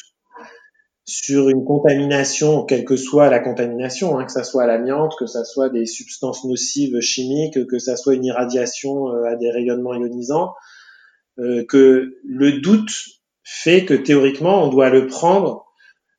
sur 1.05 1.49
une 1.49 1.63
contamination, 1.63 2.65
quelle 2.65 2.83
que 2.83 2.97
soit 2.97 3.29
la 3.29 3.39
contamination, 3.39 4.17
hein, 4.17 4.25
que 4.25 4.31
ça 4.31 4.43
soit 4.43 4.65
l'amiante, 4.65 5.13
que 5.19 5.27
ça 5.27 5.45
soit 5.45 5.69
des 5.69 5.85
substances 5.85 6.43
nocives 6.45 6.99
chimiques, 6.99 7.67
que 7.67 7.79
ça 7.79 7.95
soit 7.95 8.15
une 8.15 8.25
irradiation 8.25 9.07
à 9.23 9.35
des 9.35 9.51
rayonnements 9.51 9.93
ionisants, 9.93 10.55
euh, 11.39 11.63
que 11.65 12.17
le 12.23 12.59
doute 12.61 12.91
fait 13.43 13.85
que 13.85 13.93
théoriquement 13.93 14.63
on 14.63 14.69
doit 14.69 14.89
le 14.89 15.07
prendre 15.07 15.65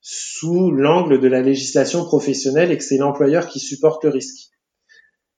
sous 0.01 0.71
l'angle 0.71 1.21
de 1.21 1.29
la 1.29 1.43
législation 1.43 2.05
professionnelle 2.05 2.71
et 2.71 2.79
que 2.79 2.85
c'est 2.85 2.97
l'employeur 2.97 3.49
qui 3.49 3.59
supporte 3.59 4.05
le 4.05 4.11
risque. 4.11 4.51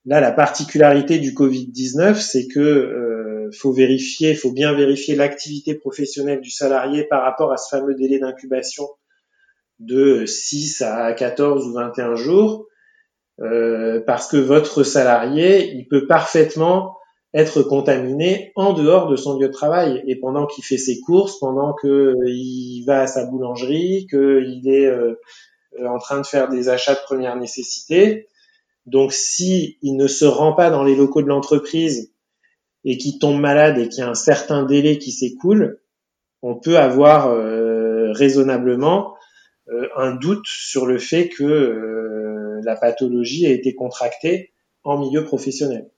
Là, 0.05 0.21
la 0.21 0.33
particularité 0.33 1.19
du 1.19 1.33
Covid-19, 1.33 2.15
c'est 2.15 2.47
que 2.47 2.61
euh, 2.61 3.51
faut 3.53 3.73
vérifier, 3.73 4.35
faut 4.35 4.53
bien 4.53 4.73
vérifier 4.73 5.15
l'activité 5.15 5.75
professionnelle 5.75 6.41
du 6.41 6.51
salarié 6.51 7.05
par 7.05 7.23
rapport 7.23 7.53
à 7.53 7.57
ce 7.57 7.69
fameux 7.69 7.95
délai 7.95 8.19
d'incubation 8.19 8.89
de 9.79 10.27
6 10.27 10.83
à 10.83 11.13
14 11.13 11.67
ou 11.67 11.73
21 11.73 12.15
jours, 12.15 12.67
euh, 13.41 14.01
parce 14.07 14.29
que 14.29 14.37
votre 14.37 14.85
salarié, 14.85 15.73
il 15.73 15.89
peut 15.89 16.07
parfaitement 16.07 16.97
être 17.33 17.63
contaminé 17.63 18.53
en 18.57 18.73
dehors 18.73 19.09
de 19.09 19.17
son 19.17 19.39
lieu 19.39 19.47
de 19.47 19.53
travail 19.53 20.03
et 20.07 20.17
pendant 20.17 20.47
qu'il 20.47 20.65
fait 20.65 20.79
ses 20.79 21.01
courses, 21.01 21.39
pendant 21.39 21.75
qu'il 21.75 22.85
va 22.87 23.03
à 23.03 23.07
sa 23.07 23.27
boulangerie, 23.27 24.07
qu'il 24.09 24.63
est 24.67 24.87
euh, 24.87 25.15
en 25.87 25.99
train 25.99 26.21
de 26.21 26.27
faire 26.27 26.49
des 26.49 26.69
achats 26.69 26.95
de 26.95 27.01
première 27.05 27.37
nécessité. 27.37 28.27
Donc 28.87 29.13
si 29.13 29.79
il 29.83 29.97
ne 29.97 30.09
se 30.09 30.25
rend 30.25 30.55
pas 30.55 30.71
dans 30.71 30.83
les 30.83 30.97
locaux 30.97 31.23
de 31.23 31.29
l'entreprise 31.29 32.13
et 32.85 32.97
qu'il 32.97 33.19
tombe 33.19 33.41
malade 33.41 33.79
et 33.79 33.89
qu'il 33.89 34.01
y 34.01 34.07
a 34.07 34.11
un 34.11 34.15
certain 34.15 34.65
délai 34.65 34.99
qui 34.99 35.13
s'écoule, 35.13 35.81
on 36.43 36.57
peut 36.57 36.79
avoir 36.79 37.29
euh, 37.29 38.11
raisonnablement 38.13 39.15
euh, 39.69 39.89
un 39.97 40.17
doute 40.17 40.47
sur 40.47 40.87
le 40.87 40.99
fait 40.99 41.29
que 41.29 42.61
la 42.65 42.77
pathologie 42.77 43.47
a 43.47 43.51
été 43.51 43.75
contractée 43.75 44.53
en 44.83 44.99
milieu 44.99 45.25
professionnel. 45.25 45.91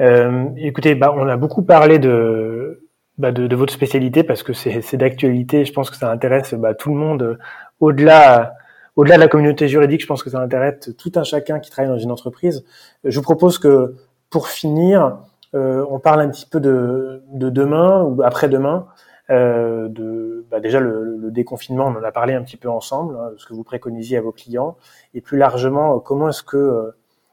Euh, 0.00 0.48
écoutez, 0.56 0.94
bah, 0.94 1.14
on 1.16 1.28
a 1.28 1.36
beaucoup 1.36 1.62
parlé 1.62 1.98
de, 1.98 2.88
bah, 3.18 3.32
de, 3.32 3.46
de, 3.46 3.56
votre 3.56 3.72
spécialité 3.72 4.24
parce 4.24 4.42
que 4.42 4.52
c'est 4.52 4.96
d'actualité. 4.96 5.64
Je 5.64 5.72
pense 5.72 5.90
que 5.90 5.96
ça 5.96 6.10
intéresse 6.10 6.54
bah, 6.54 6.74
tout 6.74 6.90
le 6.90 6.96
monde. 6.96 7.38
Au-delà, 7.80 8.54
au-delà 8.96 9.16
de 9.16 9.20
la 9.20 9.28
communauté 9.28 9.68
juridique, 9.68 10.02
je 10.02 10.06
pense 10.06 10.22
que 10.22 10.30
ça 10.30 10.40
intéresse 10.40 10.90
tout 10.98 11.12
un 11.16 11.24
chacun 11.24 11.60
qui 11.60 11.70
travaille 11.70 11.90
dans 11.90 11.98
une 11.98 12.10
entreprise. 12.10 12.64
Je 13.04 13.16
vous 13.16 13.22
propose 13.22 13.58
que, 13.58 13.94
pour 14.30 14.48
finir, 14.48 15.18
euh, 15.54 15.84
on 15.90 16.00
parle 16.00 16.20
un 16.20 16.28
petit 16.28 16.46
peu 16.46 16.60
de, 16.60 17.22
de 17.32 17.50
demain 17.50 18.02
ou 18.02 18.22
après-demain. 18.22 18.86
Euh, 19.30 19.88
de 19.88 20.44
bah, 20.50 20.60
déjà 20.60 20.80
le, 20.80 21.16
le, 21.16 21.30
déconfinement, 21.30 21.86
on 21.86 21.98
en 21.98 22.04
a 22.04 22.12
parlé 22.12 22.34
un 22.34 22.42
petit 22.42 22.58
peu 22.58 22.68
ensemble, 22.68 23.16
hein, 23.16 23.30
ce 23.38 23.46
que 23.46 23.54
vous 23.54 23.64
préconisiez 23.64 24.18
à 24.18 24.20
vos 24.20 24.32
clients, 24.32 24.76
et 25.14 25.22
plus 25.22 25.38
largement, 25.38 25.98
comment 25.98 26.28
est-ce 26.28 26.42
que 26.42 26.58
euh, 26.58 26.90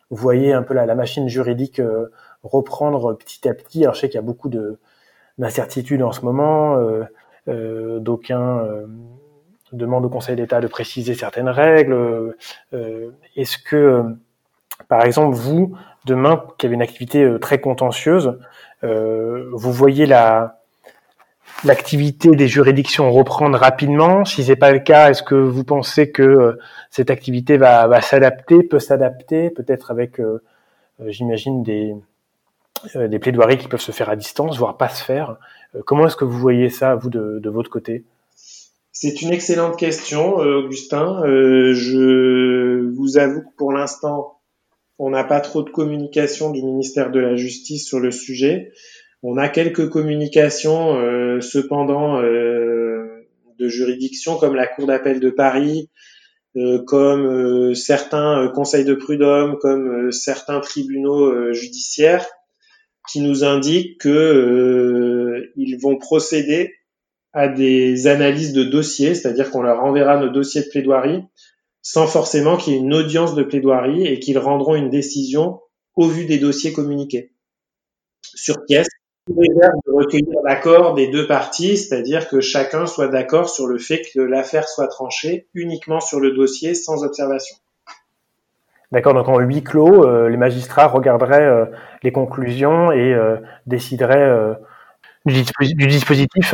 vous 0.10 0.16
voyez 0.16 0.54
un 0.54 0.64
peu 0.64 0.74
la, 0.74 0.86
la 0.86 0.96
machine 0.96 1.28
juridique 1.28 1.82
euh, 1.82 2.08
reprendre 2.44 3.14
petit 3.18 3.48
à 3.48 3.54
petit. 3.54 3.84
Alors 3.84 3.96
je 3.96 4.02
sais 4.02 4.10
qu'il 4.10 4.16
y 4.16 4.20
a 4.20 4.24
beaucoup 4.24 4.50
de 4.50 4.80
d'incertitudes 5.38 6.04
en 6.04 6.12
ce 6.12 6.22
moment. 6.22 6.76
Euh, 6.78 7.04
euh, 7.48 8.00
D'aucuns 8.00 8.60
euh, 8.60 8.86
demandent 9.74 10.06
au 10.06 10.10
Conseil 10.10 10.36
d'État 10.36 10.62
de 10.62 10.68
préciser 10.68 11.16
certaines 11.16 11.50
règles. 11.50 12.36
Est-ce 13.36 13.58
que, 13.58 14.04
par 14.88 15.04
exemple, 15.04 15.36
vous, 15.36 15.76
demain, 16.06 16.44
qui 16.58 16.66
avez 16.66 16.76
une 16.76 16.82
activité 16.82 17.38
très 17.40 17.60
contentieuse, 17.62 18.38
vous 18.84 19.72
voyez 19.72 20.06
la 20.06 20.58
l'activité 21.64 22.32
des 22.32 22.48
juridictions 22.48 23.12
reprendre 23.12 23.58
rapidement? 23.58 24.26
Si 24.26 24.44
c'est 24.44 24.56
pas 24.58 24.72
le 24.72 24.80
cas, 24.80 25.10
est-ce 25.10 25.24
que 25.24 25.36
vous 25.36 25.64
pensez 25.64 26.12
que 26.12 26.58
cette 26.90 27.10
activité 27.10 27.56
va, 27.56 28.02
s'adapter, 28.02 28.64
peut 28.64 28.80
s'adapter, 28.80 29.52
peut-être 29.52 29.90
avec, 29.92 30.20
j'imagine, 31.00 31.64
des, 31.64 31.96
des 32.96 33.20
plaidoiries 33.20 33.58
qui 33.58 33.68
peuvent 33.68 33.82
se 33.82 33.92
faire 33.92 34.10
à 34.10 34.16
distance, 34.16 34.58
voire 34.58 34.78
pas 34.78 34.90
se 34.90 35.04
faire. 35.04 35.38
Euh, 35.76 35.82
comment 35.86 36.08
est-ce 36.08 36.16
que 36.16 36.26
vous 36.26 36.38
voyez 36.38 36.70
ça, 36.70 36.96
vous, 36.96 37.10
de, 37.10 37.40
de 37.40 37.50
votre 37.50 37.70
côté? 37.70 38.04
C'est 38.92 39.22
une 39.22 39.32
excellente 39.32 39.78
question, 39.78 40.42
euh, 40.42 40.64
Augustin. 40.64 41.22
je 41.26 42.90
vous 42.96 43.18
avoue 43.18 43.42
que 43.42 43.56
pour 43.58 43.74
l'instant, 43.74 44.40
on 45.00 45.10
n'a 45.10 45.24
pas 45.24 45.40
trop 45.40 45.64
de 45.64 45.70
communication 45.70 46.52
du 46.52 46.62
ministère 46.62 47.12
de 47.12 47.20
la 47.20 47.36
Justice 47.36 47.88
sur 47.88 48.00
le 48.00 48.12
sujet. 48.12 48.72
On 49.24 49.38
a 49.38 49.50
quelques 49.50 49.90
communications, 49.90 50.96
cependant, 51.42 52.22
de 52.22 53.68
juridictions 53.68 54.36
comme 54.36 54.56
la 54.56 54.68
Cour 54.68 54.88
d'appel 54.88 55.20
de 55.20 55.32
Paris, 55.32 55.90
comme 56.86 57.74
certains 57.74 58.52
conseils 58.54 58.86
de 58.86 58.94
prud'homme, 58.94 59.58
comme 59.60 60.12
certains 60.12 60.60
tribunaux 60.60 61.52
judiciaires, 61.54 62.28
qui 63.10 63.22
nous 63.22 63.44
indique 63.44 64.00
que 64.00 64.10
euh, 64.10 65.54
vont 65.82 65.98
procéder 65.98 66.74
à 67.34 67.48
des 67.48 68.08
analyses 68.08 68.54
de 68.54 68.64
dossiers, 68.64 69.16
c'est-à-dire 69.16 69.52
qu'on 69.52 69.62
leur 69.62 69.84
enverra 69.84 70.18
nos 70.18 70.30
dossiers 70.30 70.62
de 70.62 70.70
plaidoirie 70.70 71.24
sans 71.82 72.08
forcément 72.08 72.58
qu'il 72.58 72.74
y 72.74 72.76
ait 72.76 72.80
une 72.80 72.94
audience 72.94 73.34
de 73.36 73.44
plaidoirie 73.44 74.06
et 74.06 74.20
qu'ils 74.20 74.38
rendront 74.38 74.76
une 74.76 74.90
décision 74.90 75.60
au 75.96 76.08
vu 76.08 76.26
des 76.26 76.38
dossiers 76.38 76.74
communiqués 76.74 77.34
sur 78.22 78.64
pièce 78.66 78.88
de 79.28 79.92
recueillir 79.92 80.42
l'accord 80.44 80.94
des 80.94 81.08
deux 81.08 81.28
parties, 81.28 81.78
c'est-à-dire 81.78 82.28
que 82.28 82.42
chacun 82.42 82.86
soit 82.86 83.08
d'accord 83.08 83.50
sur 83.50 83.68
le 83.68 83.78
fait 83.78 84.02
que 84.14 84.20
l'affaire 84.20 84.68
soit 84.68 84.88
tranchée 84.88 85.48
uniquement 85.54 86.00
sur 86.00 86.20
le 86.20 86.32
dossier 86.32 86.74
sans 86.74 87.04
observation. 87.04 87.56
D'accord, 88.92 89.14
donc 89.14 89.30
en 89.30 89.40
huis 89.40 89.64
clos, 89.64 90.06
euh, 90.06 90.28
les 90.28 90.36
magistrats 90.36 90.88
regarderaient 90.88 91.46
euh, 91.46 91.66
les 92.04 92.12
conclusions 92.12 92.92
et 92.92 93.14
euh, 93.14 93.38
décideraient 93.66 94.58
du, 95.26 95.44
du, 95.76 95.88
dispositif 95.88 96.54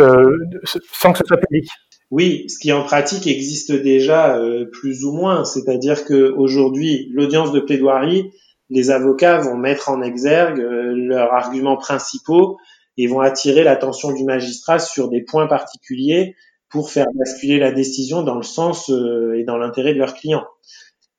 sans 0.93 1.13
que 1.13 1.17
ce 1.17 1.25
soit 1.25 1.37
public. 1.37 1.67
Oui, 2.11 2.45
ce 2.47 2.59
qui 2.59 2.71
en 2.71 2.83
pratique 2.83 3.25
existe 3.25 3.71
déjà 3.71 4.39
plus 4.71 5.03
ou 5.03 5.11
moins, 5.13 5.43
c'est-à-dire 5.45 6.05
que 6.05 6.31
aujourd'hui, 6.31 7.09
l'audience 7.11 7.51
de 7.51 7.59
plaidoirie, 7.59 8.31
les 8.69 8.91
avocats 8.91 9.39
vont 9.39 9.57
mettre 9.57 9.89
en 9.89 10.01
exergue 10.01 10.59
leurs 10.59 11.33
arguments 11.33 11.75
principaux 11.75 12.57
et 12.97 13.07
vont 13.07 13.19
attirer 13.19 13.63
l'attention 13.63 14.13
du 14.13 14.23
magistrat 14.23 14.79
sur 14.79 15.09
des 15.09 15.21
points 15.21 15.47
particuliers 15.47 16.35
pour 16.69 16.91
faire 16.91 17.07
basculer 17.13 17.59
la 17.59 17.71
décision 17.71 18.21
dans 18.21 18.35
le 18.35 18.43
sens 18.43 18.89
et 18.89 19.43
dans 19.43 19.57
l'intérêt 19.57 19.93
de 19.93 19.99
leur 19.99 20.13
client 20.13 20.45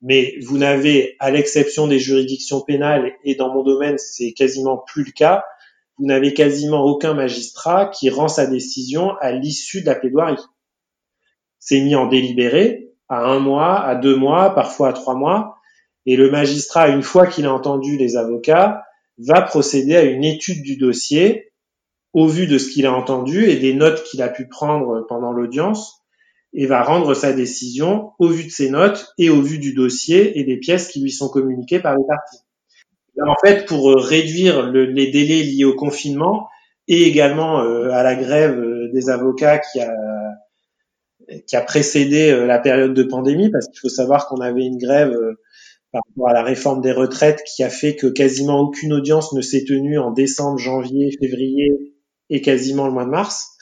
mais 0.00 0.34
vous 0.42 0.58
n'avez, 0.58 1.16
à 1.18 1.30
l'exception 1.30 1.86
des 1.86 1.98
juridictions 1.98 2.60
pénales, 2.60 3.12
et 3.24 3.34
dans 3.34 3.52
mon 3.52 3.62
domaine, 3.62 3.98
c'est 3.98 4.32
quasiment 4.32 4.78
plus 4.78 5.04
le 5.04 5.12
cas, 5.12 5.44
vous 5.98 6.06
n'avez 6.06 6.32
quasiment 6.32 6.84
aucun 6.84 7.14
magistrat 7.14 7.86
qui 7.86 8.08
rend 8.08 8.28
sa 8.28 8.46
décision 8.46 9.16
à 9.20 9.32
l'issue 9.32 9.80
de 9.80 9.86
la 9.86 9.96
plaidoirie. 9.96 10.42
C'est 11.58 11.80
mis 11.80 11.96
en 11.96 12.06
délibéré 12.06 12.92
à 13.08 13.24
un 13.24 13.40
mois, 13.40 13.80
à 13.80 13.96
deux 13.96 14.14
mois, 14.14 14.54
parfois 14.54 14.90
à 14.90 14.92
trois 14.92 15.14
mois, 15.14 15.56
et 16.06 16.16
le 16.16 16.30
magistrat, 16.30 16.88
une 16.88 17.02
fois 17.02 17.26
qu'il 17.26 17.46
a 17.46 17.52
entendu 17.52 17.96
les 17.96 18.16
avocats, 18.16 18.84
va 19.18 19.42
procéder 19.42 19.96
à 19.96 20.04
une 20.04 20.24
étude 20.24 20.62
du 20.62 20.76
dossier 20.76 21.52
au 22.12 22.26
vu 22.26 22.46
de 22.46 22.58
ce 22.58 22.70
qu'il 22.70 22.86
a 22.86 22.92
entendu 22.92 23.44
et 23.44 23.56
des 23.56 23.74
notes 23.74 24.04
qu'il 24.04 24.22
a 24.22 24.28
pu 24.28 24.46
prendre 24.46 25.04
pendant 25.08 25.32
l'audience 25.32 26.04
et 26.54 26.66
va 26.66 26.82
rendre 26.82 27.14
sa 27.14 27.32
décision 27.32 28.12
au 28.18 28.28
vu 28.28 28.44
de 28.44 28.50
ses 28.50 28.70
notes 28.70 29.12
et 29.18 29.30
au 29.30 29.42
vu 29.42 29.58
du 29.58 29.74
dossier 29.74 30.38
et 30.38 30.44
des 30.44 30.56
pièces 30.56 30.88
qui 30.88 31.00
lui 31.00 31.10
sont 31.10 31.28
communiquées 31.28 31.80
par 31.80 31.96
les 31.96 32.04
parties. 32.06 32.38
en 33.26 33.34
fait, 33.44 33.66
pour 33.66 33.90
euh, 33.90 33.96
réduire 33.96 34.70
les 34.70 35.10
délais 35.10 35.42
liés 35.42 35.64
au 35.64 35.74
confinement 35.74 36.48
et 36.86 37.02
également 37.02 37.60
euh, 37.62 37.90
à 37.90 38.02
la 38.02 38.14
grève 38.14 38.58
euh, 38.58 38.90
des 38.92 39.10
avocats 39.10 39.58
qui 39.58 39.80
a, 39.80 39.92
qui 41.46 41.56
a 41.56 41.60
précédé 41.60 42.34
la 42.46 42.58
période 42.58 42.94
de 42.94 43.02
pandémie, 43.02 43.50
parce 43.50 43.66
qu'il 43.68 43.78
faut 43.80 43.90
savoir 43.90 44.28
qu'on 44.28 44.40
avait 44.40 44.64
une 44.64 44.78
grève 44.78 45.14
par 45.92 46.00
rapport 46.08 46.30
à 46.30 46.32
la 46.32 46.42
réforme 46.42 46.80
des 46.80 46.92
retraites 46.92 47.42
qui 47.44 47.62
a 47.62 47.68
fait 47.68 47.96
que 47.96 48.06
quasiment 48.06 48.60
aucune 48.60 48.94
audience 48.94 49.34
ne 49.34 49.42
s'est 49.42 49.64
tenue 49.64 49.98
en 49.98 50.10
décembre, 50.10 50.56
janvier, 50.56 51.10
février 51.20 51.94
et 52.30 52.40
quasiment 52.40 52.86
le 52.86 52.92
mois 52.92 53.04
de 53.04 53.10
mars. 53.10 53.57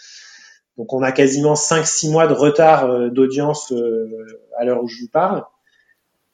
Donc 0.79 0.93
on 0.93 1.03
a 1.03 1.12
quasiment 1.12 1.55
5-6 1.55 2.11
mois 2.11 2.27
de 2.27 2.35
retard 2.35 2.85
euh, 2.85 3.09
d'audience 3.09 3.72
euh, 3.72 4.27
à 4.59 4.64
l'heure 4.64 4.83
où 4.83 4.89
je 4.89 5.01
vous 5.01 5.09
parle. 5.09 5.45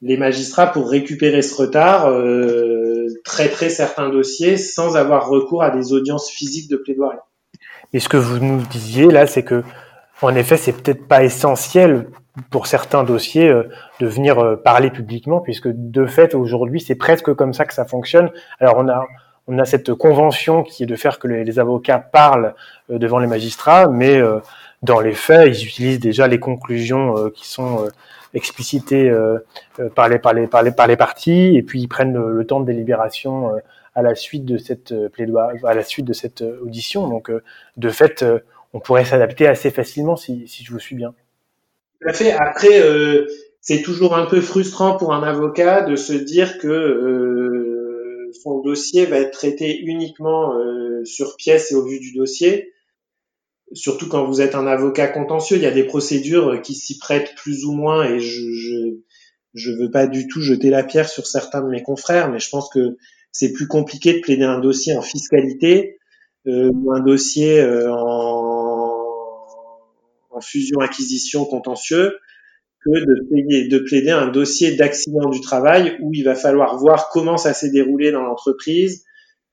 Les 0.00 0.16
magistrats, 0.16 0.66
pour 0.66 0.90
récupérer 0.90 1.42
ce 1.42 1.54
retard, 1.54 2.08
euh, 2.08 3.06
traiteraient 3.24 3.70
certains 3.70 4.08
dossiers 4.08 4.56
sans 4.56 4.96
avoir 4.96 5.28
recours 5.28 5.62
à 5.62 5.70
des 5.70 5.92
audiences 5.92 6.28
physiques 6.28 6.68
de 6.68 6.76
plaidoirie. 6.76 7.18
Et 7.92 8.00
ce 8.00 8.08
que 8.08 8.16
vous 8.16 8.44
nous 8.44 8.62
disiez 8.62 9.06
là, 9.06 9.26
c'est 9.26 9.44
que 9.44 9.62
en 10.22 10.34
effet, 10.34 10.56
c'est 10.56 10.72
peut-être 10.72 11.06
pas 11.06 11.24
essentiel 11.24 12.08
pour 12.50 12.68
certains 12.68 13.02
dossiers 13.02 13.52
de 14.00 14.06
venir 14.06 14.60
parler 14.62 14.90
publiquement, 14.90 15.40
puisque 15.40 15.68
de 15.68 16.06
fait 16.06 16.34
aujourd'hui, 16.36 16.80
c'est 16.80 16.94
presque 16.94 17.34
comme 17.34 17.52
ça 17.52 17.64
que 17.64 17.74
ça 17.74 17.84
fonctionne. 17.84 18.30
Alors 18.60 18.76
on 18.78 18.88
a 18.88 19.04
on 19.46 19.58
a 19.58 19.64
cette 19.64 19.92
convention 19.94 20.62
qui 20.62 20.84
est 20.84 20.86
de 20.86 20.96
faire 20.96 21.18
que 21.18 21.28
les, 21.28 21.58
avocats 21.58 21.98
parlent 21.98 22.54
euh, 22.90 22.98
devant 22.98 23.18
les 23.18 23.26
magistrats, 23.26 23.88
mais 23.88 24.16
euh, 24.16 24.38
dans 24.82 25.00
les 25.00 25.14
faits, 25.14 25.48
ils 25.48 25.66
utilisent 25.66 26.00
déjà 26.00 26.26
les 26.26 26.38
conclusions 26.38 27.16
euh, 27.16 27.30
qui 27.30 27.48
sont 27.48 27.88
explicitées 28.34 29.12
par 29.94 30.08
les, 30.08 30.18
par, 30.18 30.32
les, 30.32 30.46
par, 30.46 30.62
les, 30.62 30.70
par 30.70 30.86
les 30.86 30.96
parties, 30.96 31.54
et 31.54 31.62
puis 31.62 31.82
ils 31.82 31.88
prennent 31.88 32.16
le, 32.16 32.46
temps 32.46 32.60
de 32.60 32.64
délibération 32.64 33.52
à 33.94 34.00
la 34.00 34.14
suite 34.14 34.46
de 34.46 34.56
cette 34.56 34.94
à 34.94 35.74
la 35.74 35.82
suite 35.82 36.06
de 36.06 36.14
cette 36.14 36.40
audition. 36.40 37.08
Donc, 37.08 37.30
de 37.76 37.88
fait, 37.90 38.24
on 38.72 38.80
pourrait 38.80 39.04
s'adapter 39.04 39.46
assez 39.46 39.70
facilement 39.70 40.16
si, 40.16 40.48
si 40.48 40.64
je 40.64 40.72
vous 40.72 40.78
suis 40.78 40.96
bien. 40.96 41.12
Tout 42.00 42.08
à 42.08 42.14
fait. 42.14 42.32
Après, 42.32 42.80
c'est 43.60 43.82
toujours 43.82 44.16
un 44.16 44.24
peu 44.24 44.40
frustrant 44.40 44.96
pour 44.96 45.12
un 45.12 45.22
avocat 45.22 45.82
de 45.82 45.94
se 45.94 46.14
dire 46.14 46.56
que 46.56 46.68
son 48.42 48.60
dossier 48.60 49.06
va 49.06 49.18
être 49.18 49.32
traité 49.32 49.80
uniquement 49.80 50.56
euh, 50.56 51.04
sur 51.04 51.36
pièce 51.36 51.72
et 51.72 51.74
au 51.74 51.84
vu 51.86 52.00
du 52.00 52.12
dossier. 52.12 52.72
Surtout 53.72 54.08
quand 54.08 54.26
vous 54.26 54.40
êtes 54.40 54.54
un 54.54 54.66
avocat 54.66 55.08
contentieux, 55.08 55.56
il 55.56 55.62
y 55.62 55.66
a 55.66 55.70
des 55.70 55.84
procédures 55.84 56.60
qui 56.62 56.74
s'y 56.74 56.98
prêtent 56.98 57.34
plus 57.36 57.64
ou 57.64 57.72
moins 57.72 58.04
et 58.04 58.20
je, 58.20 58.52
je 58.52 58.98
je 59.54 59.70
veux 59.70 59.90
pas 59.90 60.06
du 60.06 60.28
tout 60.28 60.40
jeter 60.40 60.70
la 60.70 60.82
pierre 60.82 61.08
sur 61.08 61.26
certains 61.26 61.62
de 61.62 61.68
mes 61.68 61.82
confrères, 61.82 62.30
mais 62.30 62.38
je 62.38 62.48
pense 62.48 62.70
que 62.70 62.96
c'est 63.32 63.52
plus 63.52 63.66
compliqué 63.66 64.14
de 64.14 64.20
plaider 64.20 64.44
un 64.44 64.60
dossier 64.60 64.96
en 64.96 65.02
fiscalité 65.02 65.98
euh, 66.46 66.70
ou 66.72 66.92
un 66.92 67.00
dossier 67.00 67.60
euh, 67.60 67.92
en, 67.92 68.96
en 70.30 70.40
fusion-acquisition 70.40 71.44
contentieux 71.44 72.16
que 72.84 72.90
de, 72.90 73.68
de 73.68 73.78
plaider 73.78 74.10
un 74.10 74.28
dossier 74.28 74.76
d'accident 74.76 75.28
du 75.30 75.40
travail 75.40 75.96
où 76.00 76.12
il 76.14 76.24
va 76.24 76.34
falloir 76.34 76.76
voir 76.78 77.08
comment 77.10 77.36
ça 77.36 77.54
s'est 77.54 77.70
déroulé 77.70 78.10
dans 78.10 78.22
l'entreprise, 78.22 79.04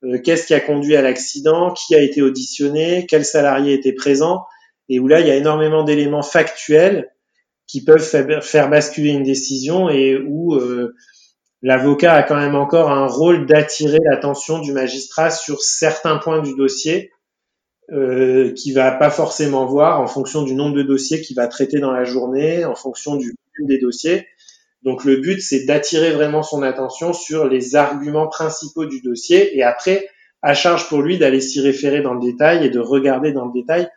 euh, 0.04 0.18
qu'est-ce 0.24 0.48
qui 0.48 0.54
a 0.54 0.60
conduit 0.60 0.96
à 0.96 1.02
l'accident, 1.02 1.74
qui 1.74 1.96
a 1.96 2.02
été 2.02 2.22
auditionné, 2.22 3.06
quel 3.10 3.26
salarié 3.26 3.74
était 3.74 3.94
présent, 3.94 4.46
et 4.88 5.00
où 5.00 5.08
là, 5.08 5.20
il 5.20 5.28
y 5.28 5.32
a 5.32 5.36
énormément 5.36 5.84
d'éléments 5.84 6.24
factuels 6.24 7.12
qui 7.68 7.84
peuvent 7.84 8.42
faire 8.42 8.70
basculer 8.70 9.12
une 9.12 9.24
décision 9.24 9.90
et 9.90 10.18
où 10.18 10.56
euh, 10.56 10.96
l'avocat 11.62 12.14
a 12.14 12.24
quand 12.24 12.38
même 12.38 12.56
encore 12.56 12.90
un 12.90 13.06
rôle 13.06 13.46
d'attirer 13.46 14.00
l'attention 14.10 14.60
du 14.60 14.72
magistrat 14.72 15.30
sur 15.30 15.62
certains 15.62 16.18
points 16.18 16.42
du 16.42 16.56
dossier 16.56 17.12
euh, 17.92 18.54
qui 18.54 18.72
va 18.72 18.92
pas 18.92 19.10
forcément 19.10 19.66
voir 19.66 20.00
en 20.00 20.06
fonction 20.06 20.44
du 20.44 20.54
nombre 20.54 20.76
de 20.76 20.84
dossiers 20.84 21.22
qu'il 21.22 21.36
va 21.36 21.48
traiter 21.48 21.80
dans 21.80 21.92
la 21.92 22.04
journée, 22.04 22.64
en 22.64 22.76
fonction 22.76 23.16
du 23.16 23.34
volume 23.58 23.68
des 23.68 23.80
dossiers. 23.80 24.28
Donc 24.84 25.06
le 25.06 25.18
but, 25.18 25.42
c'est 25.42 25.66
d'attirer 25.66 26.12
vraiment 26.12 26.44
son 26.44 26.62
attention 26.62 27.14
sur 27.14 27.48
les 27.48 27.76
arguments 27.76 28.28
principaux 28.28 28.86
du 28.86 29.02
dossier 29.02 29.58
et 29.58 29.64
après, 29.64 30.08
à 30.42 30.54
charge 30.54 30.88
pour 30.88 31.02
lui 31.02 31.18
d'aller 31.18 31.42
s'y 31.42 31.62
référer 31.62 32.02
dans 32.02 32.14
le 32.14 32.22
détail 32.22 32.66
et 32.66 32.70
de 32.70 32.80
regarder 32.80 33.32
dans 33.32 33.46
le 33.46 33.54
détail 33.54 33.90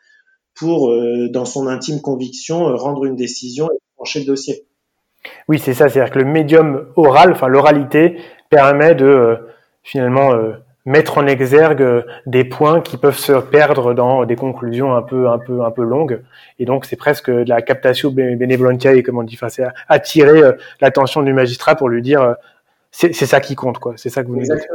pour, 0.54 0.90
euh, 0.90 1.28
dans 1.30 1.44
son 1.44 1.66
intime 1.66 2.00
conviction, 2.00 2.68
euh, 2.68 2.74
rendre 2.74 3.04
une 3.04 3.16
décision 3.16 3.66
et 3.66 3.78
trancher 3.96 4.20
le 4.20 4.26
dossier. 4.26 4.66
Oui, 5.48 5.58
c'est 5.58 5.74
ça, 5.74 5.88
c'est-à-dire 5.88 6.12
que 6.12 6.18
le 6.18 6.24
médium 6.24 6.88
oral, 6.96 7.32
enfin 7.32 7.48
l'oralité, 7.48 8.16
permet 8.48 8.94
de 8.94 9.36
finalement 9.82 10.32
mettre 10.84 11.18
en 11.18 11.26
exergue 11.26 12.04
des 12.26 12.44
points 12.44 12.80
qui 12.80 12.96
peuvent 12.96 13.18
se 13.18 13.32
perdre 13.32 13.94
dans 13.94 14.24
des 14.24 14.34
conclusions 14.34 14.94
un 14.94 15.02
peu 15.02 15.28
un 15.28 15.38
peu 15.38 15.62
un 15.62 15.70
peu 15.70 15.84
longues 15.84 16.22
et 16.58 16.64
donc 16.64 16.86
c'est 16.86 16.96
presque 16.96 17.30
de 17.30 17.48
la 17.48 17.62
captatio 17.62 18.10
benevolentiae 18.10 19.02
comme 19.02 19.18
on 19.18 19.22
dit 19.22 19.36
enfin 19.36 19.48
c'est 19.48 19.64
attirer 19.88 20.42
euh, 20.42 20.52
l'attention 20.80 21.22
du 21.22 21.32
magistrat 21.32 21.76
pour 21.76 21.88
lui 21.88 22.02
dire 22.02 22.22
euh, 22.22 22.34
c'est 22.90 23.12
ça 23.12 23.40
qui 23.40 23.54
compte 23.54 23.78
quoi 23.78 23.94
c'est 23.96 24.10
ça 24.10 24.22
que 24.22 24.28
vous 24.28 24.36
nous 24.36 24.42
dites 24.42 24.68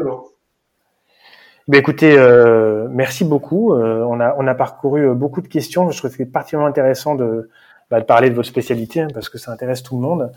ben 1.67 1.79
écoutez, 1.79 2.17
euh, 2.17 2.87
merci 2.89 3.25
beaucoup. 3.25 3.73
on 3.73 4.21
a 4.21 4.33
on 4.37 4.47
a 4.47 4.55
parcouru 4.55 5.13
beaucoup 5.13 5.41
de 5.41 5.49
questions. 5.49 5.91
Je 5.91 5.97
trouve 5.97 6.11
que 6.11 6.15
c'est 6.15 6.25
particulièrement 6.25 6.69
intéressant 6.69 7.13
de, 7.13 7.49
bah, 7.91 7.99
de 7.99 8.05
parler 8.05 8.29
de 8.29 8.35
votre 8.35 8.47
spécialité 8.47 9.01
hein, 9.01 9.07
parce 9.13 9.27
que 9.27 9.37
ça 9.37 9.51
intéresse 9.51 9.83
tout 9.83 9.95
le 9.95 10.01
monde. 10.01 10.31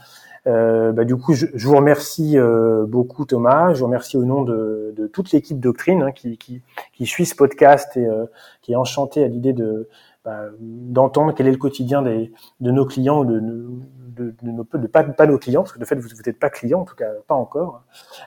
Euh, 0.46 0.92
bah, 0.92 1.04
du 1.04 1.16
coup, 1.16 1.34
je, 1.34 1.46
je 1.54 1.66
vous 1.66 1.76
remercie 1.76 2.38
euh, 2.38 2.86
beaucoup 2.86 3.24
Thomas. 3.24 3.74
Je 3.74 3.80
vous 3.80 3.86
remercie 3.86 4.16
au 4.16 4.24
nom 4.24 4.42
de, 4.42 4.94
de 4.96 5.06
toute 5.06 5.32
l'équipe 5.32 5.60
Doctrine 5.60 6.02
hein, 6.02 6.12
qui, 6.12 6.38
qui, 6.38 6.62
qui, 6.92 7.06
suit 7.06 7.26
ce 7.26 7.34
podcast 7.34 7.96
et 7.96 8.06
euh, 8.06 8.26
qui 8.62 8.72
est 8.72 8.76
enchanté 8.76 9.22
à 9.22 9.28
l'idée 9.28 9.52
de 9.52 9.88
bah, 10.24 10.44
d'entendre 10.60 11.34
quel 11.34 11.46
est 11.46 11.52
le 11.52 11.56
quotidien 11.56 12.02
des, 12.02 12.30
de 12.60 12.70
nos 12.70 12.84
clients 12.84 13.20
ou 13.20 13.24
de, 13.24 13.40
de, 13.40 14.34
de, 14.42 14.78
de 14.78 14.86
pas, 14.86 15.02
pas 15.02 15.26
nos 15.26 15.38
clients, 15.38 15.62
parce 15.62 15.72
que 15.72 15.78
de 15.78 15.84
fait 15.86 15.94
vous 15.94 16.08
n'êtes 16.26 16.38
pas 16.38 16.50
client, 16.50 16.80
en 16.80 16.84
tout 16.84 16.94
cas 16.94 17.10
pas 17.26 17.34
encore. 17.34 17.82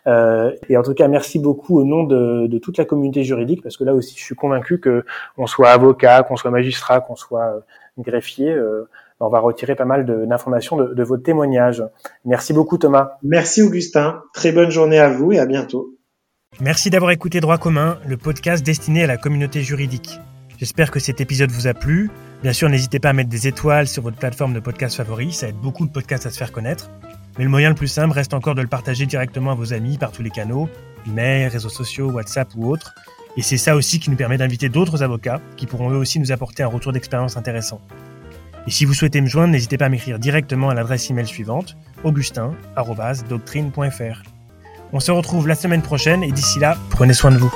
Euh, 0.07 0.55
et 0.69 0.77
en 0.77 0.81
tout 0.81 0.95
cas, 0.95 1.07
merci 1.07 1.37
beaucoup 1.37 1.79
au 1.79 1.83
nom 1.83 2.03
de, 2.03 2.57
toute 2.57 2.77
la 2.77 2.85
communauté 2.85 3.23
juridique, 3.23 3.61
parce 3.61 3.77
que 3.77 3.83
là 3.83 3.93
aussi, 3.93 4.17
je 4.17 4.23
suis 4.23 4.35
convaincu 4.35 4.79
que 4.79 5.05
qu'on 5.35 5.45
soit 5.45 5.69
avocat, 5.69 6.23
qu'on 6.23 6.35
soit 6.35 6.51
magistrat, 6.51 6.99
qu'on 7.01 7.15
soit 7.15 7.63
greffier, 7.99 8.51
euh, 8.51 8.89
on 9.19 9.29
va 9.29 9.39
retirer 9.39 9.75
pas 9.75 9.85
mal 9.85 10.05
d'informations 10.27 10.77
de, 10.77 10.93
de, 10.93 11.03
votre 11.03 11.23
témoignage. 11.23 11.83
Merci 12.25 12.53
beaucoup 12.53 12.77
Thomas. 12.77 13.17
Merci 13.23 13.61
Augustin. 13.61 14.21
Très 14.33 14.51
bonne 14.51 14.69
journée 14.69 14.99
à 14.99 15.09
vous 15.09 15.31
et 15.31 15.39
à 15.39 15.45
bientôt. 15.45 15.97
Merci 16.59 16.89
d'avoir 16.89 17.11
écouté 17.11 17.39
Droit 17.39 17.57
commun, 17.57 17.97
le 18.07 18.15
podcast 18.15 18.63
destiné 18.63 19.03
à 19.03 19.07
la 19.07 19.17
communauté 19.17 19.61
juridique. 19.61 20.19
J'espère 20.59 20.91
que 20.91 20.99
cet 20.99 21.19
épisode 21.19 21.49
vous 21.49 21.67
a 21.67 21.73
plu. 21.73 22.11
Bien 22.43 22.53
sûr, 22.53 22.69
n'hésitez 22.69 22.99
pas 22.99 23.09
à 23.09 23.13
mettre 23.13 23.29
des 23.29 23.47
étoiles 23.47 23.87
sur 23.87 24.03
votre 24.03 24.17
plateforme 24.17 24.53
de 24.53 24.59
podcast 24.59 24.97
favori, 24.97 25.31
ça 25.31 25.47
aide 25.47 25.55
beaucoup 25.55 25.85
de 25.85 25.91
podcasts 25.91 26.25
à 26.25 26.29
se 26.29 26.37
faire 26.37 26.51
connaître. 26.51 26.89
Mais 27.37 27.43
le 27.43 27.49
moyen 27.49 27.69
le 27.69 27.75
plus 27.75 27.87
simple 27.87 28.13
reste 28.13 28.33
encore 28.35 28.53
de 28.53 28.61
le 28.61 28.67
partager 28.67 29.07
directement 29.07 29.51
à 29.51 29.55
vos 29.55 29.73
amis 29.73 29.97
par 29.97 30.11
tous 30.11 30.21
les 30.21 30.29
canaux, 30.29 30.69
email, 31.07 31.47
réseaux 31.47 31.69
sociaux, 31.69 32.11
WhatsApp 32.11 32.49
ou 32.55 32.69
autres. 32.69 32.93
Et 33.35 33.41
c'est 33.41 33.57
ça 33.57 33.75
aussi 33.75 33.99
qui 33.99 34.11
nous 34.11 34.15
permet 34.15 34.37
d'inviter 34.37 34.69
d'autres 34.69 35.01
avocats 35.01 35.41
qui 35.57 35.65
pourront 35.65 35.89
eux 35.89 35.97
aussi 35.97 36.19
nous 36.19 36.31
apporter 36.31 36.61
un 36.61 36.67
retour 36.67 36.93
d'expérience 36.93 37.35
intéressant. 37.35 37.81
Et 38.67 38.71
si 38.71 38.85
vous 38.85 38.93
souhaitez 38.93 39.19
me 39.21 39.27
joindre, 39.27 39.51
n'hésitez 39.51 39.77
pas 39.77 39.85
à 39.85 39.89
m'écrire 39.89 40.19
directement 40.19 40.69
à 40.69 40.73
l'adresse 40.73 41.09
email 41.09 41.27
suivante 41.27 41.77
augustin.doctrine.fr. 42.03 44.23
On 44.93 44.99
se 44.99 45.11
retrouve 45.11 45.47
la 45.47 45.55
semaine 45.55 45.81
prochaine 45.81 46.23
et 46.23 46.31
d'ici 46.31 46.59
là, 46.59 46.77
prenez 46.89 47.13
soin 47.13 47.31
de 47.31 47.37
vous. 47.37 47.53